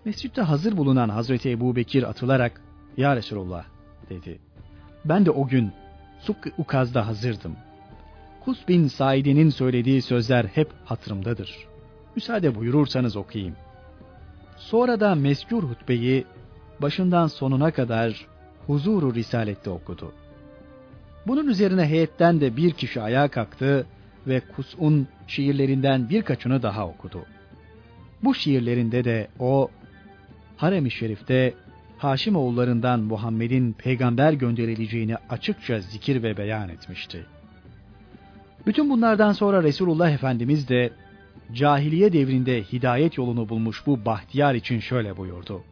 Mescitte 0.05 0.43
hazır 0.43 0.77
bulunan 0.77 1.09
Hazreti 1.09 1.51
Ebu 1.51 1.77
Bekir 1.77 2.03
atılarak, 2.03 2.61
Ya 2.97 3.17
Resulullah 3.17 3.65
dedi. 4.11 4.39
Ben 5.05 5.27
de 5.27 5.31
o 5.31 5.47
gün 5.47 5.73
Sukkı 6.21 6.51
Ukaz'da 6.59 7.07
hazırdım. 7.07 7.57
Kus 8.45 8.69
bin 8.69 8.87
Said'in 8.87 9.49
söylediği 9.49 10.03
sözler 10.03 10.45
hep 10.45 10.71
hatırımdadır.'' 10.85 11.73
Müsaade 12.17 12.55
buyurursanız 12.55 13.17
okuyayım. 13.17 13.57
Sonra 14.57 15.01
da 15.01 15.15
mescur 15.15 15.63
hutbeyi 15.63 16.25
başından 16.83 17.27
sonuna 17.27 17.71
kadar 17.71 18.27
huzuru 18.67 19.15
risalette 19.15 19.71
okudu. 19.71 20.13
Bunun 21.27 21.49
üzerine 21.49 21.85
heyetten 21.85 22.41
de 22.41 22.57
bir 22.57 22.71
kişi 22.71 23.01
ayağa 23.01 23.29
kalktı 23.29 23.87
ve 24.27 24.41
Kus'un 24.41 25.09
şiirlerinden 25.27 26.09
birkaçını 26.09 26.63
daha 26.63 26.89
okudu. 26.89 27.25
Bu 28.25 28.35
şiirlerinde 28.35 29.05
de 29.05 29.29
o, 29.39 29.71
Harem-i 30.57 30.91
Şerif'te 30.91 31.55
Haşim 31.99 32.37
oğullarından 32.37 33.01
Muhammed'in 33.01 33.73
peygamber 33.73 34.33
gönderileceğini 34.33 35.17
açıkça 35.17 35.81
zikir 35.81 36.23
ve 36.23 36.37
beyan 36.37 36.69
etmişti. 36.69 37.27
Bütün 38.67 38.91
bunlardan 38.91 39.33
sonra 39.33 39.63
Resulullah 39.63 40.11
Efendimiz 40.11 40.69
de 40.69 40.91
cahiliye 41.53 42.13
devrinde 42.13 42.63
hidayet 42.63 43.19
yolunu 43.19 43.49
bulmuş 43.49 43.87
bu 43.87 44.05
bahtiyar 44.05 44.55
için 44.55 44.81
şöyle 44.81 45.17
buyurdu. 45.17 45.63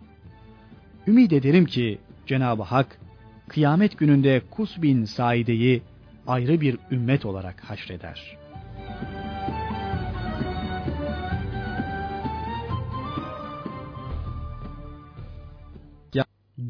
Ümid 1.06 1.30
ederim 1.30 1.66
ki 1.66 1.98
Cenab-ı 2.26 2.62
Hak 2.62 2.98
kıyamet 3.50 3.98
gününde 3.98 4.42
Kus 4.50 4.82
bin 4.82 5.04
Saide'yi 5.04 5.82
ayrı 6.26 6.60
bir 6.60 6.78
ümmet 6.90 7.26
olarak 7.26 7.60
haşreder. 7.60 8.38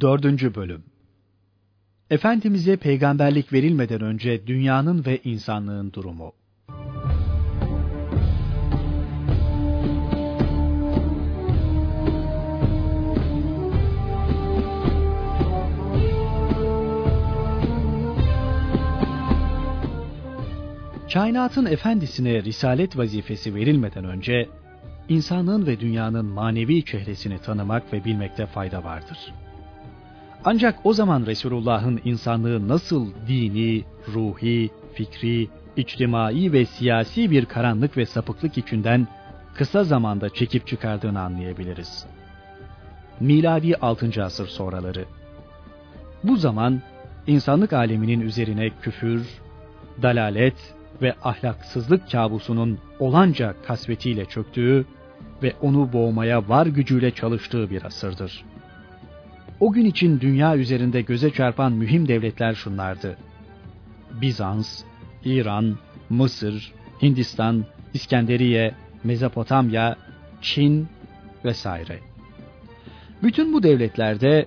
Dördüncü 0.01 0.55
Bölüm 0.55 0.85
Efendimiz'e 2.11 2.76
peygamberlik 2.76 3.53
verilmeden 3.53 4.01
önce 4.01 4.47
dünyanın 4.47 5.07
ve 5.07 5.20
insanlığın 5.24 5.93
durumu 5.93 6.33
Kainatın 21.13 21.67
efendisine 21.67 22.43
risalet 22.43 22.97
vazifesi 22.97 23.55
verilmeden 23.55 24.05
önce 24.05 24.49
insanlığın 25.09 25.67
ve 25.67 25.81
dünyanın 25.81 26.25
manevi 26.25 26.85
çehresini 26.85 27.39
tanımak 27.39 27.93
ve 27.93 28.05
bilmekte 28.05 28.47
fayda 28.47 28.85
vardır. 28.85 29.19
Ancak 30.45 30.79
o 30.85 30.93
zaman 30.93 31.27
Resulullah'ın 31.27 32.01
insanlığı 32.05 32.69
nasıl 32.69 33.13
dini, 33.29 33.85
ruhi, 34.15 34.71
fikri, 34.95 35.49
içtimai 35.77 36.53
ve 36.53 36.65
siyasi 36.65 37.31
bir 37.31 37.45
karanlık 37.45 37.97
ve 37.97 38.07
sapıklık 38.07 38.59
içinden 38.59 39.09
kısa 39.55 39.85
zamanda 39.85 40.29
çekip 40.29 40.67
çıkardığını 40.67 41.21
anlayabiliriz. 41.21 42.07
Miladi 43.21 43.77
6. 43.77 44.25
asır 44.25 44.47
sonraları. 44.47 45.05
Bu 46.25 46.37
zaman 46.37 46.83
insanlık 47.27 47.73
aleminin 47.73 48.21
üzerine 48.21 48.71
küfür, 48.83 49.29
dalalet 50.03 50.75
ve 51.03 51.15
ahlaksızlık 51.23 52.11
kabusunun 52.11 52.79
olanca 52.99 53.55
kasvetiyle 53.67 54.25
çöktüğü 54.25 54.85
ve 55.43 55.53
onu 55.63 55.93
boğmaya 55.93 56.49
var 56.49 56.67
gücüyle 56.67 57.11
çalıştığı 57.11 57.71
bir 57.71 57.85
asırdır. 57.85 58.45
O 59.61 59.73
gün 59.73 59.85
için 59.85 60.21
dünya 60.21 60.57
üzerinde 60.57 61.03
göze 61.03 61.31
çarpan 61.31 61.73
mühim 61.73 62.09
devletler 62.09 62.55
şunlardı. 62.55 63.17
Bizans, 64.21 64.83
İran, 65.25 65.79
Mısır, 66.11 66.73
Hindistan, 67.03 67.65
İskenderiye, 67.95 68.75
Mezopotamya, 69.05 69.97
Çin 70.43 70.89
vesaire. 71.45 71.99
Bütün 73.23 73.53
bu 73.53 73.63
devletlerde 73.63 74.47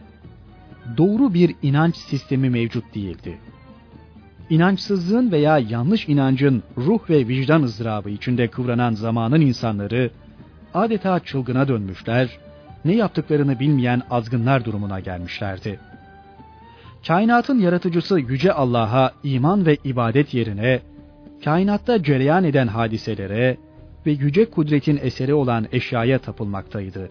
doğru 0.97 1.34
bir 1.34 1.56
inanç 1.62 1.95
sistemi 1.95 2.49
mevcut 2.49 2.95
değildi. 2.95 3.38
İnançsızlığın 4.49 5.31
veya 5.31 5.59
yanlış 5.59 6.09
inancın 6.09 6.63
ruh 6.77 7.09
ve 7.09 7.27
vicdan 7.27 7.63
ızdırabı 7.63 8.09
içinde 8.09 8.47
kıvranan 8.47 8.93
zamanın 8.93 9.41
insanları 9.41 10.11
adeta 10.73 11.19
çılgına 11.19 11.67
dönmüşler, 11.67 12.29
ne 12.85 12.95
yaptıklarını 12.95 13.59
bilmeyen 13.59 14.01
azgınlar 14.09 14.65
durumuna 14.65 14.99
gelmişlerdi. 14.99 15.79
Kainatın 17.07 17.59
yaratıcısı 17.59 18.19
Yüce 18.19 18.53
Allah'a 18.53 19.11
iman 19.23 19.65
ve 19.65 19.77
ibadet 19.83 20.33
yerine, 20.33 20.79
kainatta 21.43 22.03
cereyan 22.03 22.43
eden 22.43 22.67
hadiselere 22.67 23.57
ve 24.05 24.11
yüce 24.11 24.49
kudretin 24.49 24.99
eseri 25.01 25.33
olan 25.33 25.67
eşyaya 25.71 26.19
tapılmaktaydı. 26.19 27.09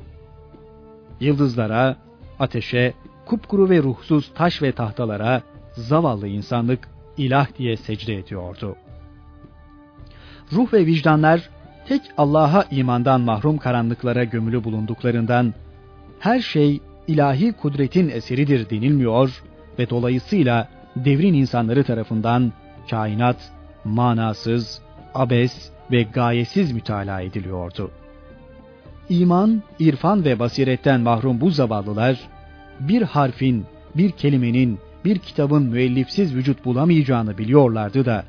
Yıldızlara, 1.20 1.96
ateşe, 2.38 2.94
kupkuru 3.26 3.70
ve 3.70 3.78
ruhsuz 3.78 4.30
taş 4.34 4.62
ve 4.62 4.72
tahtalara 4.72 5.42
zavallı 5.72 6.28
insanlık 6.28 6.91
ilah 7.16 7.46
diye 7.58 7.76
secde 7.76 8.14
ediyordu. 8.14 8.76
Ruh 10.52 10.72
ve 10.72 10.86
vicdanlar 10.86 11.50
tek 11.88 12.02
Allah'a 12.18 12.64
imandan 12.70 13.20
mahrum 13.20 13.58
karanlıklara 13.58 14.24
gömülü 14.24 14.64
bulunduklarından 14.64 15.54
her 16.18 16.40
şey 16.40 16.80
ilahi 17.06 17.52
kudretin 17.52 18.08
eseridir 18.08 18.70
denilmiyor 18.70 19.42
ve 19.78 19.90
dolayısıyla 19.90 20.68
devrin 20.96 21.34
insanları 21.34 21.84
tarafından 21.84 22.52
kainat 22.90 23.52
manasız, 23.84 24.82
abes 25.14 25.70
ve 25.90 26.02
gayesiz 26.02 26.72
mütalaa 26.72 27.20
ediliyordu. 27.20 27.90
İman, 29.08 29.62
irfan 29.78 30.24
ve 30.24 30.38
basiretten 30.38 31.00
mahrum 31.00 31.40
bu 31.40 31.50
zavallılar, 31.50 32.20
bir 32.80 33.02
harfin, 33.02 33.66
bir 33.94 34.10
kelimenin, 34.10 34.78
bir 35.04 35.18
kitabın 35.18 35.62
müellifsiz 35.62 36.34
vücut 36.34 36.64
bulamayacağını 36.64 37.38
biliyorlardı 37.38 38.04
da, 38.04 38.24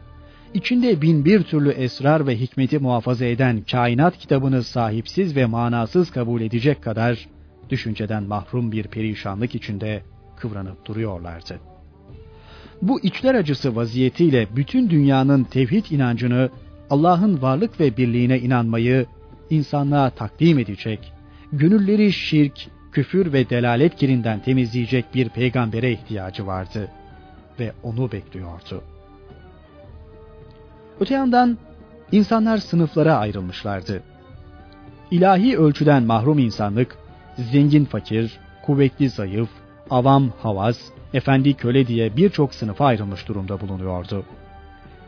içinde 0.53 1.01
bin 1.01 1.25
bir 1.25 1.43
türlü 1.43 1.69
esrar 1.69 2.27
ve 2.27 2.39
hikmeti 2.39 2.79
muhafaza 2.79 3.25
eden 3.25 3.63
kainat 3.71 4.17
kitabını 4.17 4.63
sahipsiz 4.63 5.35
ve 5.35 5.45
manasız 5.45 6.11
kabul 6.11 6.41
edecek 6.41 6.83
kadar 6.83 7.27
düşünceden 7.69 8.23
mahrum 8.23 8.71
bir 8.71 8.83
perişanlık 8.83 9.55
içinde 9.55 10.03
kıvranıp 10.35 10.85
duruyorlardı. 10.85 11.59
Bu 12.81 12.99
içler 13.01 13.35
acısı 13.35 13.75
vaziyetiyle 13.75 14.47
bütün 14.55 14.89
dünyanın 14.89 15.43
tevhid 15.43 15.85
inancını, 15.91 16.49
Allah'ın 16.89 17.41
varlık 17.41 17.79
ve 17.79 17.97
birliğine 17.97 18.39
inanmayı 18.39 19.05
insanlığa 19.49 20.09
takdim 20.09 20.59
edecek, 20.59 21.13
gönülleri 21.51 22.11
şirk, 22.11 22.53
küfür 22.93 23.33
ve 23.33 23.49
delalet 23.49 23.95
kirinden 23.95 24.39
temizleyecek 24.39 25.05
bir 25.15 25.29
peygambere 25.29 25.91
ihtiyacı 25.91 26.47
vardı 26.47 26.91
ve 27.59 27.71
onu 27.83 28.11
bekliyordu. 28.11 28.83
Öte 30.99 31.13
yandan 31.13 31.57
insanlar 32.11 32.57
sınıflara 32.57 33.17
ayrılmışlardı. 33.17 34.03
İlahi 35.11 35.57
ölçüden 35.57 36.03
mahrum 36.03 36.39
insanlık, 36.39 36.97
zengin 37.37 37.85
fakir, 37.85 38.39
kuvvetli 38.65 39.09
zayıf, 39.09 39.49
avam 39.89 40.29
havas, 40.41 40.77
efendi 41.13 41.53
köle 41.53 41.87
diye 41.87 42.17
birçok 42.17 42.53
sınıfa 42.53 42.85
ayrılmış 42.85 43.27
durumda 43.27 43.61
bulunuyordu. 43.61 44.25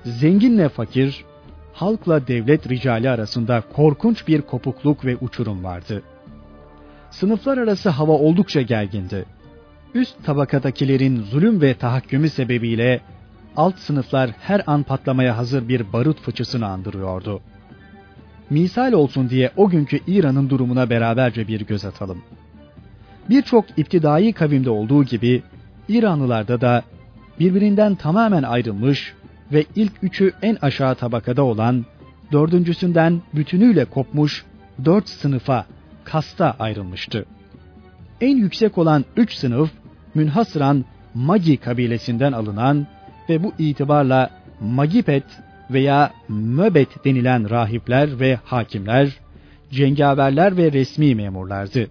Zenginle 0.05 0.69
fakir, 0.69 1.25
halkla 1.73 2.27
devlet 2.27 2.69
ricali 2.69 3.09
arasında 3.09 3.63
korkunç 3.73 4.27
bir 4.27 4.41
kopukluk 4.41 5.05
ve 5.05 5.17
uçurum 5.17 5.63
vardı. 5.63 6.03
Sınıflar 7.20 7.57
arası 7.57 7.89
hava 7.89 8.11
oldukça 8.11 8.61
gergindi. 8.61 9.26
Üst 9.93 10.24
tabakadakilerin 10.24 11.22
zulüm 11.22 11.61
ve 11.61 11.74
tahakkümü 11.74 12.30
sebebiyle 12.30 13.01
alt 13.55 13.78
sınıflar 13.78 14.32
her 14.39 14.61
an 14.68 14.84
patlamaya 14.84 15.38
hazır 15.38 15.68
bir 15.68 15.93
barut 15.93 16.22
fıçısını 16.22 16.68
andırıyordu. 16.68 17.41
Misal 18.49 18.93
olsun 18.93 19.30
diye 19.30 19.51
o 19.57 19.70
günkü 19.70 19.99
İran'ın 20.07 20.49
durumuna 20.49 20.89
beraberce 20.89 21.47
bir 21.47 21.61
göz 21.61 21.86
atalım. 21.86 22.22
Birçok 23.30 23.66
iptidai 23.78 24.34
kavimde 24.34 24.70
olduğu 24.70 25.03
gibi 25.03 25.43
İranlılarda 25.88 26.61
da 26.61 26.84
birbirinden 27.39 27.95
tamamen 27.95 28.43
ayrılmış 28.43 29.13
ve 29.53 29.66
ilk 29.76 29.93
üçü 30.01 30.34
en 30.41 30.57
aşağı 30.61 30.95
tabakada 30.95 31.43
olan, 31.43 31.86
dördüncüsünden 32.32 33.22
bütünüyle 33.34 33.86
kopmuş 33.86 34.45
dört 34.86 35.09
sınıfa, 35.09 35.66
kasta 36.06 36.56
ayrılmıştı. 36.60 37.26
En 38.22 38.38
yüksek 38.38 38.78
olan 38.78 39.06
üç 39.18 39.34
sınıf, 39.34 39.70
münhasıran 40.16 40.86
Magi 41.14 41.58
kabilesinden 41.58 42.32
alınan 42.32 42.88
ve 43.30 43.43
bu 43.43 43.53
itibarla 43.60 44.30
Magipet 44.62 45.24
veya 45.72 46.12
Möbet 46.30 47.06
denilen 47.06 47.49
rahipler 47.49 48.20
ve 48.20 48.39
hakimler, 48.43 49.10
cengaverler 49.72 50.58
ve 50.58 50.72
resmi 50.72 51.16
memurlardı. 51.16 51.88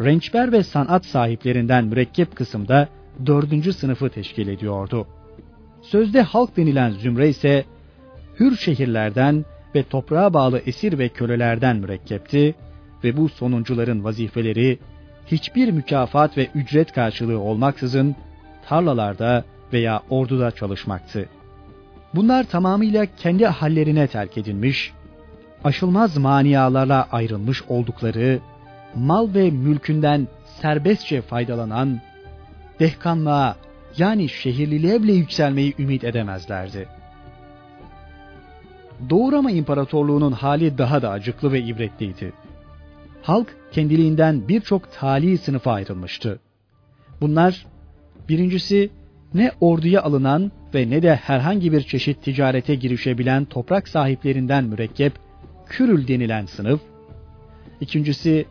Rençber 0.00 0.52
ve 0.52 0.62
sanat 0.62 1.04
sahiplerinden 1.04 1.84
mürekkep 1.84 2.36
kısımda 2.36 2.88
dördüncü 3.26 3.72
sınıfı 3.72 4.08
teşkil 4.10 4.48
ediyordu. 4.48 5.06
Sözde 5.82 6.22
halk 6.22 6.56
denilen 6.56 6.90
zümre 6.90 7.28
ise 7.28 7.64
hür 8.40 8.56
şehirlerden 8.56 9.44
ve 9.74 9.82
toprağa 9.82 10.34
bağlı 10.34 10.58
esir 10.66 10.98
ve 10.98 11.08
kölelerden 11.08 11.76
mürekkepti 11.76 12.54
ve 13.04 13.16
bu 13.16 13.28
sonuncuların 13.28 14.04
vazifeleri 14.04 14.78
hiçbir 15.26 15.70
mükafat 15.70 16.36
ve 16.36 16.48
ücret 16.54 16.92
karşılığı 16.92 17.38
olmaksızın 17.38 18.16
tarlalarda 18.68 19.44
veya 19.72 20.02
orduda 20.10 20.50
çalışmaktı. 20.50 21.28
Bunlar 22.14 22.44
tamamıyla 22.44 23.06
kendi 23.16 23.46
hallerine 23.46 24.06
terk 24.06 24.38
edilmiş, 24.38 24.92
aşılmaz 25.64 26.16
manialarla 26.16 27.08
ayrılmış 27.12 27.62
oldukları, 27.68 28.40
mal 28.94 29.34
ve 29.34 29.50
mülkünden 29.50 30.28
serbestçe 30.44 31.22
faydalanan, 31.22 32.00
dehkanlığa 32.80 33.56
yani 33.98 34.28
şehirliliğe 34.28 35.02
bile 35.02 35.12
yükselmeyi 35.12 35.74
ümit 35.78 36.04
edemezlerdi. 36.04 36.88
Doğu 39.10 39.32
Roma 39.32 39.50
İmparatorluğu'nun 39.50 40.32
hali 40.32 40.78
daha 40.78 41.02
da 41.02 41.10
acıklı 41.10 41.52
ve 41.52 41.60
ibretliydi. 41.60 42.32
Halk 43.22 43.56
kendiliğinden 43.72 44.48
birçok 44.48 44.92
tali 44.92 45.38
sınıfa 45.38 45.72
ayrılmıştı. 45.72 46.40
Bunlar 47.20 47.66
birincisi 48.28 48.90
ne 49.34 49.52
orduya 49.60 50.02
alınan 50.02 50.52
ve 50.74 50.90
ne 50.90 51.02
de 51.02 51.14
herhangi 51.14 51.72
bir 51.72 51.80
çeşit 51.80 52.22
ticarete 52.22 52.74
girişebilen 52.74 53.44
toprak 53.44 53.88
sahiplerinden 53.88 54.64
mürekkep 54.64 55.12
Kürül 55.66 56.08
denilen 56.08 56.46
sınıf, 56.46 56.80
ikincisi 57.80 58.46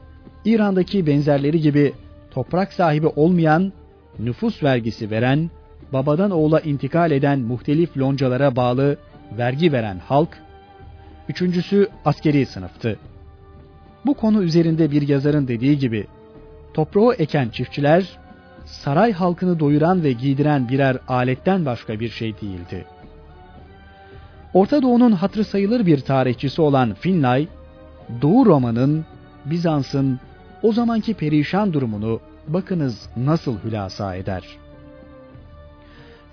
İran'daki 0.45 1.07
benzerleri 1.07 1.61
gibi 1.61 1.93
toprak 2.31 2.73
sahibi 2.73 3.07
olmayan, 3.07 3.73
nüfus 4.19 4.63
vergisi 4.63 5.11
veren, 5.11 5.49
babadan 5.93 6.31
oğula 6.31 6.59
intikal 6.59 7.11
eden 7.11 7.39
muhtelif 7.39 7.97
loncalara 7.97 8.55
bağlı 8.55 8.97
vergi 9.37 9.71
veren 9.71 9.99
halk, 9.99 10.37
üçüncüsü 11.29 11.87
askeri 12.05 12.45
sınıftı. 12.45 12.99
Bu 14.05 14.13
konu 14.13 14.43
üzerinde 14.43 14.91
bir 14.91 15.07
yazarın 15.07 15.47
dediği 15.47 15.77
gibi, 15.77 16.07
toprağı 16.73 17.13
eken 17.13 17.49
çiftçiler, 17.49 18.17
saray 18.65 19.11
halkını 19.13 19.59
doyuran 19.59 20.03
ve 20.03 20.11
giydiren 20.11 20.69
birer 20.69 20.97
aletten 21.07 21.65
başka 21.65 21.99
bir 21.99 22.09
şey 22.09 22.33
değildi. 22.41 22.85
Orta 24.53 24.81
Doğu'nun 24.81 25.11
hatırı 25.11 25.45
sayılır 25.45 25.85
bir 25.85 25.99
tarihçisi 25.99 26.61
olan 26.61 26.93
Finlay, 26.93 27.47
Doğu 28.21 28.45
Roma'nın, 28.45 29.05
Bizans'ın 29.45 30.19
o 30.63 30.71
zamanki 30.71 31.13
perişan 31.13 31.73
durumunu 31.73 32.19
bakınız 32.47 33.09
nasıl 33.17 33.57
hülasa 33.63 34.15
eder. 34.15 34.43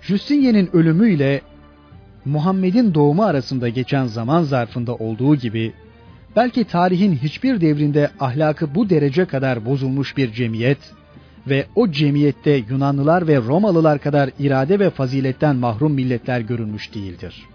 Justinian'in 0.01 0.69
ölümüyle 0.73 1.41
Muhammed'in 2.25 2.93
doğumu 2.93 3.23
arasında 3.23 3.69
geçen 3.69 4.05
zaman 4.05 4.43
zarfında 4.43 4.95
olduğu 4.95 5.35
gibi 5.35 5.73
belki 6.37 6.63
tarihin 6.63 7.15
hiçbir 7.15 7.61
devrinde 7.61 8.09
ahlakı 8.19 8.75
bu 8.75 8.89
derece 8.89 9.25
kadar 9.25 9.65
bozulmuş 9.65 10.17
bir 10.17 10.31
cemiyet 10.31 10.77
ve 11.47 11.65
o 11.75 11.91
cemiyette 11.91 12.51
Yunanlılar 12.69 13.27
ve 13.27 13.37
Romalılar 13.37 13.99
kadar 13.99 14.29
irade 14.39 14.79
ve 14.79 14.89
faziletten 14.89 15.55
mahrum 15.55 15.93
milletler 15.93 16.39
görülmüş 16.39 16.93
değildir. 16.93 17.45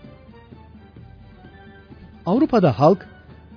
Avrupa'da 2.26 2.78
halk 2.78 3.07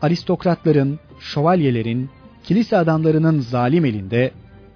aristokratların, 0.01 0.99
şövalyelerin, 1.19 2.09
kilise 2.43 2.77
adamlarının 2.77 3.39
zalim 3.39 3.85
elinde, 3.85 4.31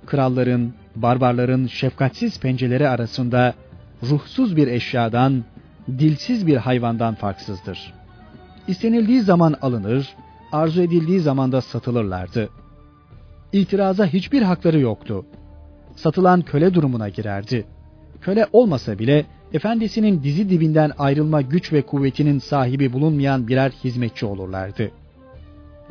kralların, 0.05 0.73
barbarların 0.95 1.67
şefkatsiz 1.67 2.39
pencereleri 2.39 2.89
arasında 2.89 3.53
ruhsuz 4.03 4.55
bir 4.55 4.67
eşyadan, 4.67 5.43
dilsiz 5.87 6.47
bir 6.47 6.57
hayvandan 6.57 7.15
farksızdır. 7.15 7.93
İstenildiği 8.67 9.21
zaman 9.21 9.55
alınır, 9.61 10.15
arzu 10.51 10.81
edildiği 10.81 11.19
zaman 11.19 11.51
da 11.51 11.61
satılırlardı. 11.61 12.49
İtiraza 13.53 14.05
hiçbir 14.05 14.41
hakları 14.41 14.79
yoktu. 14.79 15.25
Satılan 15.95 16.41
köle 16.41 16.73
durumuna 16.73 17.09
girerdi. 17.09 17.65
Köle 18.21 18.47
olmasa 18.53 18.99
bile 18.99 19.25
efendisinin 19.53 20.23
dizi 20.23 20.49
dibinden 20.49 20.91
ayrılma 20.97 21.41
güç 21.41 21.73
ve 21.73 21.81
kuvvetinin 21.81 22.39
sahibi 22.39 22.93
bulunmayan 22.93 23.47
birer 23.47 23.71
hizmetçi 23.71 24.25
olurlardı. 24.25 24.91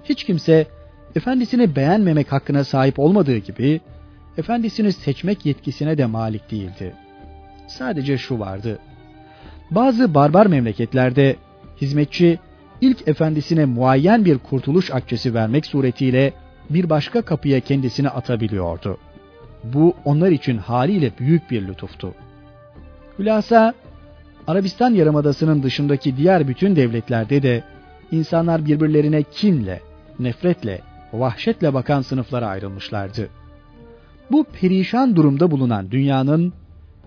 Hiç 0.05 0.25
kimse 0.25 0.67
efendisini 1.15 1.77
beğenmemek 1.77 2.33
hakkına 2.33 2.65
sahip 2.65 2.99
olmadığı 2.99 3.37
gibi 3.37 3.81
efendisini 4.39 4.93
seçmek 4.93 5.47
yetkisine 5.47 5.99
de 5.99 6.07
malik 6.07 6.51
değildi. 6.51 6.95
Sadece 7.69 8.19
şu 8.19 8.39
vardı. 8.39 8.79
Bazı 9.71 10.15
barbar 10.15 10.47
memleketlerde 10.47 11.37
hizmetçi 11.81 12.39
ilk 12.81 13.09
efendisine 13.09 13.64
muayyen 13.64 14.24
bir 14.24 14.39
kurtuluş 14.39 14.91
akçesi 14.91 15.35
vermek 15.35 15.66
suretiyle 15.66 16.33
bir 16.70 16.91
başka 16.91 17.22
kapıya 17.22 17.61
kendisini 17.61 18.09
atabiliyordu. 18.09 18.99
Bu 19.64 19.95
onlar 20.05 20.31
için 20.31 20.59
haliyle 20.59 21.12
büyük 21.18 21.51
bir 21.51 21.68
lütuftu. 21.68 22.14
Hülasa 23.18 23.74
Arabistan 24.47 24.91
Yarımadası'nın 24.95 25.62
dışındaki 25.62 26.16
diğer 26.16 26.49
bütün 26.49 26.76
devletlerde 26.76 27.43
de 27.43 27.64
insanlar 28.12 28.66
birbirlerine 28.66 29.22
kinle, 29.22 29.81
nefretle, 30.18 30.81
vahşetle 31.12 31.74
bakan 31.74 32.01
sınıflara 32.01 32.47
ayrılmışlardı. 32.47 33.29
Bu 34.31 34.45
perişan 34.45 35.16
durumda 35.16 35.51
bulunan 35.51 35.91
dünyanın 35.91 36.53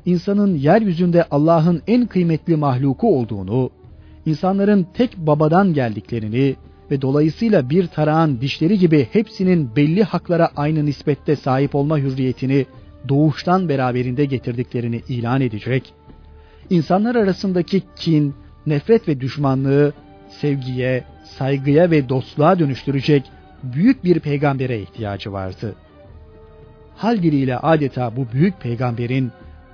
insanın 0.05 0.55
yeryüzünde 0.55 1.25
Allah'ın 1.31 1.81
en 1.87 2.05
kıymetli 2.05 2.55
mahluku 2.55 3.17
olduğunu, 3.17 3.69
insanların 4.31 4.87
tek 4.93 5.17
babadan 5.17 5.73
geldiklerini 5.73 6.55
ve 6.91 7.01
dolayısıyla 7.01 7.69
bir 7.69 7.87
tarağın 7.87 8.41
dişleri 8.41 8.79
gibi 8.79 9.07
hepsinin 9.11 9.75
belli 9.75 10.03
haklara 10.03 10.49
aynı 10.55 10.85
nispette 10.85 11.35
sahip 11.35 11.75
olma 11.75 11.97
hürriyetini 11.97 12.65
doğuştan 13.09 13.69
beraberinde 13.69 14.25
getirdiklerini 14.25 15.01
ilan 15.09 15.41
edecek, 15.41 15.93
insanlar 16.69 17.15
arasındaki 17.15 17.83
kin, 17.95 18.35
nefret 18.65 19.07
ve 19.07 19.21
düşmanlığı 19.21 19.93
sevgiye, 20.29 21.03
saygıya 21.23 21.91
ve 21.91 22.09
dostluğa 22.09 22.59
dönüştürecek 22.59 23.23
büyük 23.63 24.03
bir 24.03 24.19
peygambere 24.19 24.81
ihtiyacı 24.81 25.31
vardı. 25.31 25.75
Hal 26.95 27.23
diliyle 27.23 27.57
adeta 27.57 28.15
bu 28.15 28.27
büyük 28.33 28.61
peygamberin 28.61 29.31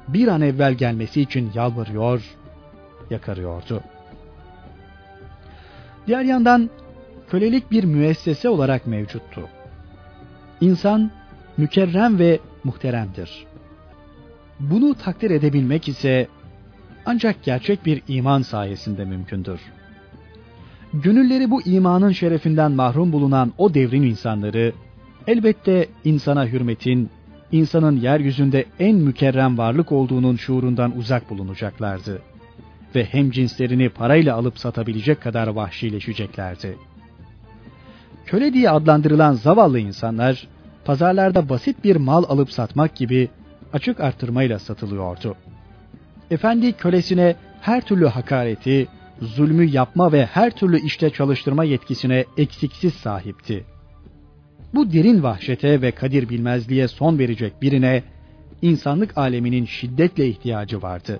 bir 0.07 0.27
an 0.27 0.41
evvel 0.41 0.73
gelmesi 0.73 1.21
için 1.21 1.51
yalvarıyor, 1.55 2.21
yakarıyordu. 3.09 3.83
Diğer 6.07 6.23
yandan 6.23 6.69
kölelik 7.29 7.71
bir 7.71 7.83
müessese 7.83 8.49
olarak 8.49 8.87
mevcuttu. 8.87 9.41
İnsan 10.61 11.11
mükerrem 11.57 12.19
ve 12.19 12.39
muhteremdir. 12.63 13.45
Bunu 14.59 14.95
takdir 14.95 15.31
edebilmek 15.31 15.87
ise 15.87 16.27
ancak 17.05 17.43
gerçek 17.43 17.85
bir 17.85 18.01
iman 18.07 18.41
sayesinde 18.41 19.05
mümkündür. 19.05 19.59
Gönülleri 20.93 21.51
bu 21.51 21.61
imanın 21.61 22.11
şerefinden 22.11 22.71
mahrum 22.71 23.11
bulunan 23.11 23.53
o 23.57 23.73
devrin 23.73 24.03
insanları 24.03 24.73
elbette 25.27 25.87
insana 26.03 26.47
hürmetin, 26.47 27.09
insanın 27.51 27.97
yeryüzünde 27.97 28.65
en 28.79 28.95
mükerrem 28.95 29.57
varlık 29.57 29.91
olduğunun 29.91 30.35
şuurundan 30.35 30.97
uzak 30.97 31.29
bulunacaklardı. 31.29 32.21
Ve 32.95 33.05
hem 33.05 33.31
cinslerini 33.31 33.89
parayla 33.89 34.35
alıp 34.35 34.59
satabilecek 34.59 35.21
kadar 35.21 35.47
vahşileşeceklerdi. 35.47 36.77
Köle 38.25 38.53
diye 38.53 38.69
adlandırılan 38.69 39.33
zavallı 39.33 39.79
insanlar, 39.79 40.47
pazarlarda 40.85 41.49
basit 41.49 41.83
bir 41.83 41.95
mal 41.95 42.23
alıp 42.23 42.51
satmak 42.51 42.95
gibi 42.95 43.29
açık 43.73 43.99
artırmayla 43.99 44.59
satılıyordu. 44.59 45.35
Efendi 46.31 46.73
kölesine 46.73 47.35
her 47.61 47.81
türlü 47.81 48.07
hakareti, 48.07 48.87
zulmü 49.21 49.65
yapma 49.65 50.11
ve 50.11 50.25
her 50.25 50.51
türlü 50.51 50.79
işte 50.79 51.09
çalıştırma 51.09 51.63
yetkisine 51.63 52.25
eksiksiz 52.37 52.93
sahipti 52.93 53.65
bu 54.73 54.93
derin 54.93 55.23
vahşete 55.23 55.81
ve 55.81 55.91
kadir 55.91 56.29
bilmezliğe 56.29 56.87
son 56.87 57.19
verecek 57.19 57.61
birine 57.61 58.03
insanlık 58.61 59.17
aleminin 59.17 59.65
şiddetle 59.65 60.27
ihtiyacı 60.27 60.81
vardı. 60.81 61.19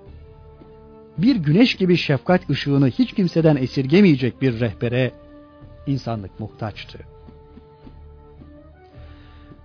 Bir 1.17 1.35
güneş 1.35 1.75
gibi 1.75 1.97
şefkat 1.97 2.49
ışığını 2.49 2.87
hiç 2.87 3.13
kimseden 3.13 3.55
esirgemeyecek 3.55 4.41
bir 4.41 4.59
rehbere 4.59 5.11
insanlık 5.87 6.39
muhtaçtı. 6.39 6.99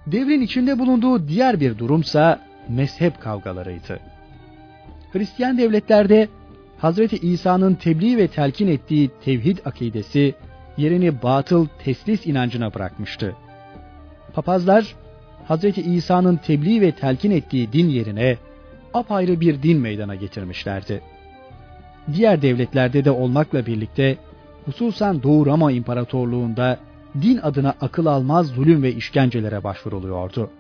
Devrin 0.06 0.40
içinde 0.40 0.78
bulunduğu 0.78 1.28
diğer 1.28 1.60
bir 1.60 1.78
durumsa 1.78 2.40
mezhep 2.68 3.20
kavgalarıydı. 3.20 4.00
Hristiyan 5.12 5.58
devletlerde 5.58 6.28
Hazreti 6.78 7.16
İsa'nın 7.16 7.74
tebliğ 7.74 8.16
ve 8.16 8.28
telkin 8.28 8.68
ettiği 8.68 9.10
tevhid 9.24 9.58
akidesi 9.64 10.34
yerini 10.76 11.22
batıl 11.22 11.66
teslis 11.84 12.26
inancına 12.26 12.74
bırakmıştı 12.74 13.36
papazlar 14.34 14.94
Hz. 15.48 15.78
İsa'nın 15.78 16.36
tebliğ 16.36 16.80
ve 16.80 16.92
telkin 16.92 17.30
ettiği 17.30 17.72
din 17.72 17.88
yerine 17.88 18.36
apayrı 18.94 19.40
bir 19.40 19.62
din 19.62 19.80
meydana 19.80 20.14
getirmişlerdi. 20.14 21.02
Diğer 22.14 22.42
devletlerde 22.42 23.04
de 23.04 23.10
olmakla 23.10 23.66
birlikte 23.66 24.18
hususan 24.64 25.22
Doğu 25.22 25.46
Roma 25.46 25.72
İmparatorluğu'nda 25.72 26.78
din 27.22 27.38
adına 27.42 27.74
akıl 27.80 28.06
almaz 28.06 28.46
zulüm 28.46 28.82
ve 28.82 28.94
işkencelere 28.94 29.64
başvuruluyordu. 29.64 30.50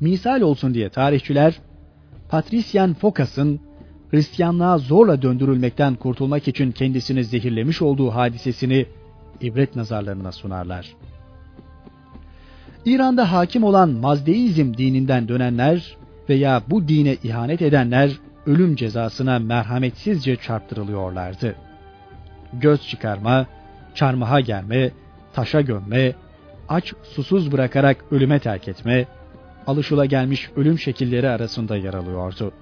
Misal 0.00 0.40
olsun 0.40 0.74
diye 0.74 0.88
tarihçiler, 0.88 1.60
Patrisyen 2.28 2.94
Fokas'ın 2.94 3.60
Hristiyanlığa 4.10 4.78
zorla 4.78 5.22
döndürülmekten 5.22 5.94
kurtulmak 5.94 6.48
için 6.48 6.72
kendisini 6.72 7.24
zehirlemiş 7.24 7.82
olduğu 7.82 8.10
hadisesini 8.10 8.86
ibret 9.40 9.76
nazarlarına 9.76 10.32
sunarlar. 10.32 10.94
İran'da 12.84 13.32
hakim 13.32 13.64
olan 13.64 13.90
Mazdeizm 13.90 14.74
dininden 14.74 15.28
dönenler 15.28 15.96
veya 16.28 16.62
bu 16.70 16.88
dine 16.88 17.16
ihanet 17.22 17.62
edenler 17.62 18.10
ölüm 18.46 18.76
cezasına 18.76 19.38
merhametsizce 19.38 20.36
çarptırılıyorlardı. 20.36 21.54
Göz 22.52 22.88
çıkarma, 22.88 23.46
çarmıha 23.94 24.40
germe, 24.40 24.90
taşa 25.32 25.60
gömme, 25.60 26.14
aç 26.68 26.92
susuz 27.02 27.52
bırakarak 27.52 28.04
ölüme 28.10 28.38
terk 28.38 28.68
etme, 28.68 29.06
alışıla 29.66 30.04
gelmiş 30.04 30.50
ölüm 30.56 30.78
şekilleri 30.78 31.28
arasında 31.28 31.76
yer 31.76 31.94
alıyordu. 31.94 32.52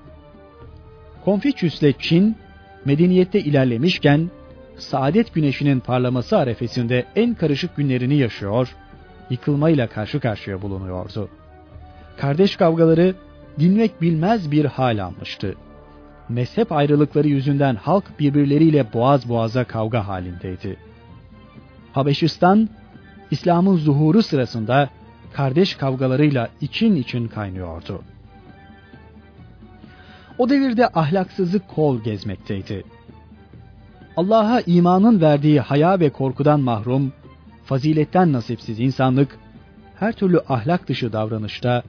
Konfüçyüs'le 1.24 1.98
Çin, 1.98 2.36
medeniyette 2.84 3.40
ilerlemişken, 3.40 4.30
saadet 4.76 5.34
güneşinin 5.34 5.80
parlaması 5.80 6.38
arefesinde 6.38 7.06
en 7.16 7.34
karışık 7.34 7.76
günlerini 7.76 8.14
yaşıyor 8.16 8.74
yıkılmayla 9.32 9.86
karşı 9.86 10.20
karşıya 10.20 10.62
bulunuyordu. 10.62 11.28
Kardeş 12.16 12.56
kavgaları 12.56 13.14
dinmek 13.58 14.02
bilmez 14.02 14.50
bir 14.50 14.64
hal 14.64 15.04
almıştı. 15.04 15.54
Mezhep 16.32 16.72
ayrılıkları 16.72 17.28
yüzünden 17.28 17.74
halk 17.74 18.04
birbirleriyle 18.18 18.92
boğaz 18.92 19.28
boğaza 19.28 19.64
kavga 19.64 20.08
halindeydi. 20.08 20.76
Habeşistan, 21.92 22.68
İslam'ın 23.30 23.76
zuhuru 23.76 24.22
sırasında 24.22 24.88
kardeş 25.32 25.74
kavgalarıyla 25.74 26.48
için 26.60 26.96
için 26.96 27.28
kaynıyordu. 27.28 28.02
O 30.38 30.48
devirde 30.48 30.88
ahlaksızlık 30.88 31.68
kol 31.68 32.00
gezmekteydi. 32.02 32.84
Allah'a 34.16 34.60
imanın 34.60 35.20
verdiği 35.20 35.60
haya 35.60 36.00
ve 36.00 36.10
korkudan 36.10 36.60
mahrum, 36.60 37.12
faziletten 37.64 38.32
nasipsiz 38.32 38.80
insanlık, 38.80 39.38
her 40.00 40.12
türlü 40.12 40.40
ahlak 40.48 40.88
dışı 40.88 41.12
davranışta, 41.12 41.82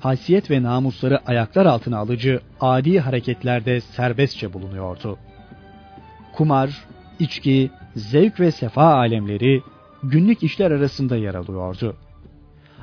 haysiyet 0.00 0.50
ve 0.50 0.62
namusları 0.62 1.18
ayaklar 1.26 1.66
altına 1.66 1.98
alıcı 1.98 2.40
adi 2.60 3.00
hareketlerde 3.00 3.80
serbestçe 3.80 4.52
bulunuyordu. 4.52 5.18
Kumar, 6.32 6.84
içki, 7.18 7.70
zevk 7.96 8.40
ve 8.40 8.50
sefa 8.50 8.94
alemleri 8.94 9.62
günlük 10.02 10.42
işler 10.42 10.70
arasında 10.70 11.16
yer 11.16 11.34
alıyordu. 11.34 11.96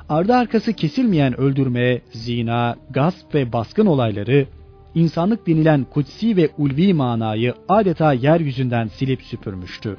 Ardı 0.08 0.34
arkası 0.34 0.72
kesilmeyen 0.72 1.40
öldürme, 1.40 2.00
zina, 2.12 2.76
gasp 2.90 3.34
ve 3.34 3.52
baskın 3.52 3.86
olayları 3.86 4.46
insanlık 4.94 5.46
denilen 5.46 5.84
kutsi 5.84 6.36
ve 6.36 6.50
ulvi 6.58 6.94
manayı 6.94 7.54
adeta 7.68 8.12
yeryüzünden 8.12 8.86
silip 8.86 9.22
süpürmüştü. 9.22 9.96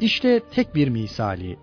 İşte 0.00 0.40
tek 0.54 0.74
bir 0.74 0.88
misali. 0.88 1.56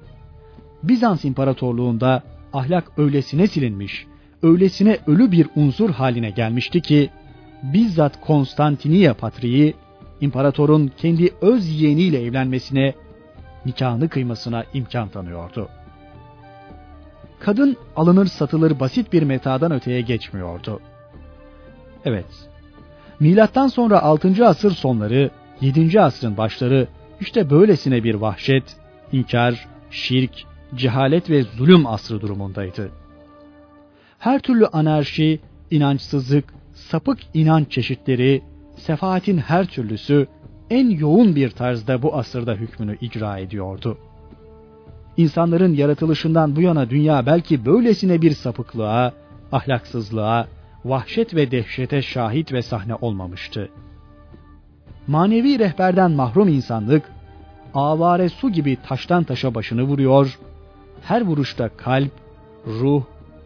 Bizans 0.83 1.25
İmparatorluğunda 1.25 2.23
ahlak 2.53 2.91
öylesine 2.97 3.47
silinmiş, 3.47 4.05
öylesine 4.43 4.97
ölü 5.07 5.31
bir 5.31 5.47
unsur 5.55 5.89
haline 5.89 6.29
gelmişti 6.29 6.81
ki, 6.81 7.09
bizzat 7.63 8.21
Konstantiniye 8.21 9.13
Patriği, 9.13 9.75
imparatorun 10.21 10.91
kendi 10.97 11.33
öz 11.41 11.81
yeğeniyle 11.81 12.23
evlenmesine, 12.23 12.93
nikahını 13.65 14.09
kıymasına 14.09 14.63
imkan 14.73 15.09
tanıyordu. 15.09 15.69
Kadın 17.39 17.77
alınır 17.95 18.25
satılır 18.25 18.79
basit 18.79 19.13
bir 19.13 19.23
metadan 19.23 19.71
öteye 19.71 20.01
geçmiyordu. 20.01 20.79
Evet, 22.05 22.49
milattan 23.19 23.67
sonra 23.67 24.01
6. 24.01 24.47
asır 24.47 24.71
sonları, 24.71 25.29
7. 25.61 26.01
asrın 26.01 26.37
başları 26.37 26.87
işte 27.19 27.49
böylesine 27.49 28.03
bir 28.03 28.15
vahşet, 28.15 28.63
inkar, 29.11 29.67
şirk, 29.91 30.31
cehalet 30.75 31.29
ve 31.29 31.43
zulüm 31.43 31.87
asrı 31.87 32.21
durumundaydı. 32.21 32.91
Her 34.19 34.39
türlü 34.39 34.67
anarşi, 34.67 35.39
inançsızlık, 35.71 36.53
sapık 36.73 37.19
inanç 37.33 37.71
çeşitleri, 37.71 38.41
sefaatin 38.77 39.37
her 39.37 39.65
türlüsü 39.65 40.27
en 40.69 40.89
yoğun 40.89 41.35
bir 41.35 41.49
tarzda 41.49 42.01
bu 42.01 42.15
asırda 42.15 42.53
hükmünü 42.53 42.97
icra 43.01 43.37
ediyordu. 43.37 43.97
İnsanların 45.17 45.73
yaratılışından 45.73 46.55
bu 46.55 46.61
yana 46.61 46.89
dünya 46.89 47.25
belki 47.25 47.65
böylesine 47.65 48.21
bir 48.21 48.31
sapıklığa, 48.31 49.13
ahlaksızlığa, 49.51 50.47
vahşet 50.85 51.35
ve 51.35 51.51
dehşete 51.51 52.01
şahit 52.01 52.53
ve 52.53 52.61
sahne 52.61 52.95
olmamıştı. 52.95 53.69
Manevi 55.07 55.59
rehberden 55.59 56.11
mahrum 56.11 56.47
insanlık, 56.47 57.03
avare 57.73 58.29
su 58.29 58.51
gibi 58.51 58.77
taştan 58.87 59.23
taşa 59.23 59.55
başını 59.55 59.83
vuruyor, 59.83 60.39
her 61.03 61.21
vuruşta 61.21 61.69
kalp, 61.69 62.11
ruh, 62.67 63.03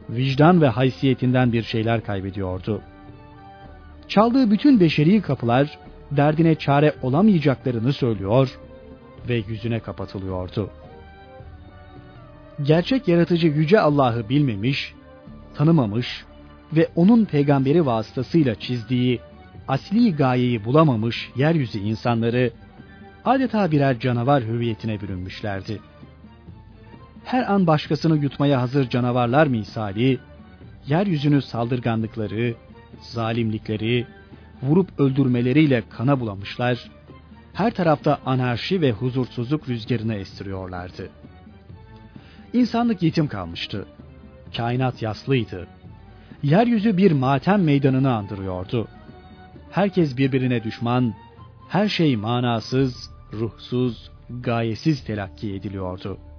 vicdan 0.10 0.62
ve 0.62 0.68
haysiyetinden 0.68 1.54
bir 1.54 1.64
şeyler 1.64 2.04
kaybediyordu. 2.04 2.82
Çaldığı 4.08 4.51
bütün 4.51 4.80
beşeri 4.80 5.22
kapılar 5.22 5.80
derdine 6.12 6.56
çare 6.56 6.93
olamayacaklarını 7.01 7.93
söylüyor 7.93 8.60
ve 9.30 9.43
yüzüne 9.47 9.80
kapatılıyordu. 9.80 10.70
Gerçek 12.64 13.08
yaratıcı 13.08 13.47
yüce 13.47 13.80
Allah'ı 13.80 14.30
bilmemiş, 14.30 14.93
tanımamış 15.56 16.26
ve 16.74 16.88
onun 16.95 17.26
peygamberi 17.26 17.86
vasıtasıyla 17.86 18.56
çizdiği 18.56 19.20
asli 19.68 20.16
gayeyi 20.16 20.66
bulamamış 20.66 21.32
yeryüzü 21.36 21.80
insanları 21.80 22.51
adeta 23.26 23.72
birer 23.72 23.99
canavar 23.99 24.43
hüviyetine 24.43 25.01
bürünmüşlerdi 25.01 25.80
her 27.24 27.51
an 27.53 27.67
başkasını 27.67 28.17
yutmaya 28.17 28.61
hazır 28.61 28.89
canavarlar 28.89 29.47
misali, 29.47 30.19
yeryüzünü 30.88 31.41
saldırganlıkları, 31.41 32.55
zalimlikleri, 33.01 34.07
vurup 34.61 34.99
öldürmeleriyle 34.99 35.84
kana 35.89 36.19
bulamışlar, 36.19 36.91
her 37.53 37.74
tarafta 37.74 38.19
anarşi 38.26 38.82
ve 38.82 38.91
huzursuzluk 38.91 39.69
rüzgarını 39.69 40.15
estiriyorlardı. 40.15 41.09
İnsanlık 42.53 43.03
yetim 43.03 43.28
kalmıştı. 43.28 43.86
Kainat 44.57 45.01
yaslıydı. 45.01 45.67
Yeryüzü 46.43 46.97
bir 46.97 47.11
matem 47.11 47.63
meydanını 47.63 48.13
andırıyordu. 48.13 48.88
Herkes 49.71 50.17
birbirine 50.17 50.63
düşman, 50.63 51.13
her 51.69 51.88
şey 51.88 52.15
manasız, 52.15 53.09
ruhsuz, 53.34 54.11
gayesiz 54.30 55.03
telakki 55.03 55.53
ediliyordu.'' 55.53 56.32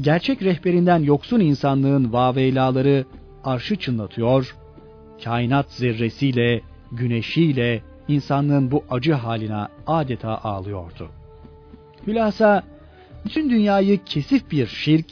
Gerçek 0.00 0.42
rehberinden 0.42 0.98
yoksun 0.98 1.40
insanlığın 1.40 2.12
vaveylaları 2.12 3.04
arşı 3.44 3.76
çınlatıyor, 3.76 4.56
kainat 5.24 5.70
zerresiyle, 5.72 6.60
güneşiyle 6.92 7.82
insanlığın 8.08 8.70
bu 8.70 8.84
acı 8.90 9.12
haline 9.12 9.66
adeta 9.86 10.38
ağlıyordu. 10.38 11.08
Hülasa 12.06 12.62
bütün 13.24 13.50
dünyayı 13.50 14.04
kesif 14.04 14.50
bir 14.50 14.66
şirk, 14.66 15.06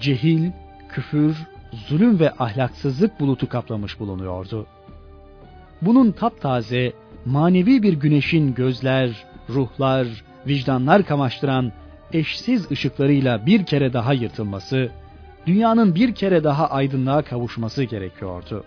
cehil, 0.00 0.50
küfür, 0.88 1.36
zulüm 1.72 2.20
ve 2.20 2.30
ahlaksızlık 2.30 3.20
bulutu 3.20 3.48
kaplamış 3.48 4.00
bulunuyordu. 4.00 4.66
Bunun 5.82 6.12
taptaze, 6.12 6.92
manevi 7.26 7.82
bir 7.82 7.92
güneşin 7.92 8.54
gözler, 8.54 9.24
ruhlar, 9.48 10.06
vicdanlar 10.46 11.02
kamaştıran 11.04 11.72
eşsiz 12.12 12.70
ışıklarıyla 12.70 13.46
bir 13.46 13.66
kere 13.66 13.92
daha 13.92 14.12
yırtılması, 14.12 14.90
dünyanın 15.46 15.94
bir 15.94 16.14
kere 16.14 16.44
daha 16.44 16.70
aydınlığa 16.70 17.22
kavuşması 17.22 17.84
gerekiyordu. 17.84 18.64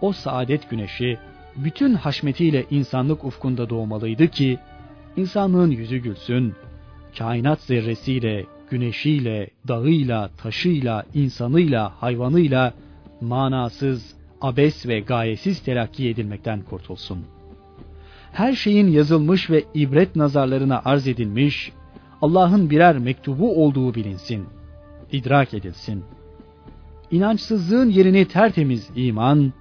O 0.00 0.12
saadet 0.12 0.70
güneşi 0.70 1.18
bütün 1.56 1.94
haşmetiyle 1.94 2.64
insanlık 2.70 3.24
ufkunda 3.24 3.70
doğmalıydı 3.70 4.28
ki, 4.28 4.58
insanlığın 5.16 5.70
yüzü 5.70 5.98
gülsün, 5.98 6.54
kainat 7.18 7.60
zerresiyle, 7.60 8.44
güneşiyle, 8.70 9.50
dağıyla, 9.68 10.30
taşıyla, 10.42 11.04
insanıyla, 11.14 11.92
hayvanıyla 12.00 12.74
manasız, 13.20 14.14
abes 14.40 14.86
ve 14.86 15.00
gayesiz 15.00 15.60
telakki 15.60 16.08
edilmekten 16.08 16.62
kurtulsun. 16.62 17.24
Her 18.32 18.52
şeyin 18.52 18.88
yazılmış 18.88 19.50
ve 19.50 19.64
ibret 19.74 20.16
nazarlarına 20.16 20.82
arz 20.84 21.08
edilmiş, 21.08 21.72
Allah'ın 22.22 22.70
birer 22.70 22.98
mektubu 22.98 23.64
olduğu 23.64 23.94
bilinsin, 23.94 24.46
idrak 25.12 25.54
edilsin. 25.54 26.04
İnançsızlığın 27.10 27.88
yerini 27.88 28.28
tertemiz 28.28 28.90
iman, 28.96 29.52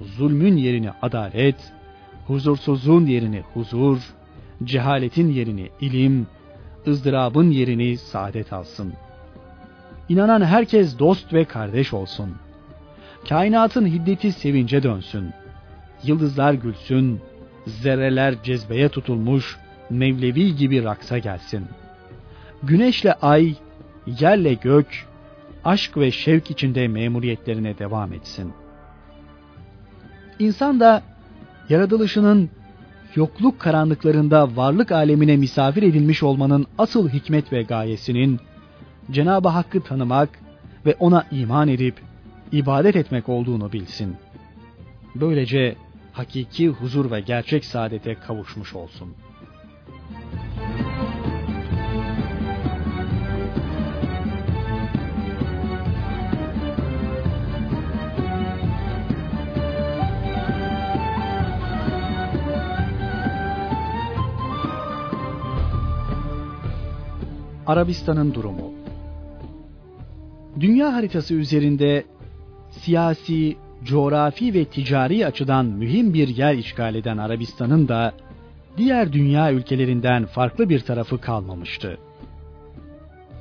zulmün 0.00 0.56
yerini 0.56 0.90
adalet, 1.02 1.72
huzursuzluğun 2.26 3.06
yerini 3.06 3.42
huzur, 3.54 3.98
cehaletin 4.64 5.28
yerini 5.28 5.70
ilim, 5.80 6.26
ızdırabın 6.86 7.50
yerini 7.50 7.96
saadet 7.96 8.52
alsın. 8.52 8.92
İnanan 10.08 10.42
herkes 10.42 10.98
dost 10.98 11.32
ve 11.32 11.44
kardeş 11.44 11.92
olsun. 11.92 12.34
Kainatın 13.28 13.86
hiddeti 13.86 14.32
sevince 14.32 14.82
dönsün. 14.82 15.30
Yıldızlar 16.04 16.54
gülsün, 16.54 17.20
zerreler 17.66 18.42
cezbeye 18.42 18.88
tutulmuş, 18.88 19.58
Mevlevi 19.90 20.56
gibi 20.56 20.84
raksa 20.84 21.18
gelsin.'' 21.18 21.89
Güneşle 22.62 23.12
ay, 23.12 23.54
yerle 24.06 24.54
gök, 24.54 25.06
aşk 25.64 25.96
ve 25.96 26.10
şevk 26.10 26.50
içinde 26.50 26.88
memuriyetlerine 26.88 27.78
devam 27.78 28.12
etsin. 28.12 28.52
İnsan 30.38 30.80
da 30.80 31.02
yaratılışının 31.68 32.50
yokluk 33.14 33.60
karanlıklarında 33.60 34.56
varlık 34.56 34.92
alemine 34.92 35.36
misafir 35.36 35.82
edilmiş 35.82 36.22
olmanın 36.22 36.66
asıl 36.78 37.08
hikmet 37.08 37.52
ve 37.52 37.62
gayesinin 37.62 38.40
Cenab-ı 39.10 39.48
Hakk'ı 39.48 39.80
tanımak 39.80 40.28
ve 40.86 40.96
ona 40.98 41.24
iman 41.30 41.68
edip 41.68 41.94
ibadet 42.52 42.96
etmek 42.96 43.28
olduğunu 43.28 43.72
bilsin. 43.72 44.16
Böylece 45.14 45.76
hakiki 46.12 46.68
huzur 46.68 47.10
ve 47.10 47.20
gerçek 47.20 47.64
saadete 47.64 48.14
kavuşmuş 48.14 48.74
olsun.'' 48.74 49.30
Arabistan'ın 67.70 68.34
durumu 68.34 68.72
Dünya 70.60 70.94
haritası 70.94 71.34
üzerinde 71.34 72.04
siyasi, 72.70 73.56
coğrafi 73.84 74.54
ve 74.54 74.64
ticari 74.64 75.26
açıdan 75.26 75.66
mühim 75.66 76.14
bir 76.14 76.28
yer 76.28 76.54
işgal 76.54 76.94
eden 76.94 77.18
Arabistan'ın 77.18 77.88
da 77.88 78.12
diğer 78.76 79.12
dünya 79.12 79.52
ülkelerinden 79.52 80.26
farklı 80.26 80.68
bir 80.68 80.80
tarafı 80.80 81.20
kalmamıştı. 81.20 81.98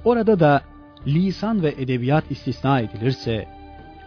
Orada 0.05 0.39
da 0.39 0.61
lisan 1.07 1.63
ve 1.63 1.75
edebiyat 1.77 2.32
istisna 2.32 2.80
edilirse 2.80 3.47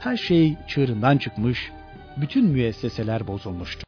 her 0.00 0.16
şey 0.16 0.56
çığırından 0.68 1.18
çıkmış, 1.18 1.72
bütün 2.16 2.46
müesseseler 2.46 3.26
bozulmuştu. 3.26 3.86